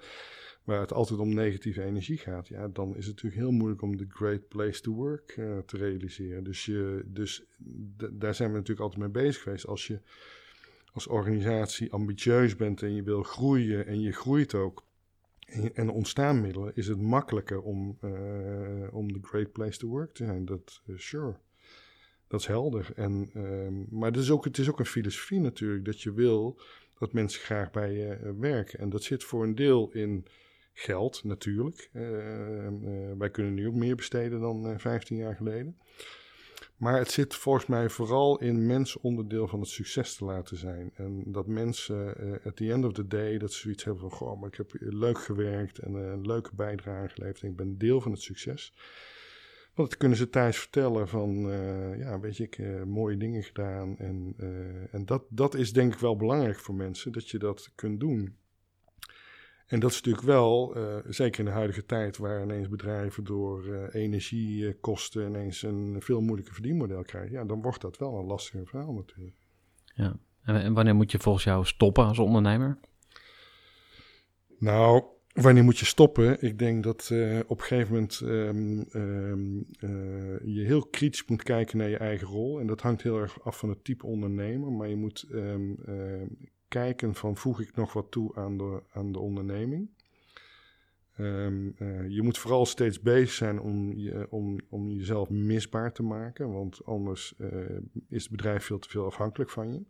waar 0.65 0.81
het 0.81 0.93
altijd 0.93 1.21
om 1.21 1.35
negatieve 1.35 1.83
energie 1.83 2.19
gaat, 2.19 2.49
ja, 2.49 2.69
dan 2.69 2.89
is 2.89 3.07
het 3.07 3.15
natuurlijk 3.15 3.43
heel 3.43 3.53
moeilijk 3.53 3.83
om 3.83 3.97
de 3.97 4.07
great 4.09 4.49
place 4.49 4.81
to 4.81 4.93
work 4.93 5.41
te 5.67 5.77
realiseren. 5.77 6.45
Dus, 6.45 6.65
je, 6.65 7.03
dus 7.07 7.45
daar 8.13 8.35
zijn 8.35 8.51
we 8.51 8.57
natuurlijk 8.57 8.81
altijd 8.81 9.01
mee 9.01 9.25
bezig 9.25 9.43
geweest. 9.43 9.67
Als 9.67 9.87
je 9.87 10.01
als 10.93 11.07
organisatie 11.07 11.93
ambitieus 11.93 12.57
bent 12.57 12.83
en 12.83 12.95
je 12.95 13.03
wil 13.03 13.23
groeien 13.23 13.87
en 13.87 14.01
je 14.01 14.13
groeit 14.13 14.55
ook 14.55 14.87
en, 15.49 15.63
je- 15.63 15.73
en 15.73 15.87
er 15.87 15.93
ontstaan 15.93 16.41
middelen, 16.41 16.73
is 16.75 16.87
het 16.87 17.01
makkelijker 17.01 17.61
om, 17.63 17.99
uh, 18.05 18.95
om 18.95 19.13
de 19.13 19.19
great 19.23 19.53
place 19.53 19.79
to 19.79 19.89
work 19.89 20.15
te 20.15 20.25
zijn. 20.25 20.45
Dat, 20.45 20.83
uh, 20.87 20.99
sure. 20.99 21.37
Dat 22.29 22.41
is 22.41 22.47
helder. 22.47 22.91
En, 22.95 23.31
um, 23.35 23.87
maar 23.91 24.11
het 24.11 24.21
is, 24.21 24.31
ook, 24.31 24.45
het 24.45 24.59
is 24.59 24.69
ook 24.71 24.79
een 24.79 24.87
filosofie 24.87 25.41
natuurlijk, 25.41 25.85
dat 25.85 26.01
je 26.03 26.13
wil 26.13 26.61
dat 26.99 27.13
mensen 27.13 27.41
graag 27.41 27.71
bij 27.71 27.93
je 27.93 28.19
uh, 28.23 28.31
werken. 28.39 28.79
En 28.79 28.91
dat 28.91 29.03
zit 29.03 29.25
voor 29.25 29.43
een 29.45 29.55
deel 29.55 29.91
in 29.93 30.27
geld 30.73 31.25
natuurlijk. 31.25 31.91
Uh, 31.93 32.03
wij 33.19 33.31
kunnen 33.31 33.55
nu 33.55 33.67
ook 33.67 33.75
meer 33.75 33.97
besteden 33.97 34.41
dan 34.41 34.71
uh, 34.71 34.79
15 34.79 35.17
jaar 35.17 35.37
geleden. 35.37 35.79
Maar 36.79 36.99
het 36.99 37.11
zit 37.11 37.35
volgens 37.35 37.67
mij 37.67 37.89
vooral 37.89 38.39
in 38.41 38.67
mensen 38.67 39.03
onderdeel 39.03 39.49
van 39.49 39.61
het 39.61 39.69
succes 39.69 40.17
te 40.17 40.25
laten 40.25 40.57
zijn. 40.57 40.91
En 40.95 41.23
dat 41.27 41.47
mensen 41.47 42.15
uh, 42.21 42.47
at 42.47 42.57
the 42.57 42.73
end 42.73 42.85
of 42.85 42.93
the 42.93 43.07
day 43.07 43.39
dat 43.39 43.53
ze 43.53 43.61
zoiets 43.61 43.85
hebben 43.85 44.03
van... 44.03 44.19
Goh, 44.19 44.41
maar 44.41 44.49
ik 44.49 44.57
heb 44.57 44.73
leuk 44.79 45.19
gewerkt 45.19 45.79
en 45.79 45.95
een 45.95 46.27
leuke 46.27 46.55
bijdrage 46.55 47.09
geleverd 47.09 47.43
en 47.43 47.49
ik 47.49 47.57
ben 47.57 47.79
deel 47.79 48.01
van 48.01 48.13
het 48.13 48.21
succes. 48.21 48.75
Want 49.75 49.91
dat 49.91 49.99
kunnen 49.99 50.19
ze 50.19 50.29
thuis 50.29 50.59
vertellen 50.59 51.09
van, 51.09 51.51
uh, 51.51 51.99
ja, 51.99 52.21
weet 52.21 52.37
je, 52.37 52.43
ik 52.43 52.85
mooie 52.85 53.17
dingen 53.17 53.43
gedaan. 53.43 53.99
En, 53.99 54.35
en 54.91 55.05
dat, 55.07 55.25
dat 55.29 55.55
is 55.55 55.73
denk 55.73 55.93
ik 55.93 55.99
wel 55.99 56.17
belangrijk 56.17 56.59
voor 56.59 56.75
mensen, 56.75 57.13
dat 57.13 57.29
je 57.29 57.39
dat 57.39 57.73
kunt 57.75 58.01
doen. 58.01 58.37
En 59.69 59.81
dat 59.81 59.91
is 59.91 59.97
natuurlijk 59.97 60.27
wel, 60.27 60.77
uh, 60.77 60.97
zeker 61.09 61.39
in 61.39 61.45
de 61.45 61.51
huidige 61.51 61.85
tijd, 61.85 62.17
waar 62.17 62.43
ineens 62.43 62.69
bedrijven 62.69 63.25
door 63.25 63.65
uh, 63.65 63.95
energiekosten 63.95 65.27
ineens 65.27 65.63
een 65.63 65.97
veel 65.99 66.21
moeilijker 66.21 66.55
verdienmodel 66.55 67.03
krijgen. 67.03 67.33
Ja, 67.33 67.45
dan 67.45 67.63
wordt 67.63 67.81
dat 67.81 67.99
wel 67.99 68.19
een 68.19 68.27
lastiger 68.27 68.67
verhaal 68.67 68.93
natuurlijk. 68.93 69.37
Ja. 69.95 70.17
En, 70.43 70.75
wanneer 70.75 70.95
moet 70.95 71.13
je 71.13 71.19
volgens 71.19 71.45
jou 71.45 71.65
stoppen 71.65 72.05
als 72.05 72.19
ondernemer? 72.19 72.79
Nou, 74.59 75.05
wanneer 75.33 75.65
moet 75.65 75.79
je 75.79 75.85
stoppen? 75.85 76.43
Ik 76.43 76.59
denk 76.59 76.83
dat 76.83 77.09
uh, 77.13 77.39
op 77.47 77.59
een 77.59 77.65
gegeven 77.65 77.93
moment 77.93 78.21
um, 78.21 78.87
um, 78.93 79.67
je 80.45 80.63
heel 80.65 80.87
kritisch 80.87 81.25
moet 81.27 81.43
kijken 81.43 81.79
naar 81.79 81.89
je 81.89 81.97
eigen 81.97 82.27
rol. 82.27 82.61
En 82.61 82.67
dat 82.67 82.81
hangt 82.81 83.03
heel 83.03 83.19
erg 83.19 83.45
af 83.45 83.59
van 83.59 83.69
het 83.69 83.85
type 83.85 84.07
ondernemer. 84.07 84.73
Maar 84.73 84.89
je 84.89 84.97
moet 84.97 85.27
um, 85.33 85.79
kijken 86.69 87.15
van 87.15 87.37
voeg 87.37 87.61
ik 87.61 87.77
nog 87.77 87.93
wat 87.93 88.11
toe 88.11 88.35
aan 88.35 88.59
de, 88.59 88.83
aan 88.93 89.13
de 89.13 89.19
onderneming. 89.19 89.91
Um, 91.21 91.75
uh, 91.79 92.09
je 92.09 92.23
moet 92.23 92.39
vooral 92.39 92.67
steeds 92.67 93.01
bezig 93.01 93.31
zijn 93.31 93.61
om, 93.61 93.93
je, 93.97 94.27
om, 94.31 94.61
om 94.69 94.91
jezelf 94.91 95.31
misbaar 95.31 95.93
te 95.93 96.03
maken, 96.03 96.53
want 96.53 96.85
anders 96.85 97.35
uh, 97.39 97.49
is 98.09 98.23
het 98.23 98.31
bedrijf 98.31 98.65
veel 98.65 98.79
te 98.79 98.89
veel 98.89 99.05
afhankelijk 99.05 99.51
van 99.51 99.73
je. 99.73 99.83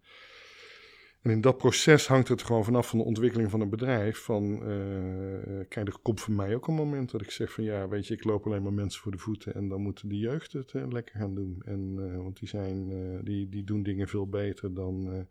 En 1.22 1.30
in 1.30 1.40
dat 1.40 1.58
proces 1.58 2.06
hangt 2.06 2.28
het 2.28 2.42
gewoon 2.42 2.64
vanaf 2.64 2.88
van 2.88 2.98
de 2.98 3.04
ontwikkeling 3.04 3.50
van 3.50 3.60
een 3.60 3.70
bedrijf. 3.70 4.18
Van, 4.18 4.44
uh, 4.44 5.64
kijk, 5.68 5.88
er 5.88 5.98
komt 6.02 6.20
voor 6.20 6.34
mij 6.34 6.54
ook 6.54 6.68
een 6.68 6.74
moment 6.74 7.10
dat 7.10 7.20
ik 7.20 7.30
zeg 7.30 7.52
van 7.52 7.64
ja, 7.64 7.88
weet 7.88 8.06
je, 8.06 8.14
ik 8.14 8.24
loop 8.24 8.46
alleen 8.46 8.62
maar 8.62 8.72
mensen 8.72 9.00
voor 9.00 9.12
de 9.12 9.18
voeten 9.18 9.54
en 9.54 9.68
dan 9.68 9.80
moeten 9.80 10.08
de 10.08 10.18
jeugd 10.18 10.52
het 10.52 10.72
lekker 10.72 11.18
gaan 11.18 11.34
doen. 11.34 11.62
En, 11.64 11.94
want 12.22 12.38
die, 12.38 12.48
zijn, 12.48 12.90
die, 13.24 13.48
die 13.48 13.64
doen 13.64 13.82
dingen 13.82 14.08
veel 14.08 14.28
beter 14.28 14.74
dan 14.74 15.26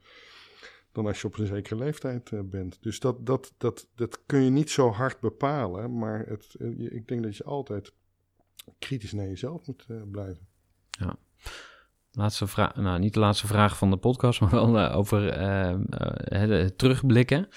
dan 0.97 1.07
als 1.07 1.21
je 1.21 1.27
op 1.27 1.37
een 1.37 1.47
zekere 1.47 1.75
leeftijd 1.75 2.31
uh, 2.31 2.39
bent. 2.43 2.77
Dus 2.81 2.99
dat, 2.99 3.25
dat, 3.25 3.53
dat, 3.57 3.87
dat 3.95 4.25
kun 4.25 4.43
je 4.43 4.49
niet 4.49 4.69
zo 4.69 4.91
hard 4.91 5.19
bepalen, 5.19 5.97
maar 5.97 6.25
het, 6.27 6.55
uh, 6.59 6.91
ik 6.91 7.07
denk 7.07 7.23
dat 7.23 7.37
je 7.37 7.43
altijd 7.43 7.93
kritisch 8.79 9.13
naar 9.13 9.27
jezelf 9.27 9.67
moet 9.67 9.85
uh, 9.87 10.01
blijven. 10.11 10.47
Ja. 10.89 11.15
Laatste 12.11 12.47
vraag, 12.47 12.75
nou 12.75 12.99
niet 12.99 13.13
de 13.13 13.19
laatste 13.19 13.47
vraag 13.47 13.77
van 13.77 13.89
de 13.89 13.97
podcast, 13.97 14.39
maar 14.41 14.49
wel 14.49 14.79
eh, 14.79 14.97
over 14.97 15.29
eh, 15.29 15.69
eh, 15.69 16.49
het 16.49 16.77
terugblikken. 16.77 17.47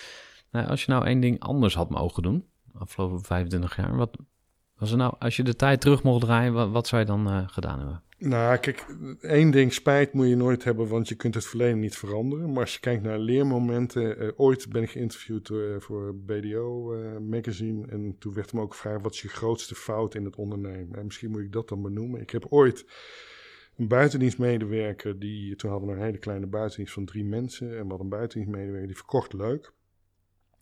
Nou, 0.51 0.67
als 0.67 0.85
je 0.85 0.91
nou 0.91 1.07
één 1.07 1.21
ding 1.21 1.41
anders 1.41 1.75
had 1.75 1.91
mogen 1.91 2.23
doen, 2.23 2.47
afgelopen 2.73 3.25
25 3.25 3.77
jaar, 3.77 3.97
wat 3.97 4.17
was 4.81 4.91
er 4.91 4.97
nou, 4.97 5.15
als 5.19 5.37
je 5.37 5.43
de 5.43 5.57
tijd 5.57 5.81
terug 5.81 6.03
mocht 6.03 6.21
draaien, 6.21 6.73
wat, 6.73 6.87
zou 6.87 7.01
je 7.01 7.07
dan 7.07 7.31
eh, 7.31 7.43
gedaan 7.47 7.79
hebben? 7.79 8.03
Nou, 8.21 8.59
kijk, 8.59 8.87
één 9.21 9.51
ding 9.51 9.73
spijt 9.73 10.13
moet 10.13 10.29
je 10.29 10.37
nooit 10.37 10.65
hebben, 10.65 10.89
want 10.89 11.09
je 11.09 11.15
kunt 11.15 11.35
het 11.35 11.47
verleden 11.47 11.79
niet 11.79 11.97
veranderen. 11.97 12.53
Maar 12.53 12.61
als 12.61 12.75
je 12.75 12.81
kijkt 12.81 13.03
naar 13.03 13.19
leermomenten, 13.19 14.19
eh, 14.19 14.29
ooit 14.37 14.69
ben 14.69 14.83
ik 14.83 14.91
geïnterviewd 14.91 15.51
eh, 15.51 15.59
voor 15.79 16.17
BDO 16.17 16.95
eh, 16.95 17.19
magazine 17.19 17.87
en 17.87 18.17
toen 18.19 18.35
werd 18.35 18.53
me 18.53 18.61
ook 18.61 18.73
gevraagd, 18.73 19.03
wat 19.03 19.15
is 19.15 19.23
je 19.23 19.29
grootste 19.29 19.75
fout 19.75 20.15
in 20.15 20.25
het 20.25 20.37
ondernemen? 20.37 20.99
En 20.99 21.05
misschien 21.05 21.31
moet 21.31 21.41
ik 21.41 21.53
dat 21.53 21.69
dan 21.69 21.83
benoemen. 21.83 22.21
Ik 22.21 22.31
heb 22.31 22.47
ooit 22.49 22.85
een 23.77 23.89
buitendienstmedewerker, 23.89 25.19
die, 25.19 25.57
toen 25.57 25.71
hadden 25.71 25.89
we 25.89 25.95
een 25.95 26.05
hele 26.05 26.19
kleine 26.19 26.47
buitendienst 26.47 26.93
van 26.93 27.05
drie 27.05 27.25
mensen 27.25 27.67
en 27.67 27.83
we 27.83 27.89
hadden 27.89 28.01
een 28.01 28.09
buitendienstmedewerker 28.09 28.87
die 28.87 28.97
verkocht 28.97 29.33
leuk. 29.33 29.73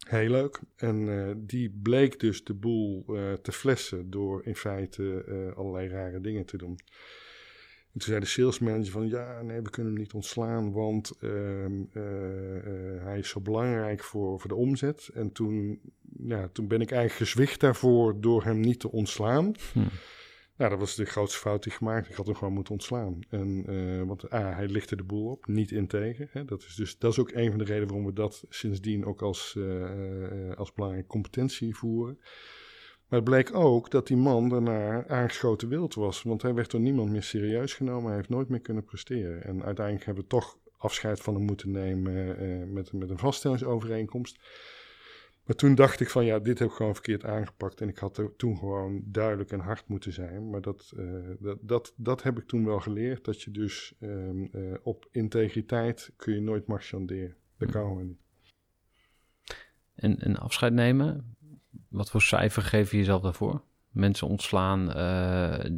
Heel 0.06 0.30
leuk. 0.30 0.60
En 0.76 1.34
die 1.46 1.78
bleek 1.82 2.20
dus 2.20 2.44
de 2.44 2.54
boel 2.54 3.04
te 3.42 3.52
flessen 3.52 4.10
door 4.10 4.44
in 4.44 4.56
feite 4.56 5.24
allerlei 5.56 5.88
rare 5.88 6.20
dingen 6.20 6.44
te 6.44 6.56
doen. 6.56 6.78
En 7.98 8.04
toen 8.04 8.12
zei 8.12 8.24
de 8.24 8.30
salesmanager 8.30 8.92
van 8.92 9.08
ja, 9.08 9.42
nee, 9.42 9.60
we 9.60 9.70
kunnen 9.70 9.92
hem 9.92 10.00
niet 10.00 10.12
ontslaan, 10.12 10.72
want 10.72 11.12
ehm, 11.20 11.82
eh, 11.92 12.56
eh, 12.56 13.04
hij 13.04 13.18
is 13.18 13.28
zo 13.28 13.40
belangrijk 13.40 14.04
voor, 14.04 14.40
voor 14.40 14.48
de 14.48 14.54
omzet. 14.54 15.10
En 15.14 15.32
toen, 15.32 15.80
ja, 16.26 16.48
toen 16.52 16.68
ben 16.68 16.80
ik 16.80 16.90
eigenlijk 16.90 17.30
gezwicht 17.30 17.60
daarvoor 17.60 18.20
door 18.20 18.44
hem 18.44 18.60
niet 18.60 18.80
te 18.80 18.90
ontslaan. 18.90 19.54
Hm. 19.72 19.78
Nou, 20.56 20.70
dat 20.70 20.78
was 20.78 20.94
de 20.94 21.04
grootste 21.04 21.38
fout 21.38 21.62
die 21.62 21.72
ik 21.72 21.78
gemaakt. 21.78 22.08
Ik 22.08 22.14
had 22.14 22.26
hem 22.26 22.34
gewoon 22.34 22.54
moeten 22.54 22.72
ontslaan. 22.72 23.18
En, 23.28 23.64
eh, 23.66 24.02
want 24.06 24.32
A, 24.32 24.52
hij 24.52 24.66
lichtte 24.66 24.96
de 24.96 25.04
boel 25.04 25.30
op, 25.30 25.46
niet 25.46 25.70
integer. 25.70 26.28
Hè. 26.32 26.44
Dat, 26.44 26.62
is 26.62 26.74
dus, 26.74 26.98
dat 26.98 27.12
is 27.12 27.18
ook 27.18 27.30
een 27.32 27.48
van 27.48 27.58
de 27.58 27.64
redenen 27.64 27.88
waarom 27.88 28.06
we 28.06 28.12
dat 28.12 28.44
sindsdien 28.48 29.04
ook 29.04 29.22
als, 29.22 29.58
als 30.56 30.72
belangrijke 30.72 31.08
competentie 31.08 31.76
voeren. 31.76 32.18
Maar 33.08 33.18
het 33.18 33.28
bleek 33.28 33.54
ook 33.54 33.90
dat 33.90 34.06
die 34.06 34.16
man 34.16 34.48
daarna 34.48 35.06
aangeschoten 35.06 35.68
wild 35.68 35.94
was. 35.94 36.22
Want 36.22 36.42
hij 36.42 36.54
werd 36.54 36.70
door 36.70 36.80
niemand 36.80 37.10
meer 37.10 37.22
serieus 37.22 37.74
genomen. 37.74 38.06
Hij 38.06 38.16
heeft 38.16 38.28
nooit 38.28 38.48
meer 38.48 38.60
kunnen 38.60 38.84
presteren. 38.84 39.44
En 39.44 39.64
uiteindelijk 39.64 40.06
hebben 40.06 40.22
we 40.22 40.30
toch 40.30 40.58
afscheid 40.76 41.20
van 41.20 41.34
hem 41.34 41.44
moeten 41.44 41.70
nemen 41.70 42.38
eh, 42.38 42.66
met, 42.66 42.92
met 42.92 43.10
een 43.10 43.18
vaststellingsovereenkomst. 43.18 44.38
Maar 45.44 45.56
toen 45.56 45.74
dacht 45.74 46.00
ik 46.00 46.10
van 46.10 46.24
ja, 46.24 46.38
dit 46.38 46.58
heb 46.58 46.68
ik 46.68 46.74
gewoon 46.74 46.94
verkeerd 46.94 47.24
aangepakt. 47.24 47.80
En 47.80 47.88
ik 47.88 47.98
had 47.98 48.18
er 48.18 48.36
toen 48.36 48.58
gewoon 48.58 49.02
duidelijk 49.04 49.50
en 49.50 49.60
hard 49.60 49.88
moeten 49.88 50.12
zijn. 50.12 50.50
Maar 50.50 50.60
dat, 50.60 50.92
eh, 50.96 51.04
dat, 51.38 51.58
dat, 51.60 51.92
dat 51.96 52.22
heb 52.22 52.38
ik 52.38 52.46
toen 52.46 52.64
wel 52.64 52.80
geleerd. 52.80 53.24
Dat 53.24 53.42
je 53.42 53.50
dus 53.50 53.94
ehm, 54.00 54.44
eh, 54.44 54.74
op 54.82 55.08
integriteit 55.10 56.12
kun 56.16 56.34
je 56.34 56.40
nooit 56.40 56.66
marchanderen. 56.66 57.36
Dat 57.58 57.70
kan 57.70 57.82
gewoon 57.82 58.06
niet. 58.06 58.20
En, 59.94 60.18
en 60.18 60.36
afscheid 60.36 60.72
nemen, 60.72 61.36
wat 61.88 62.10
voor 62.10 62.22
cijfer 62.22 62.62
geef 62.62 62.90
je 62.90 62.96
jezelf 62.96 63.22
daarvoor? 63.22 63.62
Mensen 63.90 64.28
ontslaan, 64.28 64.92
eh, 64.92 65.70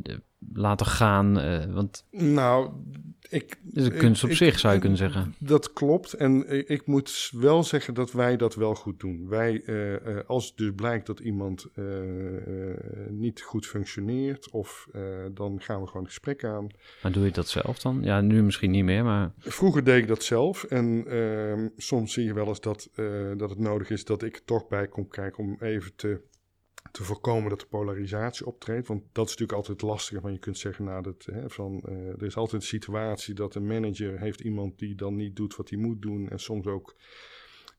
laten 0.55 0.87
gaan, 0.87 1.39
eh, 1.39 1.65
want 1.65 2.07
Nou, 2.11 2.71
ik... 3.29 3.59
het 3.67 3.77
is 3.77 3.85
een 3.85 3.97
kunst 3.97 4.25
op 4.25 4.31
ik- 4.31 4.37
zich, 4.37 4.59
zou 4.59 4.75
je 4.75 4.81
kunnen 4.81 4.99
zeggen. 4.99 5.35
Dat 5.39 5.73
klopt. 5.73 6.13
En 6.13 6.49
ik, 6.51 6.69
ik 6.69 6.87
moet 6.87 7.31
wel 7.33 7.65
zeggen 7.65 7.95
dat 7.95 8.13
wij 8.13 8.37
dat 8.37 8.55
wel 8.55 8.75
goed 8.75 9.01
doen. 9.01 9.29
Wij, 9.29 9.63
eh, 9.65 10.17
als 10.27 10.47
het 10.47 10.57
dus 10.57 10.71
blijkt 10.77 11.07
dat 11.07 11.19
iemand 11.21 11.67
niet 13.09 13.41
goed 13.43 13.67
functioneert, 13.67 14.51
of 14.51 14.89
dan 15.35 15.61
gaan 15.61 15.81
we 15.81 15.87
gewoon 15.87 16.03
een 16.03 16.09
gesprek 16.09 16.45
aan. 16.45 16.67
Maar 17.03 17.13
doe 17.13 17.25
je 17.25 17.31
dat 17.31 17.49
zelf 17.49 17.79
dan? 17.79 18.03
Ja, 18.03 18.21
nu 18.21 18.43
misschien 18.43 18.71
niet 18.71 18.85
meer, 18.85 19.05
maar 19.05 19.33
Vroeger 19.39 19.85
deed 19.85 20.03
ik 20.03 20.09
dat 20.09 20.23
zelf. 20.23 20.65
En 20.65 21.05
ehm, 21.07 21.69
soms 21.77 22.13
zie 22.13 22.25
je 22.25 22.35
wel 22.35 22.47
eens 22.49 22.61
dat, 22.61 22.91
dat 23.37 23.51
het 23.51 23.59
nodig 23.59 23.91
is 23.91 24.05
dat 24.05 24.23
ik 24.23 24.37
er 24.37 24.45
toch 24.45 24.69
bij 24.69 24.89
kom 24.89 25.09
kijken 25.09 25.45
om 25.45 25.57
even 25.61 25.93
te, 25.97 26.21
te 26.91 27.05
voorkomen 27.05 27.51
dat 27.51 27.61
de 27.61 27.67
polarisatie 27.67 28.47
optreedt. 28.47 28.89
Want 28.89 29.03
dat 29.13 29.25
is 29.25 29.31
natuurlijk 29.31 29.59
altijd 29.59 29.83
lastig. 29.83 30.21
Want 30.21 30.35
je 30.35 30.41
kunt 30.41 30.59
zeggen, 30.59 30.85
nou, 30.85 31.03
dat, 31.03 31.29
hè, 31.33 31.51
van, 31.51 31.83
eh, 31.85 32.09
er 32.09 32.23
is 32.23 32.37
altijd 32.37 32.63
een 32.63 32.69
situatie 32.69 33.35
dat 33.35 33.55
een 33.55 33.67
manager 33.67 34.19
heeft 34.19 34.41
iemand 34.41 34.79
die 34.79 34.95
dan 34.95 35.17
niet 35.17 35.37
doet 35.37 35.57
wat 35.57 35.71
hij 35.71 35.79
moet 35.79 36.03
doen. 36.03 36.29
En 36.29 36.39
soms 36.39 36.67
ook, 36.67 36.97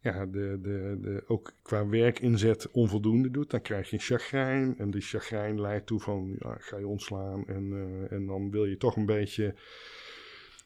ja, 0.02 0.26
de, 0.26 0.60
de, 0.62 0.98
de, 1.02 1.24
ook 1.28 1.54
qua 1.62 1.88
werkinzet 1.88 2.72
onvoldoende 2.72 3.32
doet. 3.32 3.50
Dan 3.50 3.62
krijg 3.62 3.90
je 3.90 3.96
een 3.96 4.02
chagrijn. 4.02 4.78
En 4.78 4.92
die 4.92 5.02
chagrijn 5.02 5.62
leidt 5.62 5.86
toe 5.86 6.00
van, 6.00 6.36
ja, 6.40 6.56
ga 6.60 6.78
je 6.78 6.88
ontslaan. 6.88 7.48
En, 7.48 7.72
eh, 7.74 8.12
en 8.12 8.26
dan 8.26 8.52
wil 8.52 8.66
je 8.66 8.78
toch 8.78 8.96
een 8.96 9.06
beetje 9.06 9.56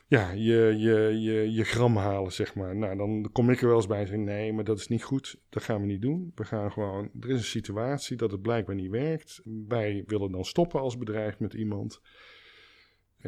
ja, 0.07 0.31
je, 0.31 0.75
je, 0.77 1.19
je, 1.21 1.51
je 1.51 1.63
gram 1.63 1.95
halen, 1.95 2.31
zeg 2.31 2.55
maar. 2.55 2.75
Nou, 2.75 2.97
dan 2.97 3.29
kom 3.31 3.49
ik 3.49 3.61
er 3.61 3.67
wel 3.67 3.75
eens 3.75 3.87
bij 3.87 3.99
en 3.99 4.07
zeg 4.07 4.17
nee, 4.17 4.53
maar 4.53 4.63
dat 4.63 4.79
is 4.79 4.87
niet 4.87 5.03
goed. 5.03 5.39
Dat 5.49 5.63
gaan 5.63 5.81
we 5.81 5.87
niet 5.87 6.01
doen. 6.01 6.31
We 6.35 6.45
gaan 6.45 6.71
gewoon, 6.71 7.09
er 7.19 7.29
is 7.29 7.37
een 7.37 7.43
situatie 7.43 8.17
dat 8.17 8.31
het 8.31 8.41
blijkbaar 8.41 8.75
niet 8.75 8.91
werkt. 8.91 9.41
Wij 9.67 10.03
willen 10.07 10.31
dan 10.31 10.45
stoppen 10.45 10.79
als 10.79 10.97
bedrijf 10.97 11.39
met 11.39 11.53
iemand. 11.53 12.01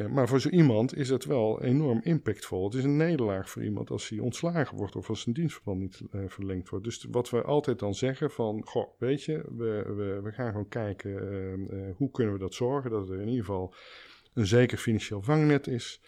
Maar 0.06 0.28
voor 0.28 0.40
zo 0.40 0.48
iemand 0.48 0.96
is 0.96 1.08
het 1.08 1.24
wel 1.24 1.62
enorm 1.62 2.00
impactvol. 2.02 2.64
Het 2.64 2.74
is 2.74 2.84
een 2.84 2.96
nederlaag 2.96 3.50
voor 3.50 3.64
iemand 3.64 3.90
als 3.90 4.08
hij 4.08 4.18
ontslagen 4.18 4.76
wordt 4.76 4.96
of 4.96 5.08
als 5.08 5.20
zijn 5.20 5.34
dienstverband 5.34 5.80
niet 5.80 6.02
eh, 6.10 6.20
verlengd 6.26 6.68
wordt. 6.68 6.84
Dus 6.84 7.06
wat 7.10 7.30
we 7.30 7.42
altijd 7.42 7.78
dan 7.78 7.94
zeggen 7.94 8.30
van, 8.30 8.62
goh, 8.66 8.88
weet 8.98 9.24
je, 9.24 9.44
we, 9.56 9.94
we, 9.96 10.20
we 10.22 10.32
gaan 10.32 10.50
gewoon 10.50 10.68
kijken 10.68 11.30
eh, 11.30 11.52
eh, 11.52 11.96
hoe 11.96 12.10
kunnen 12.10 12.32
we 12.32 12.38
dat 12.38 12.54
zorgen 12.54 12.90
dat 12.90 13.08
er 13.08 13.20
in 13.20 13.28
ieder 13.28 13.44
geval 13.44 13.74
een 14.34 14.46
zeker 14.46 14.78
financieel 14.78 15.22
vangnet 15.22 15.66
is. 15.66 16.00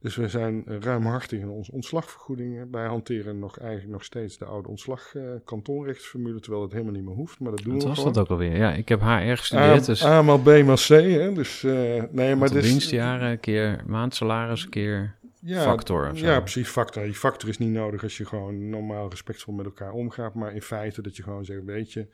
Dus 0.00 0.16
we 0.16 0.28
zijn 0.28 0.66
eh, 0.66 0.78
ruimhartig 0.80 1.40
in 1.40 1.48
onze 1.48 1.72
ontslagvergoedingen. 1.72 2.70
Wij 2.70 2.86
hanteren 2.86 3.38
nog 3.38 3.58
eigenlijk 3.58 3.90
nog 3.92 4.04
steeds 4.04 4.38
de 4.38 4.44
oude 4.44 4.68
ontslagkantonrechtsformule, 4.68 6.40
terwijl 6.40 6.62
het 6.62 6.72
helemaal 6.72 6.92
niet 6.92 7.04
meer 7.04 7.14
hoeft. 7.14 7.40
Maar 7.40 7.50
dat 7.50 7.62
doen 7.62 7.72
wat 7.72 7.82
we 7.82 7.88
was 7.88 7.98
gewoon. 7.98 8.12
dat 8.12 8.22
ook 8.22 8.30
alweer? 8.30 8.56
Ja, 8.56 8.72
ik 8.72 8.88
heb 8.88 9.00
HR 9.00 9.36
gestudeerd, 9.36 9.86
dus 9.86 10.04
A, 10.04 10.18
A 10.18 10.22
maal 10.22 10.38
B 10.38 10.62
maal 10.64 10.76
C, 10.76 10.88
hè. 10.88 11.32
Dus, 11.32 11.64
eh, 11.64 12.02
nee, 12.10 12.36
maar 12.36 12.50
dus, 12.50 12.70
winstjaren, 12.70 13.40
keer 13.40 13.82
maandsalaris, 13.86 14.68
keer 14.68 15.16
ja, 15.40 15.62
factor. 15.62 16.10
Ja, 16.14 16.40
precies, 16.40 16.68
factor. 16.68 17.02
Die 17.02 17.14
factor 17.14 17.48
is 17.48 17.58
niet 17.58 17.70
nodig 17.70 18.02
als 18.02 18.16
je 18.16 18.26
gewoon 18.26 18.68
normaal 18.68 19.08
respectvol 19.08 19.54
met 19.54 19.66
elkaar 19.66 19.92
omgaat. 19.92 20.34
Maar 20.34 20.54
in 20.54 20.62
feite 20.62 21.02
dat 21.02 21.16
je 21.16 21.22
gewoon 21.22 21.44
zegt, 21.44 21.64
weet 21.64 21.92
je, 21.92 22.06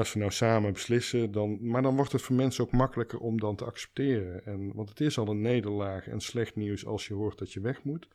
als 0.00 0.12
we 0.12 0.18
nou 0.18 0.30
samen 0.30 0.72
beslissen, 0.72 1.32
dan... 1.32 1.58
Maar 1.60 1.82
dan 1.82 1.96
wordt 1.96 2.12
het 2.12 2.22
voor 2.22 2.36
mensen 2.36 2.64
ook 2.64 2.72
makkelijker 2.72 3.18
om 3.18 3.40
dan 3.40 3.56
te 3.56 3.64
accepteren. 3.64 4.44
En, 4.44 4.72
want 4.74 4.88
het 4.88 5.00
is 5.00 5.18
al 5.18 5.28
een 5.28 5.40
nederlaag 5.40 6.08
en 6.08 6.20
slecht 6.20 6.56
nieuws 6.56 6.86
als 6.86 7.06
je 7.06 7.14
hoort 7.14 7.38
dat 7.38 7.52
je 7.52 7.60
weg 7.60 7.82
moet. 7.82 8.08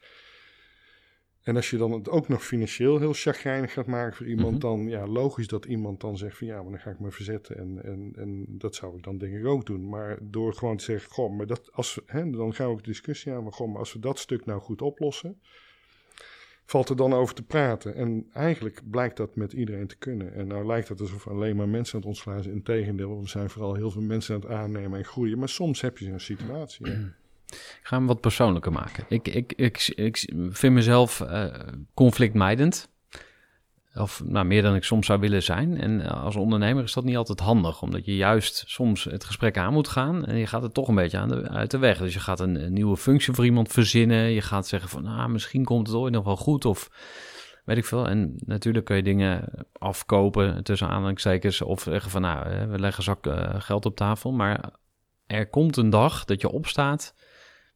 En 1.42 1.56
als 1.56 1.70
je 1.70 1.78
dan 1.78 1.92
het 1.92 2.10
ook 2.10 2.28
nog 2.28 2.46
financieel 2.46 3.00
heel 3.00 3.14
chagrijnig 3.14 3.74
gaat 3.74 3.86
maken 3.86 4.16
voor 4.16 4.28
iemand, 4.28 4.52
Mhm. 4.52 4.60
dan 4.60 4.88
ja, 4.88 5.08
logisch 5.08 5.48
dat 5.48 5.66
iemand 5.66 6.02
dan 6.02 6.18
zegt 6.18 6.38
van 6.38 6.48
ja, 6.48 6.62
maar 6.62 6.72
dan 6.72 6.80
ga 6.80 6.90
ik 6.90 7.00
me 7.00 7.12
verzetten. 7.12 7.58
En, 7.58 7.84
en, 7.84 8.14
en 8.16 8.46
dat 8.48 8.76
zou 8.76 8.98
ik 8.98 9.04
dan 9.04 9.18
denk 9.18 9.36
ik 9.36 9.46
ook 9.46 9.66
doen. 9.66 9.90
Maar 9.90 10.18
door 10.22 10.54
gewoon 10.54 10.78
te 10.78 10.84
zeggen, 10.84 11.12
goh, 11.12 11.38
maar 11.38 11.48
dat 11.48 11.72
als 11.72 12.00
hè, 12.06 12.30
dan 12.30 12.54
gaan 12.54 12.68
we 12.68 12.72
ook 12.72 12.84
de 12.84 12.90
discussie 12.90 13.32
aan, 13.32 13.44
maar 13.44 13.54
goh, 13.54 13.68
maar 13.68 13.80
als 13.80 13.94
we 13.94 14.00
dat 14.00 14.20
stuk 14.20 14.46
nou 14.46 14.62
goed 14.62 14.82
oplossen, 14.82 15.42
valt 16.72 16.90
er 16.90 16.96
dan 16.96 17.14
over 17.14 17.36
te 17.36 17.44
praten. 17.44 17.96
En 17.96 18.30
eigenlijk 18.34 18.82
blijkt 18.90 19.18
dat 19.18 19.36
met 19.36 19.54
iedereen 19.54 19.88
te 19.88 19.98
kunnen. 19.98 20.34
En 20.34 20.48
nou 20.48 20.66
lijkt 20.66 20.88
het 20.88 21.02
alsof 21.02 21.28
alleen 21.28 21.56
maar 21.56 21.70
mensen 21.70 21.94
aan 21.94 22.00
het 22.00 22.10
ontslaan 22.10 22.44
zijn. 22.44 22.56
Integendeel, 22.56 23.22
we 23.22 23.28
zijn 23.28 23.50
vooral 23.50 23.74
heel 23.76 23.92
veel 23.92 24.02
mensen 24.02 24.36
aan 24.36 24.42
het 24.42 24.50
aannemen 24.50 25.00
en 25.00 25.06
groeien. 25.06 25.40
Maar 25.40 25.50
soms 25.50 25.82
heb 25.82 25.98
je 25.98 26.06
zo'n 26.06 26.20
situatie. 26.20 26.88
ja. 26.88 27.14
Ik 27.52 27.80
ga 27.84 27.98
hem 27.98 28.08
wat 28.08 28.22
persoonlijker 28.22 28.72
maken. 28.72 29.06
Ik, 29.08 29.28
ik, 29.28 29.54
ik, 29.56 29.92
ik 29.96 30.18
vind 30.50 30.74
mezelf 30.74 31.22
eh, 31.22 31.46
conflictmijdend. 31.94 32.90
Of 33.96 34.22
nou, 34.26 34.46
meer 34.46 34.62
dan 34.62 34.76
ik 34.76 34.84
soms 34.84 35.06
zou 35.06 35.20
willen 35.20 35.44
zijn. 35.44 35.78
En 35.78 36.02
eh, 36.02 36.24
als 36.24 36.36
ondernemer 36.36 36.84
is 36.84 36.94
dat 36.94 37.04
niet 37.04 37.18
altijd 37.18 37.40
handig. 37.40 37.82
Omdat 37.82 38.06
je 38.06 38.16
juist 38.16 38.64
soms 38.68 39.04
het 39.04 39.24
gesprek 39.24 39.58
aan 39.58 39.74
moet 39.74 39.88
gaan. 39.88 40.26
En 40.26 40.38
je 40.38 40.48
gaat 40.48 40.62
het 40.62 40.74
toch 40.74 40.88
een 40.88 40.96
beetje 40.96 41.18
aan 41.18 41.30
de, 41.30 41.50
uit 41.50 41.72
de 41.72 41.78
weg. 41.78 41.98
Dus 41.98 42.14
je 42.14 42.20
gaat 42.20 42.40
een, 42.40 42.74
nieuwe 42.74 42.98
functie 42.98 43.34
voor 43.34 43.46
iemand 43.46 43.72
verzinnen. 43.72 44.32
Je 44.32 44.42
gaat 44.42 44.68
zeggen 44.68 44.90
van 44.90 45.04
nou, 45.04 45.30
misschien 45.30 45.64
komt 45.64 45.88
het 45.88 45.96
ooit 45.96 46.14
nog 46.14 46.26
wel 46.26 46.38
goed. 46.38 46.66
Of 46.66 46.90
weet 47.66 47.78
ik 47.78 47.86
veel. 47.86 48.08
En 48.08 48.34
natuurlijk 48.46 48.86
kun 48.86 48.96
je 48.96 49.04
dingen 49.04 49.44
afkopen 49.74 50.64
tussen 50.64 50.88
aanhalingstekens. 50.88 51.62
Of 51.62 51.82
zeggen 51.82 52.12
van 52.12 52.22
nou, 52.22 52.46
eh, 52.46 52.70
we 52.70 52.80
leggen 52.80 53.04
zak 53.04 53.28
eh, 53.28 53.56
geld 53.58 53.86
op 53.86 53.96
tafel. 53.96 54.32
Maar 54.32 54.70
er 55.26 55.50
komt 55.50 55.78
een 55.78 55.90
dag 55.90 56.26
dat 56.26 56.42
je 56.42 56.52
opstaat 56.52 57.16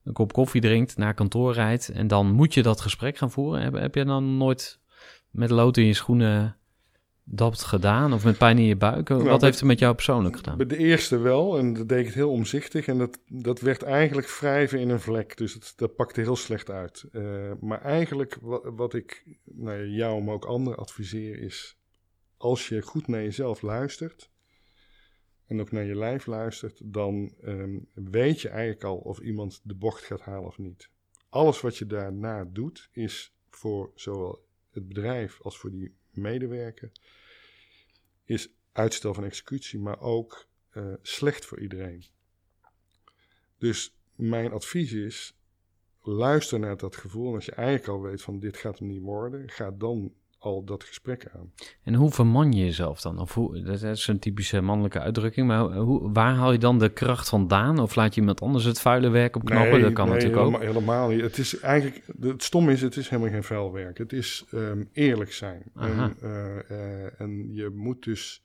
een 0.04 0.14
kop 0.14 0.34
koffie 0.34 0.62
drinkt, 0.62 0.98
naar 0.98 1.14
kantoor 1.14 1.54
rijdt 1.54 1.90
en 1.90 2.08
dan 2.08 2.32
moet 2.32 2.54
je 2.54 2.62
dat 2.64 2.82
gesprek 2.82 3.18
gaan 3.18 3.32
voeren. 3.32 3.62
Heb, 3.62 3.74
heb 3.74 3.96
je 3.96 4.06
dan 4.06 4.38
nooit 4.38 4.80
met 5.36 5.50
lood 5.50 5.78
in 5.78 5.86
je 5.86 5.94
schoenen 5.94 6.58
dat 7.24 7.62
gedaan 7.62 8.14
of 8.14 8.24
met 8.24 8.38
pijn 8.38 8.58
in 8.58 8.66
je 8.66 8.76
buik? 8.76 9.10
Wat 9.10 9.24
bij- 9.24 9.32
heeft 9.32 9.60
het 9.60 9.64
met 9.64 9.80
jou 9.80 9.94
persoonlijk 9.96 10.36
gedaan? 10.36 10.58
Bij 10.58 10.66
de 10.66 10.78
eerste 10.78 11.18
wel, 11.18 11.58
en 11.58 11.74
dat 11.74 11.90
deed 11.90 12.00
ik 12.00 12.06
het 12.06 12.16
heel 12.16 12.32
omzichtig. 12.32 12.88
En 12.88 12.98
dat, 12.98 13.20
dat 13.28 13.60
werd 13.60 13.84
eigenlijk 13.84 14.30
wrijven 14.30 14.80
in 14.80 14.90
een 14.90 15.00
vlek. 15.00 15.38
Dus 15.38 15.54
het, 15.54 15.74
dat 15.76 15.96
pakte 15.96 16.22
heel 16.22 16.36
slecht 16.36 16.70
uit. 16.70 17.06
Eh, 17.12 17.52
maar 17.60 17.82
eigenlijk 17.82 18.38
wat, 18.42 18.64
wat 18.76 18.94
ik 18.94 19.38
nou, 19.44 19.78
ja, 19.78 19.86
jou, 19.86 20.24
maar 20.24 20.34
ook 20.34 20.46
anderen 20.46 20.80
adviseer 20.80 21.40
is... 21.40 21.78
als 22.38 22.68
je 22.68 22.82
goed 22.82 23.08
naar 23.08 23.22
jezelf 23.22 23.62
luistert... 23.62 24.32
en 25.46 25.60
ook 25.60 25.72
naar 25.72 25.86
je 25.86 25.96
lijf 25.96 26.26
luistert... 26.26 26.82
dan 26.84 27.34
ehm, 27.42 27.78
weet 27.94 28.42
je 28.42 28.50
eigenlijk 28.50 28.84
al 28.84 28.98
of 28.98 29.20
iemand 29.20 29.62
de 29.64 29.76
bocht 29.76 30.04
gaat 30.04 30.22
halen 30.22 30.48
of 30.48 30.58
niet. 30.58 30.90
alles 31.30 31.62
wat 31.62 31.78
je 31.78 31.86
daarna 31.86 32.44
doet, 32.44 32.90
is 32.92 33.36
voor 33.50 33.92
zowel 33.96 34.46
het 34.76 34.88
bedrijf 34.88 35.42
als 35.42 35.58
voor 35.58 35.72
die 35.72 35.96
medewerker, 36.10 36.92
is 38.26 38.50
uitstel 38.72 39.14
van 39.14 39.24
executie, 39.24 39.80
maar 39.80 40.00
ook 40.00 40.48
eh, 40.70 40.94
slecht 41.02 41.46
voor 41.46 41.60
iedereen. 41.60 42.06
Dus 43.58 43.96
mijn 44.16 44.52
advies 44.52 44.92
is, 44.92 45.38
luister 46.02 46.60
naar 46.60 46.78
dat 46.78 46.96
gevoel. 46.96 47.30
En 47.30 47.36
als 47.36 47.46
je 47.46 47.52
eigenlijk 47.52 47.88
al 47.88 48.02
weet 48.02 48.22
van 48.22 48.40
dit 48.40 48.58
gaat 48.58 48.80
hem 48.80 48.88
niet 48.88 49.02
worden, 49.02 49.50
ga 49.50 49.72
dan 49.72 50.14
al 50.46 50.64
dat 50.64 50.84
gesprek 50.84 51.28
aan. 51.34 51.52
En 51.84 51.94
hoe 51.94 52.12
verman 52.12 52.52
je 52.52 52.64
jezelf 52.64 53.02
dan? 53.02 53.20
Of 53.20 53.34
hoe, 53.34 53.62
dat 53.62 53.82
is 53.84 54.08
een 54.08 54.20
typische 54.20 54.62
mannelijke 54.62 55.00
uitdrukking, 55.00 55.48
maar 55.48 55.76
hoe, 55.76 56.12
waar 56.12 56.34
haal 56.34 56.52
je 56.52 56.58
dan 56.58 56.80
de 56.80 56.90
kracht 56.90 57.30
vandaan? 57.30 57.80
Of 57.80 57.96
laat 57.96 58.14
je 58.14 58.20
iemand 58.20 58.42
anders 58.42 58.64
het 58.64 58.82
vuile 58.82 59.10
werk 59.10 59.36
opknappen? 59.36 59.72
Nee, 59.72 59.82
dat 59.82 59.94
kan 59.94 60.06
nee, 60.06 60.14
natuurlijk 60.14 60.42
helemaal, 60.42 60.62
ook. 60.62 60.68
helemaal 60.68 61.10
niet. 61.10 61.22
Het 61.22 61.38
is 61.38 61.60
eigenlijk, 61.60 62.02
het 62.20 62.44
stom 62.44 62.70
is, 62.70 62.82
het 62.82 62.98
is 62.98 63.10
helemaal 63.10 63.32
geen 63.32 63.44
vuil 63.44 63.72
werk. 63.72 63.98
Het 63.98 64.14
is 64.14 64.46
ehm, 64.52 64.84
eerlijk 64.92 65.34
zijn. 65.34 65.64
En, 65.76 66.16
eh, 66.22 66.70
eh, 66.70 67.22
en 67.22 67.54
je 67.54 67.70
moet 67.70 68.04
dus 68.04 68.44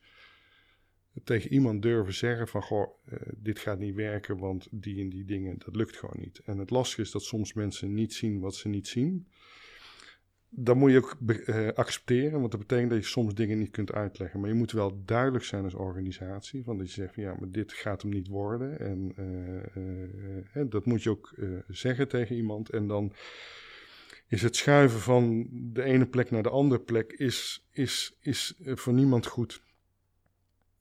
tegen 1.25 1.53
iemand 1.53 1.83
durven 1.83 2.15
zeggen 2.15 2.49
van, 2.49 2.63
goh, 2.63 2.89
eh, 3.05 3.19
dit 3.37 3.59
gaat 3.59 3.79
niet 3.79 3.95
werken, 3.95 4.39
want 4.39 4.69
die 4.71 5.01
en 5.01 5.09
die 5.09 5.25
dingen, 5.25 5.59
dat 5.65 5.77
lukt 5.77 5.97
gewoon 5.97 6.19
niet. 6.19 6.41
En 6.45 6.59
het 6.59 6.71
lastige 6.71 7.03
is 7.03 7.11
dat 7.11 7.23
soms 7.23 7.53
mensen 7.53 7.95
niet 7.95 8.15
zien 8.15 8.41
wat 8.41 8.55
ze 8.55 8.69
niet 8.69 8.89
zien. 8.89 9.29
Dat 10.53 10.77
moet 10.77 10.91
je 10.91 10.97
ook 10.97 11.17
eh, 11.47 11.69
accepteren, 11.69 12.39
want 12.39 12.51
dat 12.51 12.61
betekent 12.61 12.91
dat 12.91 12.99
je 12.99 13.05
soms 13.05 13.35
dingen 13.35 13.59
niet 13.59 13.71
kunt 13.71 13.93
uitleggen. 13.93 14.41
Maar 14.41 14.49
je 14.49 14.55
moet 14.55 14.73
wel 14.73 15.03
duidelijk 15.05 15.45
zijn 15.45 15.65
als 15.65 15.75
organisatie, 15.75 16.65
van 16.65 16.79
dat 16.79 16.87
je 16.87 16.93
zegt 16.93 17.15
van 17.15 17.23
ja, 17.23 17.37
maar 17.39 17.51
dit 17.51 17.73
gaat 17.73 18.03
hem 18.03 18.11
niet 18.11 18.29
worden. 18.29 18.79
En 18.79 19.13
eh, 19.17 20.63
eh, 20.63 20.71
dat 20.71 20.85
moet 20.85 21.03
je 21.03 21.11
ook 21.11 21.35
zeggen 21.69 22.09
tegen 22.09 22.37
iemand. 22.37 22.71
En 22.71 22.87
dan 22.87 23.13
is 24.29 24.43
het 24.43 24.57
schuiven 24.57 25.01
van 25.01 25.49
de 25.53 25.83
ene 25.83 26.07
plek 26.07 26.31
naar 26.31 26.43
de 26.43 26.51
andere 26.51 26.81
plek 26.81 27.13
is, 27.13 27.67
is, 27.73 28.17
is 28.21 28.55
voor 28.65 28.93
niemand 28.93 29.27
goed. 29.27 29.63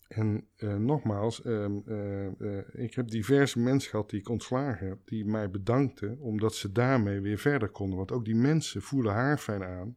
En 0.09 0.47
eh, 0.55 0.75
nogmaals, 0.75 1.41
ehm, 1.41 1.77
eh, 1.85 2.57
eh, 2.57 2.65
ik 2.71 2.93
heb 2.93 3.07
diverse 3.07 3.59
mensen 3.59 3.89
gehad 3.89 4.09
die 4.09 4.19
ik 4.19 4.29
ontslagen 4.29 4.87
heb, 4.87 4.97
die 5.05 5.25
mij 5.25 5.49
bedankten 5.49 6.19
omdat 6.19 6.55
ze 6.55 6.71
daarmee 6.71 7.21
weer 7.21 7.37
verder 7.37 7.69
konden. 7.69 7.97
Want 7.97 8.11
ook 8.11 8.25
die 8.25 8.35
mensen 8.35 8.81
voelen 8.81 9.13
haarfijn 9.13 9.63
aan 9.63 9.95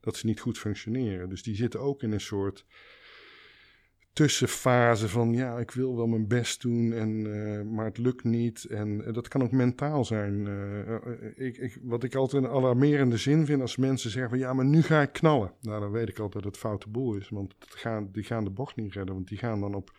dat 0.00 0.16
ze 0.16 0.26
niet 0.26 0.40
goed 0.40 0.58
functioneren. 0.58 1.28
Dus 1.28 1.42
die 1.42 1.54
zitten 1.54 1.80
ook 1.80 2.02
in 2.02 2.12
een 2.12 2.20
soort 2.20 2.66
tussenfase 4.12 5.08
van 5.08 5.32
ja, 5.32 5.58
ik 5.58 5.70
wil 5.70 5.96
wel 5.96 6.06
mijn 6.06 6.26
best 6.26 6.62
doen, 6.62 6.92
en, 6.92 7.26
eh, 7.34 7.62
maar 7.62 7.84
het 7.84 7.98
lukt 7.98 8.24
niet. 8.24 8.64
En 8.64 9.04
eh, 9.04 9.12
dat 9.12 9.28
kan 9.28 9.42
ook 9.42 9.52
mentaal 9.52 10.04
zijn. 10.04 10.46
Eh, 10.46 11.46
ik, 11.46 11.56
ik, 11.56 11.78
wat 11.82 12.02
ik 12.02 12.14
altijd 12.14 12.44
een 12.44 12.50
alarmerende 12.50 13.16
zin 13.16 13.46
vind 13.46 13.60
als 13.60 13.76
mensen 13.76 14.10
zeggen 14.10 14.30
van 14.30 14.38
ja, 14.38 14.52
maar 14.52 14.64
nu 14.64 14.82
ga 14.82 15.02
ik 15.02 15.12
knallen. 15.12 15.52
Nou, 15.60 15.80
dan 15.80 15.90
weet 15.90 16.08
ik 16.08 16.18
altijd 16.18 16.44
dat 16.44 16.52
het 16.52 16.62
foute 16.62 16.88
boel 16.88 17.14
is, 17.14 17.28
want 17.28 17.54
gaan, 17.58 18.08
die 18.12 18.24
gaan 18.24 18.44
de 18.44 18.50
bocht 18.50 18.76
niet 18.76 18.92
redden, 18.92 19.14
want 19.14 19.28
die 19.28 19.38
gaan 19.38 19.60
dan 19.60 19.74
op 19.74 19.96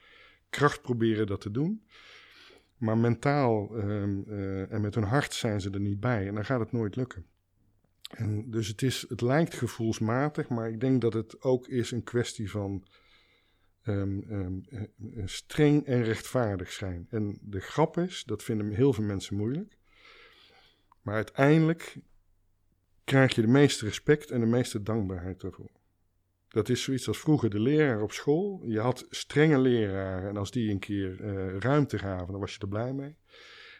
kracht 0.50 0.82
proberen 0.82 1.28
dat 1.28 1.42
te 1.42 1.52
doen. 1.52 1.82
Maar 2.80 2.98
mentaal 2.98 3.76
ehm, 3.76 4.22
eh, 4.28 4.72
en 4.72 4.82
met 4.82 4.96
hun 4.96 5.04
hart 5.04 5.34
zijn 5.34 5.62
ze 5.62 5.70
er 5.70 5.80
niet 5.80 6.00
bij 6.00 6.28
en 6.28 6.34
dan 6.34 6.46
gaat 6.46 6.60
het 6.60 6.72
nooit 6.72 6.96
lukken. 6.96 7.26
En 8.10 8.52
dus 8.52 8.68
het, 8.68 8.82
is, 8.82 9.06
het 9.10 9.22
lijkt 9.22 9.54
gevoelsmatig, 9.54 10.50
maar 10.50 10.70
ik 10.70 10.80
denk 10.80 11.02
dat 11.02 11.14
het 11.14 11.42
ook 11.42 11.68
is 11.68 11.92
een 11.92 12.04
kwestie 12.04 12.52
van 12.52 12.84
ehm, 13.84 14.20
ehm, 14.22 14.60
eh, 14.70 14.82
eh, 14.82 15.24
streng 15.26 15.86
en 15.86 16.04
rechtvaardig 16.04 16.72
zijn. 16.72 17.08
En 17.10 17.38
de 17.42 17.60
grap 17.60 17.98
is, 17.98 18.24
dat 18.24 18.44
vinden 18.44 18.70
heel 18.70 18.94
veel 18.94 19.04
mensen 19.04 19.36
moeilijk. 19.36 19.78
Maar 21.02 21.16
uiteindelijk 21.16 21.98
krijg 23.04 23.36
je 23.36 23.42
de 23.42 23.48
meeste 23.48 23.86
respect 23.86 24.32
en 24.32 24.40
de 24.40 24.46
meeste 24.46 24.82
dankbaarheid 24.82 25.42
daarvoor. 25.42 25.72
Dat 26.48 26.70
is 26.70 26.84
zoiets 26.84 27.08
als 27.08 27.20
vroeger 27.20 27.50
de 27.50 27.60
leraar 27.60 28.02
op 28.02 28.12
school. 28.12 28.64
Je 28.66 28.80
had 28.80 29.06
strenge 29.10 29.60
leraren 29.60 30.30
en 30.30 30.38
als 30.38 30.52
die 30.52 30.72
een 30.72 30.80
keer 30.80 31.24
eh, 31.24 31.58
ruimte 31.58 31.98
gaven, 31.98 32.32
dan 32.32 32.40
was 32.40 32.54
je 32.54 32.60
er 32.60 32.68
blij 32.68 32.94
mee. 32.94 33.16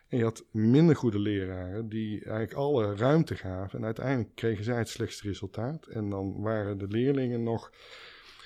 En 0.08 0.18
je 0.18 0.24
had 0.24 0.46
minder 0.52 0.96
goede 0.96 1.20
leraren 1.20 1.90
die 1.90 2.24
eigenlijk 2.24 2.54
alle 2.54 2.96
ruimte 2.96 3.36
gaven. 3.36 3.80
En 3.80 3.86
uiteindelijk 3.86 4.36
kregen 4.36 4.64
zij 4.64 4.78
het 4.78 4.90
slechtste 4.90 5.28
resultaat. 5.28 5.88
En 5.88 6.10
dan 6.10 6.42
waren 6.42 6.78
de 6.78 6.88
leerlingen 6.88 7.44
nog 7.44 7.72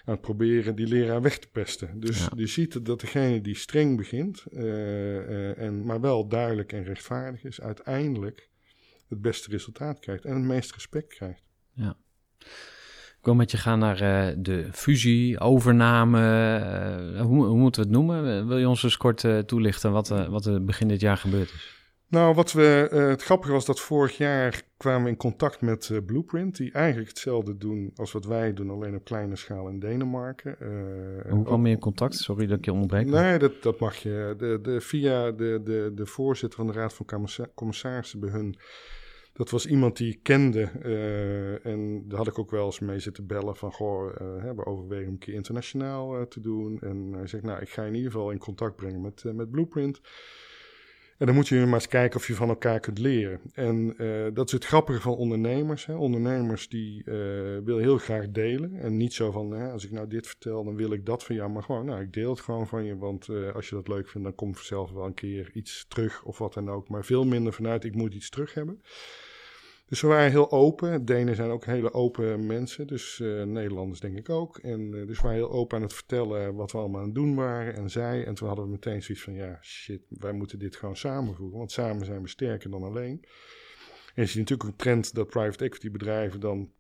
aan 0.06 0.14
het 0.14 0.22
proberen 0.22 0.76
die 0.76 0.88
leraar 0.88 1.22
weg 1.22 1.40
te 1.40 1.48
pesten. 1.48 2.00
Dus 2.00 2.20
Ja. 2.20 2.30
je 2.36 2.48
ziet 2.48 2.86
dat 2.86 3.00
degene 3.00 3.42
die 3.42 3.56
streng 3.56 3.98
begint, 3.98 4.44
eh, 4.52 5.18
eh, 5.18 5.58
en, 5.58 5.86
maar 5.86 6.02
wel 6.02 6.28
duidelijk 6.28 6.72
en 6.74 6.84
rechtvaardig 6.84 7.44
is, 7.44 7.62
uiteindelijk 7.62 8.50
het 9.10 9.22
beste 9.22 9.50
resultaat 9.50 10.00
krijgt 10.00 10.26
en 10.26 10.36
het 10.36 10.44
meest 10.44 10.74
respect 10.74 11.14
krijgt. 11.14 11.42
Ik 13.18 13.30
wil 13.30 13.38
met 13.38 13.52
je 13.52 13.58
gaan 13.58 13.80
naar 13.80 14.02
eh, 14.02 14.36
de 14.38 14.68
fusie, 14.72 15.40
overname. 15.40 16.20
hoe, 17.22 17.46
hoe 17.46 17.58
moeten 17.58 17.82
we 17.82 17.88
het 17.88 17.98
noemen? 17.98 18.48
Wil 18.48 18.58
je 18.58 18.68
ons 18.68 18.84
eens 18.84 18.98
kort 18.98 19.26
toelichten 19.46 19.92
wat, 19.92 20.08
wat 20.08 20.46
er 20.46 20.64
begin 20.64 20.88
dit 20.88 21.02
jaar 21.02 21.18
gebeurd 21.18 21.52
is? 21.54 21.83
Nou, 22.14 22.36
wat 22.36 22.52
we, 22.52 22.88
eh, 22.92 23.08
het 23.08 23.24
grappige 23.24 23.52
was 23.52 23.66
dat 23.66 23.80
vorig 23.80 24.18
jaar 24.18 24.64
kwamen 24.78 25.04
we 25.04 25.10
in 25.10 25.18
contact 25.18 25.62
met 25.62 25.90
eh, 25.90 25.98
Blueprint, 26.06 26.58
die 26.58 26.72
eigenlijk 26.72 27.10
hetzelfde 27.10 27.58
doen 27.58 27.92
als 27.96 28.12
wat 28.12 28.26
wij 28.26 28.54
doen, 28.54 28.70
alleen 28.70 28.96
op 28.96 29.04
kleine 29.04 29.36
schaal 29.36 29.68
in 29.68 29.80
Denemarken. 29.80 30.60
Eh, 30.60 31.32
Hoe 31.32 31.44
kwam 31.44 31.66
je 31.66 31.72
in 31.74 31.80
contact? 31.80 32.16
Sorry 32.16 32.46
dat 32.48 32.58
ik 32.58 32.66
je 32.66 32.72
onderbreek. 32.72 33.06
Nee, 33.06 33.40
dat, 33.40 33.62
dat 33.62 33.80
mag 33.80 33.96
je. 33.96 34.34
De, 34.38 34.60
de, 34.62 34.82
via 34.82 35.32
de, 35.32 35.62
de, 35.64 35.92
de 35.96 36.06
voorzitter 36.06 36.58
van 36.60 36.68
de 36.68 36.74
Raad 36.74 36.94
van 36.94 37.06
Commissa- 37.06 37.50
Commissarissen 37.56 38.20
bij 38.20 38.30
hun. 38.30 38.56
Dat 39.34 39.50
was 39.50 39.66
iemand 39.66 39.98
die 39.98 40.12
ik 40.14 40.20
kende. 40.24 40.62
en 41.64 42.04
daar 42.08 42.18
had 42.18 42.28
ik 42.28 42.40
ook 42.40 42.52
wel 42.52 42.66
eens 42.66 42.80
mee 42.80 43.00
zitten 43.00 43.28
bellen 43.28 43.56
van... 43.56 43.72
Goh, 43.72 44.16
hè, 44.18 44.56
we 44.56 44.66
overwegen 44.66 45.08
om 45.08 45.14
een 45.14 45.20
keer 45.20 45.34
internationaal 45.34 46.28
te 46.28 46.40
doen. 46.40 46.80
En 46.82 47.14
hij 47.14 47.28
zegt, 47.28 47.44
nou, 47.44 47.62
ik 47.62 47.70
ga 47.70 47.82
je 47.82 47.88
in 47.90 47.96
ieder 47.96 48.12
geval 48.12 48.32
in 48.32 48.38
contact 48.38 48.76
brengen 48.76 49.02
met, 49.02 49.24
met 49.34 49.52
Blueprint. 49.52 50.02
Dan 51.26 51.36
moet 51.36 51.48
je 51.48 51.66
maar 51.66 51.74
eens 51.74 51.88
kijken 51.88 52.20
of 52.20 52.28
je 52.28 52.36
van 52.36 52.50
elkaar 52.50 52.80
kunt 52.80 53.00
leren. 53.00 53.40
En 53.54 53.94
eh, 53.98 54.08
dat 54.34 54.48
is 54.48 54.52
het 54.52 54.66
grappige 54.66 55.02
van 55.02 55.16
ondernemers. 55.16 55.86
Hè. 55.86 55.96
Ondernemers 55.96 56.70
die 56.70 57.04
eh, 57.06 57.14
willen 57.64 57.82
heel 57.82 57.98
graag 57.98 58.32
delen. 58.32 58.76
En 58.80 58.98
niet 58.98 59.14
zo 59.14 59.32
van, 59.32 59.52
hè, 59.52 59.72
als 59.72 59.86
ik 59.86 59.92
nou 59.92 60.08
dit 60.08 60.28
vertel, 60.28 60.64
dan 60.64 60.76
wil 60.76 60.92
ik 60.92 61.06
dat 61.06 61.24
van 61.24 61.36
jou. 61.36 61.50
Maar 61.50 61.64
gewoon, 61.64 61.86
nou, 61.86 62.02
ik 62.02 62.14
deel 62.14 62.30
het 62.30 62.40
gewoon 62.40 62.68
van 62.68 62.84
je. 62.84 62.98
Want 62.98 63.30
eh, 63.30 63.56
als 63.56 63.70
je 63.70 63.76
dat 63.76 63.88
leuk 63.88 64.10
vindt, 64.10 64.28
dan 64.28 64.36
komt 64.36 64.56
vanzelf 64.56 64.92
wel 64.92 65.06
een 65.06 65.14
keer 65.14 65.50
iets 65.54 65.86
terug 65.88 66.24
of 66.24 66.38
wat 66.38 66.54
dan 66.54 66.70
ook. 66.70 66.90
Maar 66.90 67.06
veel 67.06 67.26
minder 67.26 67.54
vanuit, 67.54 67.84
ik 67.84 67.96
moet 67.96 68.14
iets 68.14 68.30
terug 68.30 68.54
hebben. 68.54 68.82
Dus 69.86 70.02
we 70.02 70.08
waren 70.08 70.32
heel 70.32 70.52
open. 70.52 71.06
Denen 71.06 71.36
zijn 71.36 71.50
ook 71.50 71.66
hele 71.66 71.94
open 71.94 72.46
mensen. 72.46 72.88
Dus 72.88 73.20
eh, 73.20 73.44
Nederlanders 73.44 74.00
denk 74.00 74.18
ik 74.18 74.30
ook. 74.30 74.58
En 74.58 74.94
eh, 74.94 75.08
dus 75.08 75.18
we 75.18 75.24
waren 75.24 75.38
heel 75.38 75.52
open 75.52 75.78
aan 75.78 75.84
het 75.84 75.94
vertellen 75.94 76.56
wat 76.56 76.72
we 76.72 76.78
allemaal 76.78 77.00
aan 77.00 77.06
het 77.06 77.16
doen 77.16 77.36
waren. 77.36 77.76
En 77.76 77.90
zij. 77.90 78.26
En 78.26 78.34
toen 78.34 78.48
hadden 78.48 78.66
we 78.66 78.72
meteen 78.72 79.04
zoiets 79.04 79.24
van, 79.24 79.34
ja, 79.34 79.58
shit, 79.62 80.02
wij 80.10 80.32
moeten 80.32 80.60
dit 80.60 80.76
gewoon 80.76 80.96
samenvoegen. 80.96 81.58
Want 81.58 81.72
samen 81.72 82.06
zijn 82.06 82.22
we 82.22 82.28
sterker 82.28 82.70
dan 82.70 82.84
alleen. 82.84 83.26
En 84.16 84.22
je 84.22 84.26
ziet 84.26 84.40
natuurlijk 84.40 84.70
een 84.70 84.76
trend 84.76 85.14
dat 85.14 85.28
private 85.30 85.64
equity 85.64 85.92
bedrijven 85.92 86.40
dan 86.40 86.72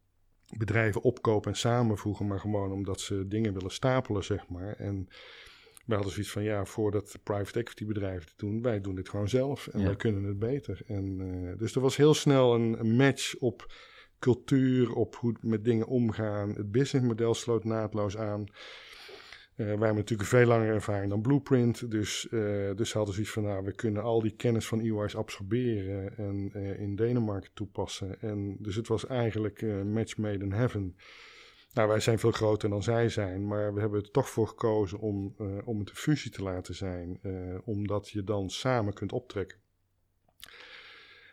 bedrijven 0.57 1.01
opkopen 1.01 1.51
en 1.51 1.57
samenvoegen. 1.57 2.27
Maar 2.27 2.39
gewoon 2.39 2.71
omdat 2.71 3.01
ze 3.01 3.27
dingen 3.27 3.53
willen 3.53 3.71
stapelen, 3.71 4.23
zeg 4.23 4.47
maar. 4.47 4.75
En 4.75 5.07
wij 5.85 5.95
hadden 5.95 6.13
zoiets 6.13 6.31
van, 6.31 6.43
ja, 6.43 6.65
voordat 6.65 7.19
private 7.23 7.59
equity 7.59 7.85
bedrijven 7.85 8.27
het 8.29 8.37
doen, 8.37 8.61
wij 8.61 8.81
doen 8.81 8.95
dit 8.95 9.09
gewoon 9.09 9.29
zelf. 9.29 9.67
En 9.67 9.79
Ja. 9.79 9.85
wij 9.85 9.95
kunnen 9.95 10.23
het 10.23 10.39
beter. 10.39 10.81
En, 10.87 11.19
eh, 11.21 11.57
dus 11.57 11.75
er 11.75 11.81
was 11.81 11.97
heel 11.97 12.13
snel 12.13 12.53
een, 12.53 12.79
een 12.79 12.95
match 12.95 13.35
op 13.35 13.73
cultuur, 14.19 14.93
op 14.93 15.15
hoe 15.15 15.35
met 15.41 15.65
dingen 15.65 15.87
omgaan. 15.87 16.49
Het 16.49 16.71
businessmodel 16.71 17.33
sloot 17.33 17.63
naadloos 17.63 18.17
aan. 18.17 18.43
Eh, 19.55 19.65
wij 19.65 19.65
hebben 19.67 19.95
natuurlijk 19.95 20.21
een 20.21 20.37
veel 20.37 20.47
langere 20.47 20.73
ervaring 20.73 21.09
dan 21.09 21.21
Blueprint. 21.21 21.91
Dus, 21.91 22.27
eh 22.29 22.39
dus 22.75 22.89
ze 22.89 22.97
hadden 22.97 23.13
zoiets 23.13 23.33
van, 23.33 23.43
nou, 23.43 23.63
we 23.63 23.75
kunnen 23.75 24.03
al 24.03 24.21
die 24.21 24.35
kennis 24.35 24.67
van 24.67 24.79
EY's 24.79 25.15
absorberen 25.15 26.17
en 26.17 26.53
in 26.77 26.95
Denemarken 26.95 27.51
toepassen. 27.53 28.21
En 28.21 28.55
dus 28.59 28.75
het 28.75 28.87
was 28.87 29.05
eigenlijk 29.05 29.61
match 29.85 30.17
made 30.17 30.43
in 30.43 30.51
heaven. 30.51 30.95
Nou, 31.73 31.87
wij 31.87 31.99
zijn 31.99 32.19
veel 32.19 32.31
groter 32.31 32.69
dan 32.69 32.83
zij 32.83 33.09
zijn, 33.09 33.47
maar 33.47 33.73
we 33.73 33.79
hebben 33.79 34.01
er 34.03 34.11
toch 34.11 34.29
voor 34.29 34.47
gekozen 34.47 34.99
om, 34.99 35.35
eh, 35.37 35.45
om 35.65 35.79
het 35.79 35.89
een 35.89 35.95
fusie 35.95 36.31
te 36.31 36.43
laten 36.43 36.75
zijn. 36.75 37.19
eh, 37.21 37.31
omdat 37.65 38.09
je 38.09 38.23
dan 38.23 38.49
samen 38.49 38.93
kunt 38.93 39.11
optrekken. 39.11 39.57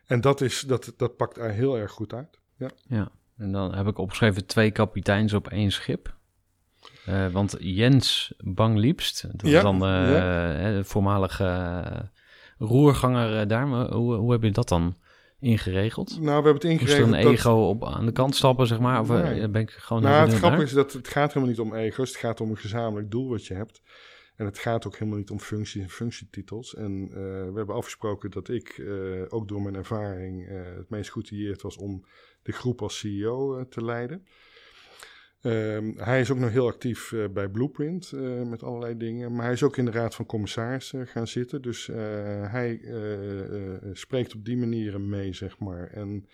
En 0.07 0.21
dat, 0.21 0.41
is, 0.41 0.61
dat, 0.61 0.93
dat 0.97 1.17
pakt 1.17 1.37
er 1.39 1.51
heel 1.51 1.79
erg 1.79 1.91
goed 1.93 2.13
uit. 2.13 2.39
Ja. 2.57 2.71
Ja, 2.89 3.11
en 3.37 3.53
dan 3.53 3.75
heb 3.75 3.87
ik 3.87 3.99
opgeschreven 3.99 4.47
twee 4.47 4.71
kapiteins 4.71 5.33
op 5.33 5.49
één 5.49 5.71
schip. 5.71 6.15
Eh, 7.05 7.29
want 7.29 7.57
Jens 7.59 8.35
Bangliepst, 8.39 9.23
dat 9.33 9.43
is 9.43 9.51
Ja, 9.51 9.63
dan 9.63 9.79
ja. 9.79 9.89
hè, 10.53 10.77
de 10.77 10.85
voormalige 10.85 12.11
roerganger 12.59 13.49
daar. 13.49 13.69
Maar 13.69 13.93
hoe, 13.93 14.15
hoe 14.15 14.33
heb 14.33 14.43
je 14.43 14.51
dat 14.51 14.69
dan 14.69 14.97
ingeregeld? 15.41 16.09
Nou, 16.11 16.25
we 16.25 16.31
hebben 16.33 16.53
het 16.53 16.63
Moest 16.63 16.65
er 16.65 16.71
ingeregeld. 16.81 17.15
een 17.15 17.23
dat- 17.23 17.33
ego 17.33 17.69
op, 17.69 17.85
aan 17.85 18.07
de 18.07 18.13
kant 18.13 18.37
stappen, 18.37 18.67
zeg 18.67 18.79
maar? 18.81 19.01
Of 19.01 19.11
eh, 19.11 19.23
Nee. 19.23 19.49
ben 19.49 19.63
ik 19.63 19.71
gewoon 19.71 20.03
Nou, 20.03 20.29
het 20.29 20.39
grappige 20.39 20.63
is 20.63 20.73
dat 20.73 20.93
het 20.93 21.09
gaat 21.09 21.29
helemaal 21.33 21.49
niet 21.49 21.61
om 21.61 21.75
ego's. 21.75 22.09
Het 22.09 22.19
gaat 22.19 22.41
om 22.41 22.51
een 22.51 22.57
gezamenlijk 22.57 23.11
doel 23.11 23.29
wat 23.29 23.47
je 23.47 23.55
hebt. 23.55 23.83
En 24.37 24.47
het 24.47 24.59
gaat 24.59 24.87
ook 24.87 24.97
helemaal 24.97 25.19
niet 25.19 25.31
om 25.31 25.41
functies 25.41 25.83
en 25.83 25.89
functietitels. 25.91 26.75
En 26.75 27.09
uh, 27.09 27.15
we 27.15 27.53
hebben 27.55 27.75
afgesproken 27.75 28.31
dat 28.31 28.49
ik, 28.49 28.77
uh, 28.79 29.23
ook 29.29 29.49
door 29.49 29.63
mijn 29.63 29.75
ervaring, 29.75 30.49
uh, 30.49 30.61
het 30.77 30.91
meest 30.91 31.11
geoutilleerd 31.11 31.63
was 31.63 31.77
om 31.77 32.05
de 32.43 32.53
groep 32.53 32.83
als 32.83 32.99
CEO 32.99 33.69
te 33.69 33.85
leiden. 33.85 34.27
Um, 35.43 35.95
hij 35.97 36.21
is 36.21 36.31
ook 36.31 36.39
nog 36.39 36.51
heel 36.51 36.67
actief 36.67 37.15
bij 37.33 37.49
Blueprint 37.49 38.13
met 38.49 38.63
allerlei 38.63 38.97
dingen. 38.97 39.33
Maar 39.33 39.45
hij 39.45 39.53
is 39.53 39.63
ook 39.63 39.77
in 39.77 39.85
de 39.85 39.91
Raad 39.91 40.15
van 40.15 40.27
Commissarissen 40.27 41.07
gaan 41.07 41.27
zitten. 41.27 41.63
Dus 41.63 41.87
hij 42.51 42.81
spreekt 43.93 44.35
op 44.35 44.45
die 44.45 44.57
manieren 44.57 45.09
mee, 45.09 45.33
zeg 45.33 45.59
maar. 45.59 45.87
En 45.87 46.29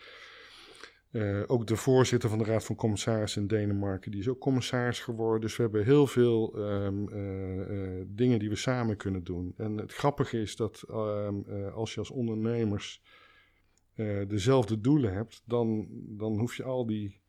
ook 1.46 1.66
de 1.66 1.76
voorzitter 1.76 2.28
van 2.28 2.38
de 2.38 2.44
Raad 2.44 2.64
van 2.64 2.76
Commissarissen 2.76 3.42
in 3.42 3.48
Denemarken, 3.48 4.10
die 4.10 4.20
is 4.20 4.28
ook 4.28 4.38
commissaris 4.38 5.00
geworden. 5.00 5.40
Dus 5.40 5.56
we 5.56 5.62
hebben 5.62 5.84
heel 5.84 6.06
veel 6.06 6.58
uh, 6.58 6.88
dingen 8.06 8.38
die 8.38 8.48
we 8.48 8.56
samen 8.56 8.96
kunnen 8.96 9.24
doen. 9.24 9.54
En 9.56 9.76
het 9.76 9.92
grappige 9.92 10.40
is 10.40 10.56
dat 10.56 10.84
um, 10.90 11.44
als 11.74 11.94
je 11.94 12.00
als 12.00 12.10
ondernemers 12.10 13.02
dezelfde 14.28 14.80
doelen 14.80 15.12
hebt, 15.12 15.42
dan, 15.44 15.88
dan 16.08 16.38
hoef 16.38 16.56
je 16.56 16.62
al 16.62 16.86
die 16.86 17.20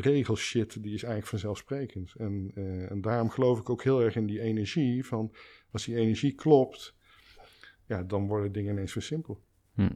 regelshit, 0.00 0.82
die 0.82 0.94
is 0.94 1.02
eigenlijk 1.02 1.26
vanzelfsprekend. 1.26 2.14
En, 2.18 2.50
en 2.88 3.00
daarom 3.00 3.30
geloof 3.30 3.58
ik 3.58 3.70
ook 3.70 3.82
heel 3.82 4.02
erg 4.02 4.16
in 4.16 4.26
die 4.26 4.40
energie 4.40 5.06
van, 5.06 5.32
als 5.70 5.84
die 5.84 5.96
energie 5.96 6.32
klopt, 6.32 6.94
ja, 7.86 8.02
dan 8.02 8.26
worden 8.26 8.52
dingen 8.52 8.72
ineens 8.72 8.94
weer 8.94 9.02
simpel. 9.02 9.40
Hm. 9.74 9.88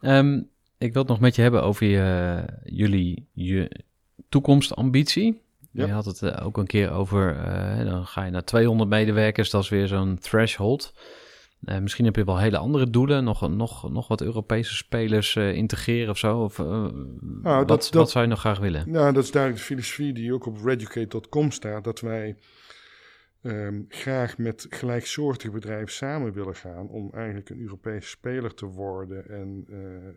Um, 0.00 0.50
ik 0.78 0.92
wil 0.92 1.02
het 1.02 1.10
nog 1.10 1.20
met 1.20 1.36
je 1.36 1.42
hebben 1.42 1.62
over 1.62 1.86
je, 1.86 2.44
jullie 2.64 3.28
je 3.32 3.70
toekomstambitie. 4.28 5.42
Je 5.72 5.86
had 5.86 6.04
het 6.04 6.20
uh, 6.20 6.46
ook 6.46 6.56
een 6.56 6.66
keer 6.66 6.90
over, 6.90 7.36
uh, 7.36 7.84
dan 7.84 8.06
ga 8.06 8.24
je 8.24 8.30
naar 8.30 8.44
200 8.44 8.90
medewerkers, 8.90 9.50
dat 9.50 9.62
is 9.62 9.68
weer 9.68 9.86
zo'n 9.86 10.18
threshold. 10.18 10.94
Uh, 11.64 11.78
misschien 11.78 12.04
heb 12.04 12.16
je 12.16 12.24
wel 12.24 12.38
hele 12.38 12.58
andere 12.58 12.90
doelen, 12.90 13.24
nog, 13.24 13.50
nog, 13.50 13.90
nog 13.90 14.08
wat 14.08 14.22
Europese 14.22 14.74
spelers 14.74 15.36
integreren 15.36 16.10
of 16.10 16.18
zo. 16.18 16.38
Of, 16.38 16.58
nou, 16.58 16.90
wat, 17.42 17.68
dat, 17.68 17.90
wat 17.90 18.10
zou 18.10 18.24
je 18.24 18.30
nog 18.30 18.40
graag 18.40 18.58
willen? 18.58 18.90
Nou, 18.90 19.12
dat 19.12 19.24
is 19.24 19.30
duidelijk 19.30 19.62
de 19.62 19.68
filosofie 19.68 20.12
die 20.12 20.34
ook 20.34 20.46
op 20.46 20.64
reducate.com 20.64 21.50
staat, 21.50 21.84
dat 21.84 22.00
wij 22.00 22.36
um, 23.42 23.84
graag 23.88 24.38
met 24.38 24.66
gelijksoortige 24.68 25.50
bedrijven 25.50 25.92
samen 25.92 26.32
willen 26.32 26.56
gaan 26.56 26.88
om 26.88 27.10
eigenlijk 27.12 27.50
een 27.50 27.60
Europese 27.60 28.08
speler 28.08 28.54
te 28.54 28.66
worden. 28.66 29.28
En 29.28 29.66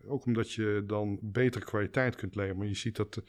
ook 0.08 0.26
omdat 0.26 0.52
je 0.52 0.84
dan 0.88 1.20
betere 1.22 1.66
kwaliteit 1.66 2.16
kunt 2.16 2.36
leveren. 2.36 2.58
Maar 2.58 2.68
je 2.68 2.76
ziet 2.76 2.96
dat 2.96 3.14
de, 3.14 3.24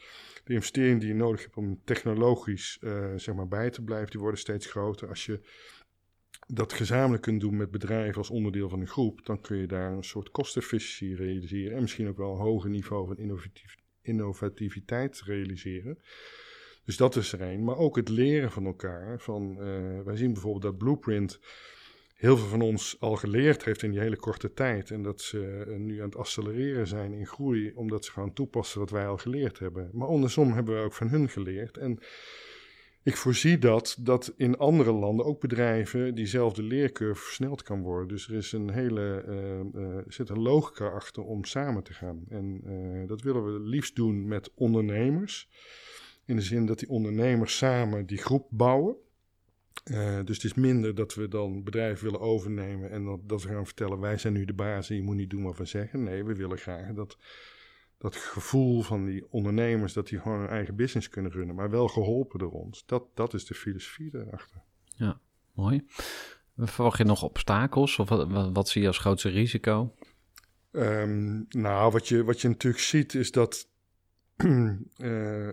de 0.45 0.55
investeringen 0.55 0.99
die 0.99 1.09
je 1.09 1.15
nodig 1.15 1.43
hebt 1.43 1.57
om 1.57 1.81
technologisch 1.85 2.79
zeg 3.17 3.35
maar 3.35 3.49
bij 3.49 3.71
te 3.71 3.83
blijven, 3.83 4.11
die 4.11 4.21
worden 4.21 4.41
steeds 4.41 4.67
groter. 4.67 5.09
Als 5.09 5.27
je 5.27 5.41
dat 6.47 6.72
gezamenlijk 6.72 7.22
kunt 7.22 7.40
doen 7.40 7.57
met 7.57 7.70
bedrijven 7.70 8.18
als 8.18 8.30
onderdeel 8.30 8.68
van 8.68 8.80
een 8.80 8.88
groep, 8.88 9.26
dan 9.26 9.40
kun 9.40 9.57
je 9.57 9.66
daar 9.66 9.92
een 9.92 10.05
soort 10.05 10.30
kostefficiëntie 10.30 11.16
realiseren. 11.16 11.74
En 11.76 11.80
misschien 11.80 12.09
ook 12.09 12.16
wel 12.16 12.32
een 12.32 12.40
hoger 12.40 12.70
niveau 12.70 13.07
van 13.07 13.18
innovatief, 13.18 13.76
innovativiteit 14.03 15.22
realiseren. 15.24 15.99
Dus 16.84 16.97
dat 16.97 17.16
is 17.16 17.32
er 17.32 17.40
een. 17.40 17.64
Maar 17.64 17.76
ook 17.76 17.97
het 17.97 18.09
leren 18.09 18.51
van 18.51 18.66
elkaar. 18.66 19.20
Van, 19.20 19.57
uh, 19.61 20.01
wij 20.05 20.16
zien 20.16 20.32
bijvoorbeeld 20.32 20.62
dat 20.62 20.78
Blueprint 20.78 21.40
heel 22.14 22.36
veel 22.36 22.49
van 22.49 22.61
ons 22.61 22.97
al 23.01 23.16
geleerd 23.16 23.64
heeft 23.64 23.82
in 23.82 23.90
die 23.90 24.01
hele 24.01 24.16
korte 24.16 24.53
tijd. 24.53 24.90
En 24.90 25.03
dat 25.03 25.20
ze 25.20 25.64
uh, 25.68 25.76
nu 25.76 25.99
aan 25.99 26.09
het 26.09 26.16
accelereren 26.16 26.86
zijn 26.86 27.12
in 27.12 27.26
groei, 27.26 27.72
omdat 27.74 28.05
ze 28.05 28.11
gaan 28.11 28.32
toepassen 28.32 28.80
wat 28.80 28.90
wij 28.90 29.07
al 29.07 29.16
geleerd 29.16 29.59
hebben. 29.59 29.90
Maar 29.92 30.09
andersom 30.09 30.53
hebben 30.53 30.74
we 30.74 30.84
ook 30.84 30.92
van 30.92 31.09
hun 31.09 31.28
geleerd. 31.28 31.76
En 31.76 31.99
ik 33.05 33.17
voorzie 33.17 33.59
dat, 33.59 33.97
dat 34.01 34.35
in 34.37 34.57
andere 34.57 34.93
landen 34.93 35.27
ook 35.27 35.41
bedrijven 35.41 36.15
diezelfde 36.15 36.63
leercurve 36.63 37.23
versneld 37.23 37.63
kan 37.63 37.83
worden. 37.83 38.09
Dus 38.09 38.29
er 38.29 38.35
is 38.35 38.53
een 38.53 38.71
hele, 38.71 39.25
uh, 39.29 39.83
uh, 39.83 39.97
zit 40.09 40.29
een 40.29 40.41
logica 40.41 40.87
achter 40.87 41.23
om 41.23 41.45
samen 41.45 41.83
te 41.83 41.93
gaan. 41.93 42.25
En 42.29 42.61
uh, 42.67 43.09
dat 43.09 43.23
willen 43.23 43.45
we 43.45 43.61
liefst 43.61 43.97
doen 43.97 44.29
met 44.29 44.51
ondernemers. 44.55 45.49
In 46.25 46.37
de 46.37 46.43
zin 46.43 46.67
dat 46.67 46.79
die 46.79 46.89
ondernemers 46.89 47.57
samen 47.57 48.07
die 48.07 48.19
groep 48.19 48.47
bouwen. 48.51 48.97
Dus 50.25 50.37
het 50.37 50.45
is 50.45 50.55
minder 50.55 50.95
dat 50.95 51.15
we 51.15 51.29
dan 51.29 51.65
bedrijven 51.65 52.05
willen 52.05 52.21
overnemen 52.21 52.91
en 52.91 53.05
dat, 53.05 53.29
dat 53.29 53.43
we 53.43 53.49
gaan 53.49 53.67
vertellen: 53.67 54.01
wij 54.01 54.19
zijn 54.19 54.33
nu 54.33 54.45
de 54.45 54.53
baas 54.55 54.89
je 54.89 55.03
moet 55.03 55.17
niet 55.17 55.31
doen 55.31 55.43
wat 55.43 55.59
we 55.59 55.65
zeggen. 55.65 56.03
Nee, 56.03 56.25
we 56.25 56.35
willen 56.35 56.59
graag 56.59 56.93
dat, 56.93 57.17
dat 57.99 58.16
gevoel 58.16 58.82
van 58.82 59.05
die 59.05 59.26
ondernemers 59.30 59.92
dat 59.92 60.09
die 60.09 60.18
gewoon 60.18 60.38
hun 60.38 60.49
eigen 60.49 60.76
business 60.76 61.09
kunnen 61.09 61.32
runnen, 61.32 61.55
maar 61.55 61.70
wel 61.70 61.88
geholpen 61.88 62.38
door 62.38 62.53
ons. 62.53 62.86
Dat, 62.86 63.05
dat 63.14 63.34
is 63.34 63.47
de 63.47 63.55
filosofie 63.55 64.11
daarachter. 64.11 64.61
Ja, 64.97 65.20
mooi. 65.53 65.84
Verwacht 66.57 66.99
je 66.99 67.05
nog 67.05 67.22
obstakels 67.22 67.99
of 67.99 68.09
wat, 68.09 68.51
wat 68.53 68.68
zie 68.68 68.82
je 68.82 68.88
als 68.88 68.99
grootste 68.99 69.28
risico? 69.28 69.95
Um, 70.70 71.47
nou, 71.49 71.92
wat 71.92 72.09
je, 72.09 72.24
wat 72.24 72.40
je 72.40 72.49
natuurlijk 72.49 72.82
ziet 72.82 73.14
is 73.14 73.30
dat 73.30 73.68
uh, 74.36 75.49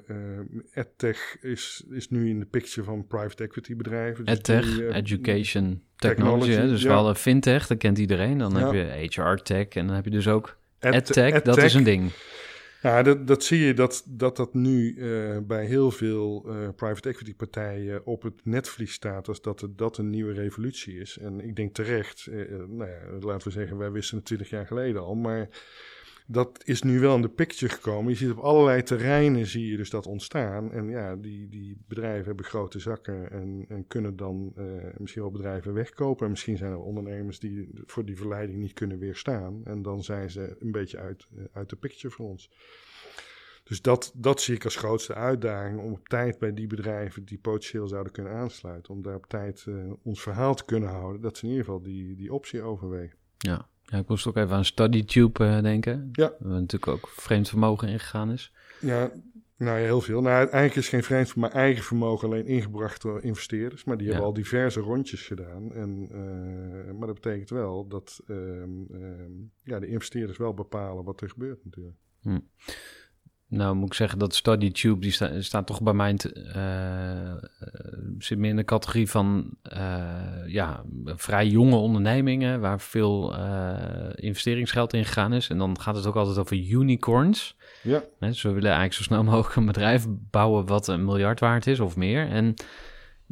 EdTech 0.83 1.37
is, 1.41 1.85
is 1.89 2.09
nu 2.09 2.29
in 2.29 2.39
de 2.39 2.45
picture 2.45 2.83
van 2.85 3.07
private 3.07 3.43
equity 3.43 3.75
bedrijven. 3.75 4.25
Dus 4.25 4.35
EdTech, 4.37 4.65
die, 4.65 4.81
uh, 4.81 4.95
Education 4.95 5.83
Technology, 5.95 6.39
technology 6.39 6.71
dus 6.71 6.81
ja. 6.81 6.89
wel 6.89 7.15
fintech, 7.15 7.67
dat 7.67 7.77
kent 7.77 7.97
iedereen. 7.97 8.37
Dan 8.37 8.51
ja. 8.51 8.59
heb 8.59 8.73
je 8.73 9.21
HR 9.21 9.41
Tech 9.43 9.67
en 9.67 9.87
dan 9.87 9.95
heb 9.95 10.05
je 10.05 10.11
dus 10.11 10.27
ook 10.27 10.57
EdTech, 10.84 11.34
Ed 11.34 11.45
dat 11.45 11.57
is 11.57 11.73
een 11.73 11.84
ding. 11.84 12.11
Ja, 12.82 13.03
dat, 13.03 13.27
dat 13.27 13.43
zie 13.43 13.59
je 13.59 13.73
dat 13.73 14.03
dat, 14.07 14.36
dat 14.36 14.53
nu 14.53 14.95
uh, 14.95 15.38
bij 15.43 15.65
heel 15.65 15.91
veel 15.91 16.45
uh, 16.47 16.69
private 16.75 17.09
equity 17.09 17.36
partijen 17.36 18.05
op 18.05 18.21
het 18.21 18.41
netvlies 18.43 18.93
staat 18.93 19.27
als 19.27 19.41
dat 19.41 19.61
het, 19.61 19.77
dat 19.77 19.97
een 19.97 20.09
nieuwe 20.09 20.34
revolutie 20.34 20.99
is. 20.99 21.17
En 21.17 21.39
ik 21.41 21.55
denk 21.55 21.73
terecht, 21.73 22.27
uh, 22.29 22.49
nou 22.67 22.89
ja, 22.89 22.99
laten 23.19 23.47
we 23.47 23.53
zeggen, 23.53 23.77
wij 23.77 23.91
wisten 23.91 24.17
het 24.17 24.25
twintig 24.25 24.49
jaar 24.49 24.67
geleden 24.67 25.01
al, 25.01 25.15
maar 25.15 25.49
dat 26.32 26.61
is 26.63 26.82
nu 26.82 26.99
wel 26.99 27.15
in 27.15 27.21
de 27.21 27.29
picture 27.29 27.73
gekomen. 27.73 28.11
Je 28.11 28.17
ziet 28.17 28.32
op 28.32 28.38
allerlei 28.38 28.84
terreinen 28.84 29.45
zie 29.45 29.67
je 29.67 29.77
dus 29.77 29.89
dat 29.89 30.05
ontstaan. 30.05 30.71
En 30.71 30.89
ja, 30.89 31.15
die, 31.15 31.49
die 31.49 31.77
bedrijven 31.88 32.25
hebben 32.25 32.45
grote 32.45 32.79
zakken 32.79 33.32
en, 33.32 33.65
en 33.67 33.88
kunnen 33.88 34.15
dan 34.15 34.53
uh, 34.57 34.65
misschien 34.97 35.21
wel 35.21 35.32
bedrijven 35.32 35.73
wegkopen. 35.73 36.25
En 36.25 36.32
misschien 36.32 36.57
zijn 36.57 36.71
er 36.71 36.79
ondernemers 36.79 37.39
die 37.39 37.69
voor 37.86 38.05
die 38.05 38.17
verleiding 38.17 38.59
niet 38.59 38.73
kunnen 38.73 38.99
weerstaan. 38.99 39.61
En 39.63 39.82
dan 39.82 40.03
zijn 40.03 40.29
ze 40.29 40.55
een 40.59 40.71
beetje 40.71 40.97
uit, 40.97 41.27
uh, 41.36 41.43
uit 41.51 41.69
de 41.69 41.75
picture 41.75 42.13
voor 42.13 42.29
ons. 42.29 42.51
Dus 43.63 43.82
dat, 43.82 44.11
dat 44.15 44.41
zie 44.41 44.55
ik 44.55 44.63
als 44.63 44.75
grootste 44.75 45.13
uitdaging 45.13 45.79
om 45.79 45.91
op 45.91 46.07
tijd 46.07 46.39
bij 46.39 46.53
die 46.53 46.67
bedrijven 46.67 47.25
die 47.25 47.38
potentieel 47.38 47.88
zouden 47.88 48.11
kunnen 48.11 48.34
aansluiten. 48.34 48.93
Om 48.93 49.01
daar 49.01 49.15
op 49.15 49.25
tijd 49.25 49.65
uh, 49.67 49.91
ons 50.03 50.21
verhaal 50.21 50.55
te 50.55 50.65
kunnen 50.65 50.89
houden. 50.89 51.21
Dat 51.21 51.38
ze 51.38 51.43
in 51.43 51.49
ieder 51.49 51.65
geval 51.65 51.82
die, 51.82 52.15
die 52.15 52.34
optie 52.34 52.61
overwegen. 52.61 53.17
Ja, 53.38 53.69
ja, 53.91 53.97
ik 53.97 54.07
moest 54.07 54.27
ook 54.27 54.37
even 54.37 54.55
aan 54.55 54.65
StudyTube 54.65 55.43
uh, 55.43 55.61
denken. 55.61 56.09
Ja. 56.11 56.33
Waar 56.39 56.59
natuurlijk 56.59 56.91
ook 56.91 57.07
vreemd 57.09 57.49
vermogen 57.49 57.87
ingegaan 57.87 58.31
is. 58.31 58.51
Ja, 58.79 59.11
nou 59.57 59.79
ja, 59.79 59.85
heel 59.85 60.01
veel. 60.01 60.21
Nou, 60.21 60.35
eigenlijk 60.35 60.75
is 60.75 60.89
geen 60.89 61.03
vreemd 61.03 61.35
maar 61.35 61.51
eigen 61.51 61.83
vermogen 61.83 62.27
alleen 62.27 62.45
ingebracht 62.45 63.01
door 63.01 63.23
investeerders. 63.23 63.83
Maar 63.83 63.97
die 63.97 64.05
ja. 64.05 64.11
hebben 64.11 64.29
al 64.29 64.35
diverse 64.35 64.79
rondjes 64.79 65.21
gedaan. 65.21 65.73
En, 65.73 66.09
uh, 66.11 66.93
maar 66.97 67.07
dat 67.07 67.21
betekent 67.21 67.49
wel 67.49 67.87
dat 67.87 68.21
uh, 68.27 68.37
ja, 69.63 69.79
de 69.79 69.87
investeerders 69.87 70.37
wel 70.37 70.53
bepalen 70.53 71.03
wat 71.03 71.21
er 71.21 71.29
gebeurt 71.29 71.65
natuurlijk. 71.65 71.97
Hm. 72.21 72.39
Nou, 73.52 73.76
moet 73.76 73.88
ik 73.88 73.93
zeggen 73.93 74.20
dat 74.20 74.36
StudyTube, 74.36 74.99
die 74.99 75.12
sta, 75.12 75.41
staat 75.41 75.68
toch 75.68 75.82
bij 75.82 75.93
mij, 75.93 76.16
uh, 76.56 77.34
zit 78.20 78.38
meer 78.38 78.49
in 78.49 78.56
de 78.56 78.64
categorie 78.64 79.10
van, 79.10 79.49
uh, 79.74 80.47
ja, 80.47 80.84
vrij 81.06 81.47
jonge 81.47 81.76
ondernemingen 81.76 82.60
waar 82.60 82.80
veel 82.82 83.38
uh, 83.38 83.74
investeringsgeld 84.16 84.93
in 84.93 85.06
gegaan 85.06 85.34
is. 85.34 85.49
En 85.49 85.58
dan 85.58 85.80
gaat 85.80 85.95
het 85.95 86.06
ook 86.06 86.16
altijd 86.16 86.38
over 86.38 86.58
unicorns. 86.58 87.56
Ja. 87.84 88.04
Dus 88.20 88.41
we 88.41 88.49
willen 88.49 88.72
eigenlijk 88.72 88.93
zo 88.93 89.04
snel 89.04 89.24
mogelijk 89.24 89.56
een 89.56 89.66
bedrijf 89.66 90.06
bouwen 90.10 90.66
wat 90.66 90.88
een 90.88 91.06
miljard 91.06 91.39
waard 91.39 91.68
is 91.68 91.80
of 91.80 91.95
meer. 91.95 92.28
En 92.28 92.54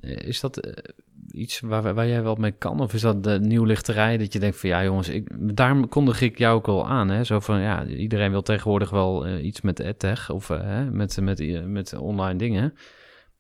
is 0.02 0.40
dat 0.40 0.84
iets 1.32 1.60
waar, 1.60 1.94
waar 1.94 2.08
jij 2.08 2.24
wel 2.24 2.36
mee 2.36 2.52
kan? 2.52 2.80
Of 2.80 2.94
is 2.94 3.02
dat 3.02 3.24
de 3.24 3.40
nieuwlichterij 3.40 4.18
dat 4.18 4.34
je 4.34 4.40
denkt 4.40 4.58
van 4.58 4.70
ja 4.70 4.84
jongens, 4.84 5.10
ik, 5.10 5.56
daarom 5.56 5.90
kondig 5.90 6.22
ik 6.22 6.38
jou 6.38 6.56
ook 6.56 6.68
al 6.68 6.88
aan. 6.88 7.10
Hè? 7.10 7.24
Zo 7.24 7.40
van 7.40 7.60
ja, 7.60 7.86
iedereen 7.86 8.32
wil 8.32 8.42
tegenwoordig 8.42 8.90
wel 8.90 9.28
uh, 9.28 9.46
iets 9.46 9.62
met 9.62 9.80
edtech 9.80 10.30
of 10.30 10.50
uh, 10.50 10.88
met, 10.92 11.22
met, 11.22 11.66
met 11.68 11.94
online 11.94 12.38
dingen. 12.38 12.74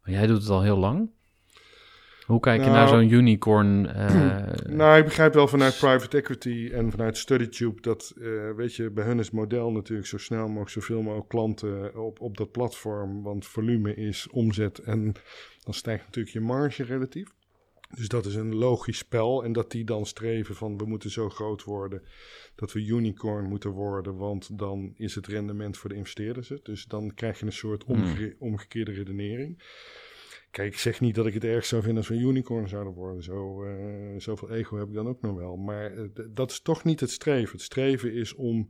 Maar 0.01 0.13
jij 0.13 0.27
doet 0.27 0.41
het 0.41 0.49
al 0.49 0.61
heel 0.61 0.77
lang. 0.77 1.09
Hoe 2.25 2.39
kijk 2.39 2.59
nou, 2.59 2.71
je 2.71 2.77
naar 2.77 2.87
zo'n 2.87 3.11
unicorn? 3.11 3.85
Uh... 3.85 4.37
Nou, 4.77 4.97
ik 4.97 5.03
begrijp 5.03 5.33
wel 5.33 5.47
vanuit 5.47 5.77
private 5.77 6.17
equity 6.17 6.69
en 6.73 6.91
vanuit 6.91 7.17
StudyTube 7.17 7.81
dat, 7.81 8.13
weet 8.55 8.75
je, 8.75 8.89
bij 8.89 9.05
hun 9.05 9.19
is 9.19 9.25
het 9.25 9.35
model 9.35 9.71
natuurlijk 9.71 10.07
zo 10.07 10.17
snel 10.17 10.47
mogelijk 10.47 10.69
zoveel 10.69 11.01
mogelijk 11.01 11.29
klanten 11.29 11.95
op, 12.05 12.21
op 12.21 12.37
dat 12.37 12.51
platform. 12.51 13.23
Want 13.23 13.47
volume 13.47 13.95
is 13.95 14.27
omzet 14.31 14.77
en 14.79 15.13
dan 15.63 15.73
stijgt 15.73 16.05
natuurlijk 16.05 16.33
je 16.33 16.41
marge 16.41 16.83
relatief. 16.83 17.27
Dus 17.95 18.07
dat 18.07 18.25
is 18.25 18.35
een 18.35 18.55
logisch 18.55 18.97
spel. 18.97 19.43
En 19.43 19.51
dat 19.53 19.71
die 19.71 19.83
dan 19.83 20.05
streven 20.05 20.55
van 20.55 20.77
we 20.77 20.85
moeten 20.85 21.09
zo 21.09 21.29
groot 21.29 21.63
worden 21.63 22.03
dat 22.55 22.73
we 22.73 22.85
unicorn 22.85 23.45
moeten 23.45 23.71
worden, 23.71 24.15
want 24.15 24.57
dan 24.57 24.93
is 24.97 25.15
het 25.15 25.27
rendement 25.27 25.77
voor 25.77 25.89
de 25.89 25.95
investeerders 25.95 26.49
het. 26.49 26.65
Dus 26.65 26.85
dan 26.85 27.13
krijg 27.13 27.39
je 27.39 27.45
een 27.45 27.51
soort 27.51 27.83
omge 27.83 28.35
omgekeerde 28.39 28.91
redenering. 28.91 29.63
Kijk, 30.51 30.73
ik 30.73 30.79
zeg 30.79 30.99
niet 30.99 31.15
dat 31.15 31.25
ik 31.25 31.33
het 31.33 31.43
erg 31.43 31.65
zou 31.65 31.81
vinden 31.81 31.99
als 31.99 32.07
we 32.07 32.15
unicorn 32.15 32.67
zouden 32.67 32.93
worden. 32.93 33.23
Zo, 33.23 33.63
uh, 33.63 34.19
zoveel 34.19 34.49
ego 34.49 34.77
heb 34.77 34.87
ik 34.87 34.93
dan 34.93 35.07
ook 35.07 35.21
nog 35.21 35.35
wel. 35.35 35.55
Maar 35.55 35.93
uh, 35.93 36.07
dat 36.29 36.51
is 36.51 36.59
toch 36.59 36.83
niet 36.83 36.99
het 36.99 37.11
streven. 37.11 37.51
Het 37.51 37.61
streven 37.61 38.13
is 38.13 38.33
om 38.33 38.69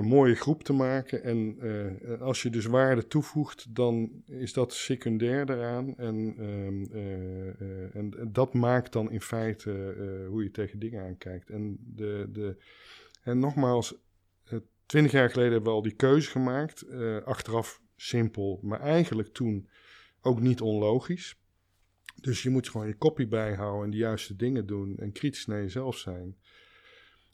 een 0.00 0.08
mooie 0.08 0.34
groep 0.34 0.62
te 0.62 0.72
maken. 0.72 1.22
En 1.22 1.56
uh, 1.60 2.20
als 2.20 2.42
je 2.42 2.50
dus 2.50 2.66
waarde 2.66 3.06
toevoegt, 3.06 3.74
dan 3.74 4.22
is 4.26 4.52
dat 4.52 4.74
secundair 4.74 5.50
eraan. 5.50 5.96
En, 5.96 6.34
uh, 6.38 7.96
en 7.96 8.28
dat 8.28 8.54
maakt 8.54 8.92
dan 8.92 9.10
in 9.10 9.20
feite 9.20 9.94
hoe 10.28 10.42
je 10.42 10.50
tegen 10.50 10.78
dingen 10.78 11.04
aankijkt. 11.04 11.50
En, 11.50 11.78
de, 11.80 12.28
de, 12.32 12.56
en 13.22 13.38
nogmaals, 13.38 13.94
twintig 14.86 15.12
jaar 15.12 15.30
geleden 15.30 15.52
hebben 15.52 15.70
we 15.70 15.76
al 15.76 15.82
die 15.82 15.96
keuze 15.96 16.30
gemaakt. 16.30 16.86
achteraf 17.24 17.82
simpel, 17.96 18.60
maar 18.62 18.80
eigenlijk 18.80 19.28
toen 19.28 19.68
ook 20.20 20.40
niet 20.40 20.60
onlogisch. 20.60 21.38
Dus 22.20 22.42
je 22.42 22.50
moet 22.50 22.68
gewoon 22.68 22.86
je 22.86 22.96
kopie 22.96 23.28
bijhouden 23.28 23.84
en 23.84 23.90
de 23.90 23.96
juiste 23.96 24.36
dingen 24.36 24.66
doen 24.66 24.98
en 24.98 25.12
kritisch 25.12 25.46
naar 25.46 25.60
jezelf 25.60 25.96
zijn. 25.96 26.36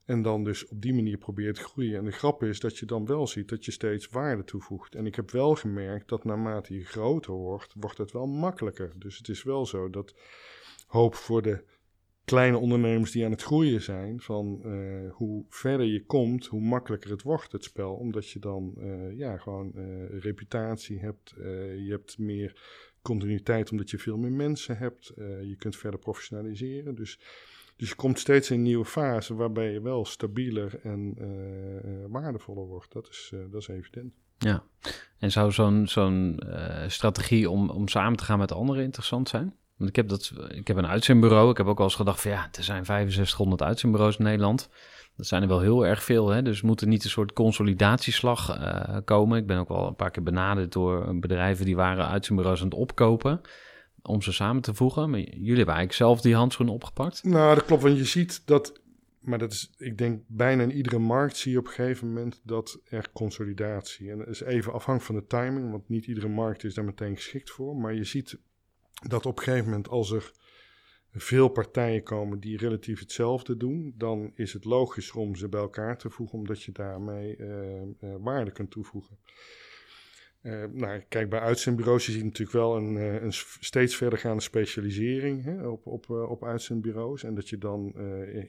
En 0.07 0.23
dan 0.23 0.45
dus 0.45 0.69
op 0.69 0.83
die 0.83 0.95
manier 0.95 1.19
probeert 1.19 1.55
te 1.55 1.63
groeien. 1.63 1.99
En 1.99 2.05
de 2.05 2.11
grap 2.11 2.43
is 2.43 2.61
dat 2.61 2.79
je 2.79 2.87
dan 2.87 3.07
wel 3.07 3.27
ziet 3.27 3.49
dat 3.49 3.65
je 3.65 3.71
steeds 3.71 4.09
waarde 4.09 4.45
toevoegt. 4.45 4.95
En 4.95 5.07
ik 5.07 5.15
heb 5.15 5.31
wel 5.31 5.55
gemerkt 5.55 6.09
dat 6.09 6.25
naarmate 6.25 6.75
je 6.75 6.85
groter 6.85 7.33
wordt, 7.33 7.75
wordt 7.77 7.99
het 7.99 8.13
wel 8.13 8.27
makkelijker. 8.27 8.93
Dus 8.99 9.19
het 9.19 9.29
is 9.29 9.43
wel 9.43 9.67
zo 9.67 9.91
dat 9.91 10.15
hoop 10.87 11.15
voor 11.15 11.43
de 11.43 11.65
kleine 12.25 12.59
ondernemers 12.59 13.11
die 13.11 13.25
aan 13.25 13.31
het 13.31 13.43
groeien 13.43 13.83
zijn, 13.83 14.21
van 14.21 14.61
uh, 14.65 15.11
hoe 15.13 15.45
verder 15.49 15.87
je 15.87 16.05
komt, 16.05 16.47
hoe 16.47 16.61
makkelijker 16.61 17.11
het 17.11 17.23
wordt, 17.23 17.53
het 17.53 17.65
spel. 17.65 17.95
Omdat 17.95 18.31
je 18.31 18.39
dan 18.39 18.75
uh, 18.79 19.17
ja, 19.17 19.37
gewoon 19.37 19.73
uh, 19.75 20.19
reputatie 20.19 20.99
hebt, 20.99 21.35
je 21.77 21.87
hebt 21.89 22.19
meer 22.19 22.63
continuïteit 23.03 23.71
omdat 23.71 23.91
je 23.91 23.99
veel 23.99 24.17
meer 24.17 24.33
mensen 24.33 24.77
hebt, 24.77 25.13
je 25.43 25.55
kunt 25.59 25.77
verder 25.77 26.01
professionaliseren. 26.01 26.95
Dus 26.95 27.21
dus 27.77 27.89
je 27.89 27.95
komt 27.95 28.19
steeds 28.19 28.51
in 28.51 28.57
een 28.57 28.63
nieuwe 28.63 28.85
fase 28.85 29.35
waarbij 29.35 29.73
je 29.73 29.81
wel 29.81 30.05
stabieler 30.05 30.81
en 30.83 31.15
uh, 31.19 32.05
waardevoller 32.09 32.67
wordt. 32.67 32.93
Dat 32.93 33.09
is, 33.09 33.31
uh, 33.35 33.41
dat 33.51 33.61
is 33.61 33.69
evident. 33.69 34.13
Ja, 34.39 34.63
en 35.19 35.31
zou 35.31 35.53
zo'n 35.53 35.87
zo'n 35.87 36.41
strategie 36.87 37.51
om, 37.51 37.71
om 37.71 37.89
samen 37.89 38.17
te 38.17 38.25
gaan 38.25 38.39
met 38.39 38.53
anderen 38.53 38.83
interessant 38.83 39.29
zijn? 39.29 39.55
Want 39.77 39.91
ik 39.91 39.97
heb, 39.97 40.09
dat, 40.09 40.33
ik 40.49 40.67
heb 40.67 40.77
een 40.77 40.87
uitzendbureau. 40.87 41.51
Ik 41.51 41.57
heb 41.57 41.67
ook 41.67 41.79
al 41.79 41.85
eens 41.85 41.95
gedacht 41.95 42.21
van 42.21 42.31
ja, 42.31 42.49
er 42.53 42.65
zijn 42.65 42.85
6500 42.85 43.63
uitzendbureaus 43.63 44.17
in 44.17 44.25
Nederland. 44.25 44.69
Dat 45.17 45.27
zijn 45.27 45.43
er 45.43 45.49
wel 45.49 45.61
heel 45.61 45.87
erg 45.87 46.03
veel. 46.03 46.29
Hè? 46.29 46.43
Dus 46.43 46.63
moet 46.63 46.81
er 46.81 46.87
niet 46.87 47.05
een 47.05 47.11
soort 47.11 47.33
consolidatieslag 47.33 48.59
komen. 49.05 49.39
Ik 49.39 49.47
ben 49.47 49.59
ook 49.59 49.69
al 49.69 49.87
een 49.87 49.97
paar 49.97 50.11
keer 50.11 50.23
benaderd 50.23 50.73
door 50.73 51.19
bedrijven 51.19 51.65
die 51.65 51.77
waren 51.77 52.09
uitzendbureaus 52.09 52.61
aan 52.61 52.69
het 52.69 52.75
opkopen 52.75 53.41
om 54.07 54.23
ze 54.23 54.33
samen 54.33 54.63
te 54.63 54.75
voegen. 54.75 55.11
Maar 55.11 55.21
jullie 55.21 55.57
hebben 55.57 55.75
eigenlijk 55.75 55.93
zelf 55.93 56.21
die 56.21 56.35
handschoen 56.35 56.69
opgepakt. 56.69 57.25
Nou, 57.25 57.55
dat 57.55 57.65
klopt, 57.65 57.83
want 57.83 57.97
je 57.97 58.05
ziet 58.05 58.43
dat, 58.47 58.81
maar 59.21 59.39
dat 59.39 59.53
is, 59.53 59.71
ik 59.79 59.99
denk, 59.99 60.23
bijna 60.27 60.63
in 60.63 60.73
iedere 60.73 60.99
markt 60.99 61.37
zie 61.37 61.53
je 61.53 61.59
op 61.59 61.67
een 61.67 61.73
gegeven 61.73 62.07
moment 62.07 62.41
dat 62.45 62.81
er 62.85 63.11
consolidatie. 63.13 64.11
En 64.11 64.19
dat 64.19 64.29
is 64.29 64.41
even 64.41 64.73
afhankelijk 64.73 65.05
van 65.05 65.15
de 65.15 65.45
timing, 65.45 65.71
want 65.71 65.89
niet 65.89 66.07
iedere 66.07 66.29
markt 66.29 66.65
is 66.65 66.75
daar 66.75 66.85
meteen 66.85 67.17
geschikt 67.17 67.51
voor. 67.51 67.77
Maar 67.77 67.95
je 67.95 68.05
ziet 68.05 68.39
dat 69.09 69.27
op 69.27 69.39
een 69.39 69.45
gegeven 69.45 69.65
moment 69.65 69.89
als 69.89 70.11
er 70.11 70.33
veel 71.13 71.49
partijen 71.49 72.03
komen 72.03 72.41
die 72.41 72.57
relatief 72.57 73.01
hetzelfde 73.01 73.57
doen, 73.57 73.95
dan 73.97 74.33
is 74.35 74.53
het 74.53 74.65
logisch 74.65 75.13
om 75.13 75.37
ze 75.37 75.49
bij 75.49 75.61
elkaar 75.61 75.99
te 75.99 76.11
voegen, 76.11 76.39
omdat 76.39 76.63
je 76.63 76.73
daarmee 76.73 77.37
uh, 77.37 77.83
uh, 77.83 78.15
waarde 78.19 78.51
kunt 78.51 78.71
toevoegen. 78.71 79.19
Uh, 80.47 80.65
nou, 80.73 81.01
kijk, 81.09 81.31
bij 81.31 81.41
uitzendbureaus 81.41 82.07
je 82.07 82.13
ziet 82.13 82.25
natuurlijk 82.25 82.57
wel 82.57 82.77
een, 82.77 82.97
uh, 82.97 83.23
een 83.23 83.33
steeds 83.61 83.97
verdergaande 83.97 84.43
specialisering 84.43 85.45
hè, 85.45 85.67
op, 85.67 85.87
op, 85.87 86.07
uh, 86.11 86.31
op 86.31 86.45
uitzendbureaus. 86.45 87.23
En 87.23 87.35
dat 87.35 87.49
je 87.49 87.59
dan 87.59 87.93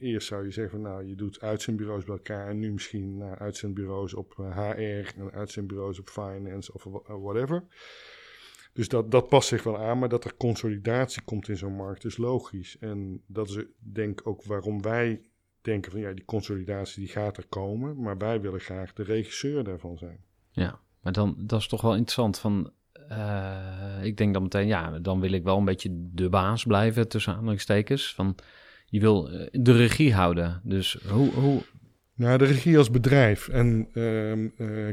eerst 0.00 0.26
zou 0.26 0.44
je 0.44 0.50
zeggen 0.50 0.80
nou, 0.80 1.06
je 1.06 1.14
doet 1.14 1.40
uitzendbureaus 1.40 2.04
bij 2.04 2.14
elkaar 2.14 2.48
en 2.48 2.58
nu 2.58 2.72
misschien 2.72 3.16
nou, 3.16 3.38
uitzendbureaus 3.38 4.14
op 4.14 4.34
HR 4.36 5.20
en 5.20 5.32
uitzendbureaus 5.32 5.98
op 5.98 6.08
finance 6.08 6.72
of 6.72 6.86
whatever. 7.06 7.64
Dus 8.72 8.88
dat, 8.88 9.10
dat 9.10 9.28
past 9.28 9.48
zich 9.48 9.62
wel 9.62 9.78
aan, 9.78 9.98
maar 9.98 10.08
dat 10.08 10.24
er 10.24 10.36
consolidatie 10.36 11.22
komt 11.22 11.48
in 11.48 11.56
zo'n 11.56 11.76
markt 11.76 12.04
is 12.04 12.16
logisch. 12.16 12.78
En 12.78 13.22
dat 13.26 13.48
is 13.48 13.64
denk 13.78 14.26
ook 14.26 14.44
waarom 14.44 14.82
wij 14.82 15.20
denken 15.60 15.92
van 15.92 16.00
ja, 16.00 16.12
die 16.12 16.24
consolidatie 16.24 17.02
die 17.02 17.12
gaat 17.12 17.36
er 17.36 17.46
komen, 17.46 18.00
maar 18.00 18.18
wij 18.18 18.40
willen 18.40 18.60
graag 18.60 18.92
de 18.92 19.02
regisseur 19.02 19.64
daarvan 19.64 19.98
zijn. 19.98 20.24
Ja. 20.50 20.80
Maar 21.02 21.12
dan, 21.12 21.34
dat 21.38 21.60
is 21.60 21.68
toch 21.68 21.80
wel 21.80 21.92
interessant. 21.92 22.38
Van, 22.38 22.72
uh, 23.10 23.98
ik 24.02 24.16
denk 24.16 24.32
dan 24.32 24.42
meteen, 24.42 24.66
ja, 24.66 24.98
dan 24.98 25.20
wil 25.20 25.32
ik 25.32 25.42
wel 25.42 25.58
een 25.58 25.64
beetje 25.64 25.90
de 25.92 26.28
baas 26.28 26.64
blijven, 26.64 27.08
tussen 27.08 27.34
aanhalingstekens. 27.34 28.14
Van, 28.14 28.36
je 28.86 29.00
wil 29.00 29.30
eh, 29.30 29.46
de 29.52 29.76
regie 29.76 30.14
houden. 30.14 30.60
Dus 30.64 30.98
hoe, 31.08 31.30
hoe... 31.30 31.62
Nou, 32.14 32.38
de 32.38 32.44
regie 32.44 32.78
als 32.78 32.90
bedrijf. 32.90 33.48
En 33.48 33.88
uh, 33.92 34.32
uh, 34.32 34.48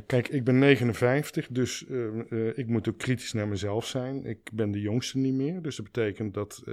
kijk, 0.06 0.28
ik 0.28 0.44
ben 0.44 0.60
59, 0.60 1.48
dus 1.48 1.86
uh, 1.90 2.58
ik 2.58 2.68
moet 2.68 2.90
ook 2.90 2.98
kritisch 2.98 3.34
naar 3.34 3.48
mezelf 3.48 3.86
zijn. 3.86 4.26
Ik 4.26 4.50
ben 4.54 4.72
de 4.72 4.80
jongste 4.80 5.18
niet 5.18 5.34
meer, 5.34 5.62
dus 5.62 5.76
dat 5.76 5.86
betekent 5.86 6.34
dat 6.34 6.64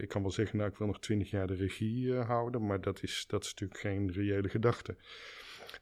ik 0.00 0.08
kan 0.08 0.22
wel 0.22 0.30
zeggen, 0.30 0.58
nou, 0.58 0.70
ik 0.70 0.76
wil 0.76 0.86
nog 0.86 1.00
20 1.00 1.30
jaar 1.30 1.46
de 1.46 1.54
regie 1.54 2.14
houden, 2.14 2.66
maar 2.66 2.80
dat 2.80 3.02
is, 3.02 3.24
dat 3.26 3.44
is 3.44 3.50
natuurlijk 3.50 3.80
geen 3.80 4.12
reële 4.12 4.48
gedachte. 4.48 4.96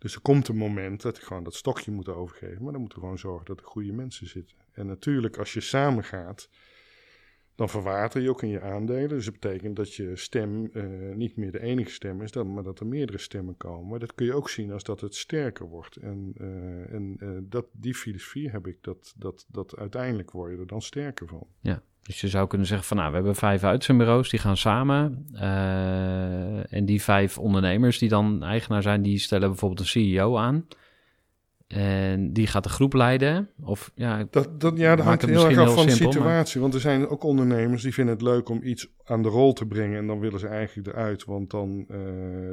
Dus 0.01 0.15
er 0.15 0.21
komt 0.21 0.49
een 0.49 0.57
moment 0.57 1.03
dat 1.03 1.17
je 1.17 1.23
gewoon 1.25 1.45
dat 1.45 1.55
stokje 1.55 1.91
moet 1.91 2.09
overgeven. 2.09 2.63
Maar 2.63 2.73
dan 2.73 2.81
moeten 2.81 2.99
we 2.99 3.05
gewoon 3.05 3.19
zorgen 3.19 3.47
dat 3.47 3.61
er 3.61 3.67
goede 3.67 3.93
mensen 3.93 4.27
zitten. 4.27 4.57
En 4.73 4.87
natuurlijk, 4.87 5.39
als 5.39 5.53
je 5.53 5.61
samen 5.61 6.05
gaat, 6.05 6.49
dan 7.55 7.69
verwater 7.69 8.23
je 8.23 8.29
ook 8.31 8.43
in 8.43 8.49
je 8.49 8.61
aandelen. 8.61 9.09
Dus 9.09 9.25
dat 9.25 9.41
betekent 9.41 9.77
dat 9.77 9.95
je 9.95 10.17
stem 10.17 10.71
uh, 10.73 11.15
niet 11.15 11.37
meer 11.37 11.53
de 11.53 11.61
enige 11.61 11.91
stem 11.91 12.23
is, 12.23 12.33
maar 12.33 12.63
dat 12.63 12.81
er 12.81 12.87
meerdere 12.87 13.19
stemmen 13.19 13.57
komen. 13.57 13.89
Maar 13.89 13.99
dat 13.99 14.15
kun 14.15 14.27
je 14.27 14.35
ook 14.35 14.49
zien 14.49 14.73
als 14.73 14.83
dat 14.83 15.01
het 15.01 15.15
sterker 15.15 15.69
wordt. 15.69 15.97
En, 15.97 16.35
uh, 16.41 16.93
en 16.93 17.17
uh, 17.23 17.39
dat, 17.43 17.67
die 17.73 17.95
filosofie 17.95 18.51
heb 18.51 18.67
ik, 18.67 18.79
dat, 18.81 19.15
dat, 19.17 19.47
dat 19.49 19.77
uiteindelijk 19.77 20.31
word 20.31 20.53
je 20.53 20.59
er 20.59 20.67
dan 20.67 20.83
sterker 20.83 21.27
van. 21.27 21.47
Ja. 21.61 21.83
Dus 22.03 22.21
je 22.21 22.29
zou 22.29 22.47
kunnen 22.47 22.67
zeggen 22.67 22.87
van 22.87 22.97
nou, 22.97 23.09
we 23.09 23.17
hebben 23.17 23.35
vijf 23.35 23.65
uitzendbureaus, 23.65 24.31
die 24.31 24.41
gaan 24.41 24.57
samen. 24.57 25.27
Uh, 25.35 26.73
en 26.73 26.85
die 26.85 27.03
vijf 27.03 27.39
ondernemers 27.39 27.99
die 27.99 28.09
dan 28.09 28.43
eigenaar 28.43 28.83
zijn, 28.83 29.03
die 29.03 29.19
stellen 29.19 29.49
bijvoorbeeld 29.49 29.81
een 29.81 29.87
CEO 29.87 30.37
aan. 30.37 30.67
En 31.71 32.33
die 32.33 32.47
gaat 32.47 32.63
de 32.63 32.69
groep 32.69 32.93
leiden? 32.93 33.51
Of, 33.63 33.93
ja, 33.95 34.27
dat, 34.31 34.61
dat, 34.61 34.79
ja, 34.79 34.97
dat 34.97 35.05
hangt 35.05 35.27
heel 35.27 35.49
erg 35.49 35.59
af 35.59 35.75
van 35.75 35.87
de 35.87 35.93
situatie. 35.93 36.61
Want 36.61 36.75
er 36.75 36.81
zijn 36.81 37.09
ook 37.09 37.23
ondernemers 37.23 37.83
die 37.83 37.95
vinden 37.95 38.15
het 38.15 38.23
leuk 38.23 38.49
om 38.49 38.63
iets 38.63 38.89
aan 39.05 39.23
de 39.23 39.29
rol 39.29 39.53
te 39.53 39.67
brengen. 39.67 39.99
En 39.99 40.07
dan 40.07 40.21
willen 40.21 40.41
ze 40.41 40.47
eigenlijk 40.47 40.89
eruit, 40.89 41.25
want 41.25 41.51
dan, 41.51 41.87
uh, 41.91 41.97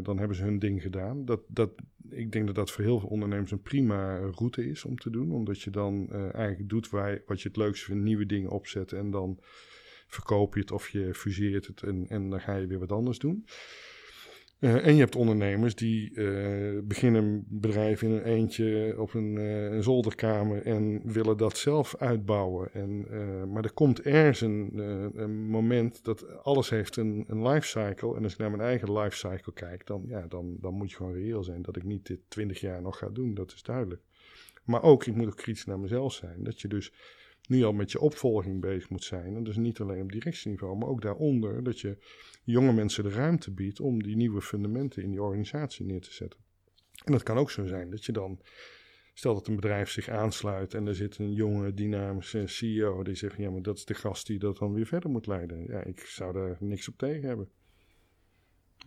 dan 0.03 0.17
hebben 0.17 0.37
ze 0.37 0.43
hun 0.43 0.59
ding 0.59 0.81
gedaan. 0.81 1.25
Dat, 1.25 1.39
dat, 1.47 1.69
ik 2.09 2.31
denk 2.31 2.45
dat 2.45 2.55
dat 2.55 2.71
voor 2.71 2.83
heel 2.83 2.99
veel 2.99 3.09
ondernemers 3.09 3.51
een 3.51 3.61
prima 3.61 4.17
route 4.17 4.69
is 4.69 4.85
om 4.85 4.97
te 4.97 5.09
doen. 5.09 5.31
Omdat 5.31 5.61
je 5.61 5.69
dan 5.69 6.07
uh, 6.11 6.35
eigenlijk 6.35 6.69
doet 6.69 6.89
waar, 6.89 7.21
wat 7.25 7.41
je 7.41 7.47
het 7.47 7.57
leukste 7.57 7.85
vindt, 7.85 8.03
nieuwe 8.03 8.25
dingen 8.25 8.49
opzetten. 8.49 8.97
En 8.97 9.11
dan 9.11 9.39
verkoop 10.07 10.53
je 10.53 10.59
het 10.59 10.71
of 10.71 10.89
je 10.89 11.13
fuseert 11.13 11.67
het 11.67 11.81
en, 11.81 12.05
en 12.09 12.29
dan 12.29 12.39
ga 12.39 12.55
je 12.55 12.67
weer 12.67 12.79
wat 12.79 12.91
anders 12.91 13.19
doen. 13.19 13.45
Uh, 14.59 14.85
en 14.85 14.93
je 14.93 14.99
hebt 14.99 15.15
ondernemers 15.15 15.75
die 15.75 16.11
uh, 16.13 16.79
beginnen 16.83 17.23
een 17.23 17.45
bedrijf 17.47 18.01
in 18.01 18.11
een 18.11 18.23
eentje 18.23 18.95
op 18.97 19.13
een, 19.13 19.35
uh, 19.35 19.71
een 19.71 19.83
zolderkamer 19.83 20.65
en 20.65 21.01
willen 21.03 21.37
dat 21.37 21.57
zelf 21.57 21.95
uitbouwen. 21.95 22.73
En, 22.73 23.07
maar 23.51 23.63
er 23.63 23.73
komt 23.73 24.01
ergens 24.01 24.41
een, 24.41 24.77
een, 25.15 25.47
moment 25.47 26.03
dat 26.03 26.43
alles 26.43 26.69
heeft 26.69 26.95
een, 26.95 27.25
een 27.27 27.47
lifecycle. 27.47 28.15
En 28.15 28.23
als 28.23 28.33
ik 28.33 28.39
naar 28.39 28.51
mijn 28.51 28.69
eigen 28.69 28.99
lifecycle 28.99 29.53
kijk, 29.53 29.85
dan, 29.85 30.03
ja, 30.07 30.27
dan, 30.27 30.57
dan 30.59 30.73
moet 30.73 30.89
je 30.89 30.95
gewoon 30.95 31.13
reëel 31.13 31.43
zijn 31.43 31.61
dat 31.61 31.75
ik 31.75 31.83
niet 31.83 32.05
dit 32.05 32.19
twintig 32.27 32.59
jaar 32.59 32.81
nog 32.81 32.97
ga 32.97 33.09
doen. 33.09 33.33
Dat 33.33 33.51
is 33.51 33.63
duidelijk. 33.63 34.01
Maar 34.63 34.83
ook, 34.83 35.05
ik 35.05 35.15
moet 35.15 35.27
ook 35.27 35.35
kritisch 35.35 35.65
naar 35.65 35.79
mezelf 35.79 36.13
zijn. 36.13 36.43
Dat 36.43 36.61
je 36.61 36.67
dus 36.67 36.91
nu 37.47 37.63
al 37.63 37.73
met 37.73 37.91
je 37.91 37.99
opvolging 37.99 38.61
bezig 38.61 38.89
moet 38.89 39.03
zijn. 39.03 39.35
En 39.35 39.43
dus 39.43 39.55
niet 39.55 39.79
alleen 39.79 40.01
op 40.01 40.11
directieniveau, 40.11 40.77
maar 40.77 40.87
ook 40.87 41.01
daaronder 41.01 41.63
dat 41.63 41.79
je 41.79 41.97
jonge 42.43 42.73
mensen 42.73 43.03
de 43.03 43.09
ruimte 43.09 43.51
biedt 43.51 43.79
om 43.79 44.03
die 44.03 44.15
nieuwe 44.15 44.41
fundamenten 44.41 45.03
in 45.03 45.11
die 45.11 45.21
organisatie 45.21 45.85
neer 45.85 46.01
te 46.01 46.13
zetten. 46.13 46.39
En 47.03 47.11
dat 47.11 47.23
kan 47.23 47.37
ook 47.37 47.51
zo 47.51 47.65
zijn 47.65 47.89
dat 47.89 48.05
je 48.05 48.11
dan, 48.11 48.41
stel 49.13 49.33
dat 49.33 49.47
een 49.47 49.55
bedrijf 49.55 49.89
zich 49.89 50.09
aansluit 50.09 50.73
en 50.73 50.87
er 50.87 50.95
zit 50.95 51.17
een 51.17 51.33
jonge 51.33 51.73
dynamische 51.73 52.47
CEO 52.47 53.03
die 53.03 53.15
zegt, 53.15 53.37
ja 53.37 53.49
maar 53.49 53.61
dat 53.61 53.77
is 53.77 53.85
de 53.85 53.93
gast 53.93 54.27
die 54.27 54.39
dat 54.39 54.57
dan 54.57 54.73
weer 54.73 54.85
verder 54.85 55.09
moet 55.09 55.27
leiden. 55.27 55.65
Ja, 55.67 55.83
ik 55.83 55.99
zou 55.99 56.33
daar 56.33 56.57
niks 56.59 56.87
op 56.87 56.97
tegen 56.97 57.27
hebben. 57.27 57.49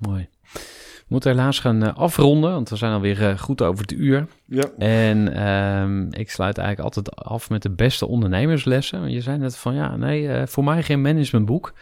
Mooi. 0.00 0.28
We 0.52 1.16
moeten 1.16 1.30
helaas 1.30 1.58
gaan 1.58 1.84
uh, 1.84 1.94
afronden, 1.94 2.52
want 2.52 2.68
we 2.68 2.76
zijn 2.76 2.92
alweer 2.92 3.20
uh, 3.20 3.38
goed 3.38 3.62
over 3.62 3.80
het 3.80 3.92
uur. 3.92 4.26
Ja. 4.44 4.70
En 4.78 5.48
um, 5.50 6.12
ik 6.12 6.30
sluit 6.30 6.58
eigenlijk 6.58 6.96
altijd 6.96 7.16
af 7.16 7.50
met 7.50 7.62
de 7.62 7.70
beste 7.70 8.06
ondernemerslessen. 8.06 9.10
Je 9.10 9.20
zei 9.20 9.38
net 9.38 9.56
van, 9.56 9.74
ja, 9.74 9.96
nee, 9.96 10.22
uh, 10.22 10.46
voor 10.46 10.64
mij 10.64 10.82
geen 10.82 11.00
managementboek. 11.00 11.72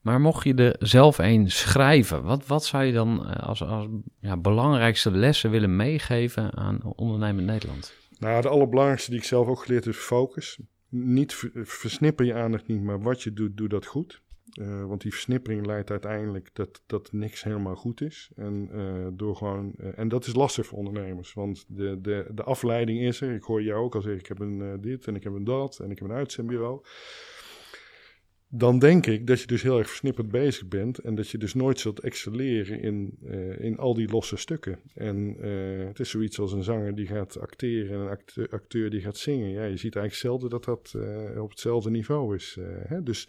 Maar 0.00 0.20
mocht 0.20 0.44
je 0.44 0.54
er 0.54 0.76
zelf 0.78 1.18
een 1.18 1.50
schrijven, 1.50 2.22
wat, 2.22 2.46
wat 2.46 2.64
zou 2.64 2.84
je 2.84 2.92
dan 2.92 3.36
als, 3.40 3.62
als 3.62 3.86
ja, 4.20 4.36
belangrijkste 4.36 5.10
lessen 5.10 5.50
willen 5.50 5.76
meegeven 5.76 6.56
aan 6.56 6.80
ondernemend 6.96 7.46
Nederland? 7.46 7.94
Nou, 8.18 8.42
de 8.42 8.48
allerbelangrijkste 8.48 9.10
die 9.10 9.18
ik 9.18 9.26
zelf 9.26 9.46
ook 9.46 9.62
geleerd 9.62 9.84
heb 9.84 9.94
is 9.94 10.00
focus. 10.00 10.58
niet 10.88 11.50
versnipper 11.54 12.26
je 12.26 12.34
aandacht 12.34 12.66
niet, 12.66 12.82
maar 12.82 13.02
wat 13.02 13.22
je 13.22 13.32
doet, 13.32 13.56
doe 13.56 13.68
dat 13.68 13.86
goed. 13.86 14.22
Uh, 14.60 14.84
want 14.84 15.00
die 15.02 15.12
versnippering 15.12 15.66
leidt 15.66 15.90
uiteindelijk 15.90 16.50
dat, 16.52 16.82
dat 16.86 17.12
niks 17.12 17.42
helemaal 17.42 17.74
goed 17.74 18.00
is. 18.00 18.30
En, 18.36 18.68
uh, 18.72 19.06
door 19.12 19.36
gewoon, 19.36 19.72
uh, 19.76 19.98
en 19.98 20.08
dat 20.08 20.26
is 20.26 20.34
lastig 20.34 20.66
voor 20.66 20.78
ondernemers. 20.78 21.32
Want 21.32 21.64
de, 21.68 22.00
de, 22.00 22.30
de 22.34 22.42
afleiding 22.42 23.00
is 23.00 23.20
er. 23.20 23.34
Ik 23.34 23.42
hoor 23.42 23.62
jou 23.62 23.84
ook 23.84 23.94
al 23.94 24.02
zeggen: 24.02 24.20
ik 24.20 24.28
heb 24.28 24.38
een 24.38 24.80
dit 24.80 25.06
en 25.06 25.14
ik 25.14 25.24
heb 25.24 25.32
een 25.32 25.44
dat 25.44 25.78
en 25.78 25.90
ik 25.90 25.98
heb 25.98 26.08
een 26.08 26.14
uitzendbureau 26.14 26.82
dan 28.56 28.78
denk 28.78 29.06
ik 29.06 29.26
dat 29.26 29.40
je 29.40 29.46
dus 29.46 29.62
heel 29.62 29.78
erg 29.78 29.88
versnipperd 29.88 30.30
bezig 30.30 30.68
bent 30.68 30.98
en 30.98 31.14
dat 31.14 31.28
je 31.28 31.38
dus 31.38 31.54
nooit 31.54 31.80
zult 31.80 32.00
excelleren 32.00 32.80
in, 32.80 33.18
in 33.58 33.78
al 33.78 33.94
die 33.94 34.10
losse 34.10 34.36
stukken. 34.36 34.78
En 34.94 35.36
het 35.86 36.00
is 36.00 36.10
zoiets 36.10 36.38
als 36.38 36.52
een 36.52 36.62
zanger 36.62 36.94
die 36.94 37.06
gaat 37.06 37.38
acteren 37.38 37.92
en 37.92 38.18
een 38.34 38.48
acteur, 38.50 38.90
die 38.90 39.00
gaat 39.00 39.16
zingen. 39.16 39.50
Ja, 39.50 39.64
je 39.64 39.76
ziet 39.76 39.96
eigenlijk 39.96 40.14
zelden 40.14 40.50
dat 40.50 40.64
dat 40.64 40.94
op 41.38 41.50
hetzelfde 41.50 41.90
niveau 41.90 42.34
is. 42.34 42.58
Hè? 42.86 43.02
Dus, 43.02 43.28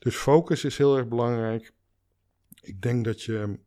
dus 0.00 0.16
focus 0.16 0.64
is 0.64 0.78
heel 0.78 0.96
erg 0.96 1.08
belangrijk. 1.08 1.72
Ik 2.60 2.82
denk 2.82 3.04
dat 3.04 3.22
je, 3.22 3.58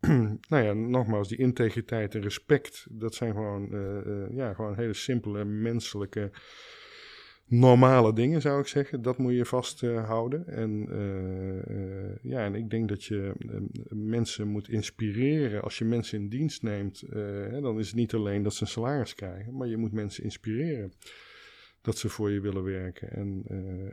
nou 0.48 0.64
ja, 0.64 0.72
nogmaals, 0.72 1.28
die 1.28 1.38
integriteit 1.38 2.14
en 2.14 2.22
respect, 2.22 2.86
dat 2.90 3.14
zijn 3.14 3.32
gewoon, 3.32 3.68
ja, 4.34 4.54
gewoon 4.54 4.76
hele 4.76 4.94
simpele 4.94 5.44
menselijke 5.44 6.30
normale 7.46 8.12
dingen, 8.12 8.40
zou 8.40 8.60
ik 8.60 8.66
zeggen. 8.66 9.02
Dat 9.02 9.18
moet 9.18 9.34
je 9.34 9.44
vasthouden. 9.44 10.46
en, 10.46 10.86
uh, 10.90 12.30
ja, 12.32 12.44
en 12.44 12.54
ik 12.54 12.70
denk 12.70 12.88
dat 12.88 13.04
je 13.04 13.32
mensen 13.88 14.48
moet 14.48 14.68
inspireren. 14.68 15.62
Als 15.62 15.78
je 15.78 15.84
mensen 15.84 16.18
in 16.18 16.28
dienst 16.28 16.62
neemt, 16.62 17.04
dan 17.60 17.78
is 17.78 17.86
het 17.86 17.96
niet 17.96 18.14
alleen 18.14 18.42
dat 18.42 18.54
ze 18.54 18.62
een 18.62 18.68
salaris 18.68 19.14
krijgen, 19.14 19.56
maar 19.56 19.68
je 19.68 19.76
moet 19.76 19.92
mensen 19.92 20.24
inspireren. 20.24 20.92
Dat 21.84 21.98
ze 21.98 22.08
voor 22.08 22.30
je 22.30 22.40
willen 22.40 22.64
werken. 22.64 23.10
En, 23.12 23.42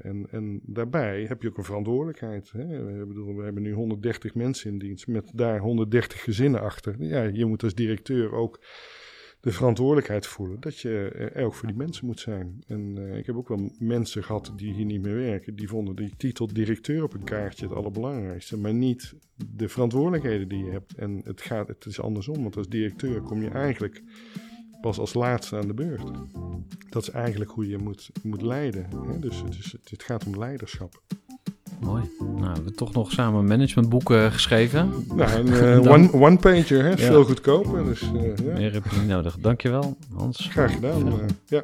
en, 0.02 0.28
en 0.32 0.60
daarbij 0.64 1.26
heb 1.28 1.42
je 1.42 1.48
ook 1.48 1.58
een 1.58 1.64
verantwoordelijkheid. 1.64 2.52
Hè? 2.52 2.84
We, 2.84 3.06
bedoel, 3.06 3.36
we 3.36 3.44
hebben 3.44 3.64
nu 3.64 3.74
130 3.74 4.36
mensen 4.36 4.72
in 4.72 4.80
dienst 4.80 5.08
met 5.08 5.32
daar 5.34 5.60
130 5.60 6.24
gezinnen 6.24 6.62
achter. 6.62 6.96
Ja, 7.00 7.24
je 7.24 7.46
moet 7.46 7.64
als 7.64 7.76
directeur 7.76 8.34
ook 8.34 8.60
de 9.42 9.52
verantwoordelijkheid 9.52 10.28
voelen 10.28 10.60
dat 10.60 10.80
je 10.80 11.10
er 11.34 11.46
ook 11.46 11.54
voor 11.54 11.68
die 11.68 11.78
mensen 11.78 12.06
moet 12.06 12.20
zijn. 12.20 12.64
En 12.68 12.96
uh, 12.98 13.18
ik 13.18 13.26
heb 13.26 13.36
ook 13.36 13.48
wel 13.48 13.72
mensen 13.80 14.24
gehad 14.24 14.54
die 14.56 14.74
hier 14.74 14.86
niet 14.86 15.02
meer 15.02 15.16
werken, 15.16 15.56
die 15.56 15.68
vonden 15.68 15.96
die 15.96 16.14
titel 16.18 16.48
directeur 16.48 17.04
op 17.04 17.14
een 17.14 17.24
kaartje 17.24 17.66
het 17.68 17.76
allerbelangrijkste, 17.76 18.58
maar 18.58 18.74
niet 18.74 19.14
de 19.56 19.70
verantwoordelijkheden 19.70 20.48
die 20.48 20.66
je 20.66 20.72
hebt. 20.72 20.94
En 20.94 21.22
het, 21.24 21.42
gaat, 21.42 21.68
het 21.68 21.86
is 21.86 22.02
andersom, 22.02 22.42
want 22.42 22.58
als 22.58 22.70
directeur 22.70 23.22
kom 23.22 23.42
je 23.42 23.50
eigenlijk 23.50 24.02
pas 24.82 25.00
als 25.00 25.14
laatste 25.14 25.58
aan 25.58 25.68
de 25.68 25.74
beurt. 25.74 26.12
Dat 26.90 27.02
is 27.02 27.10
eigenlijk 27.10 27.52
hoe 27.52 27.68
je 27.68 27.78
moet, 27.78 28.10
moet 28.24 28.42
leiden. 28.42 28.88
Hè? 29.08 29.20
Dus 29.20 29.42
het, 29.42 29.58
is, 29.58 29.76
het 29.84 30.04
gaat 30.04 30.26
om 30.26 30.38
leiderschap. 30.38 31.02
Mooi. 31.80 32.04
Nou, 32.20 32.40
we 32.40 32.46
hebben 32.46 32.76
toch 32.76 32.94
nog 32.94 33.12
samen 33.12 33.46
managementboeken 33.46 34.32
geschreven. 34.32 35.06
Nou, 35.16 35.32
een 35.32 35.48
uh, 35.48 35.92
one, 35.94 36.14
one 36.14 36.38
pager, 36.38 36.84
hè? 36.84 36.90
Ja. 36.90 36.96
veel 36.96 37.24
goedkoper. 37.24 37.86
Dus, 37.86 38.02
uh, 38.02 38.36
ja. 38.36 38.54
Meer 38.54 38.74
heb 38.74 38.86
je 38.86 39.00
niet 39.00 39.08
nodig. 39.08 39.38
Dankjewel, 39.40 39.98
Hans. 40.14 40.48
Graag 40.52 40.74
gedaan. 40.74 41.30
Ja. 41.46 41.64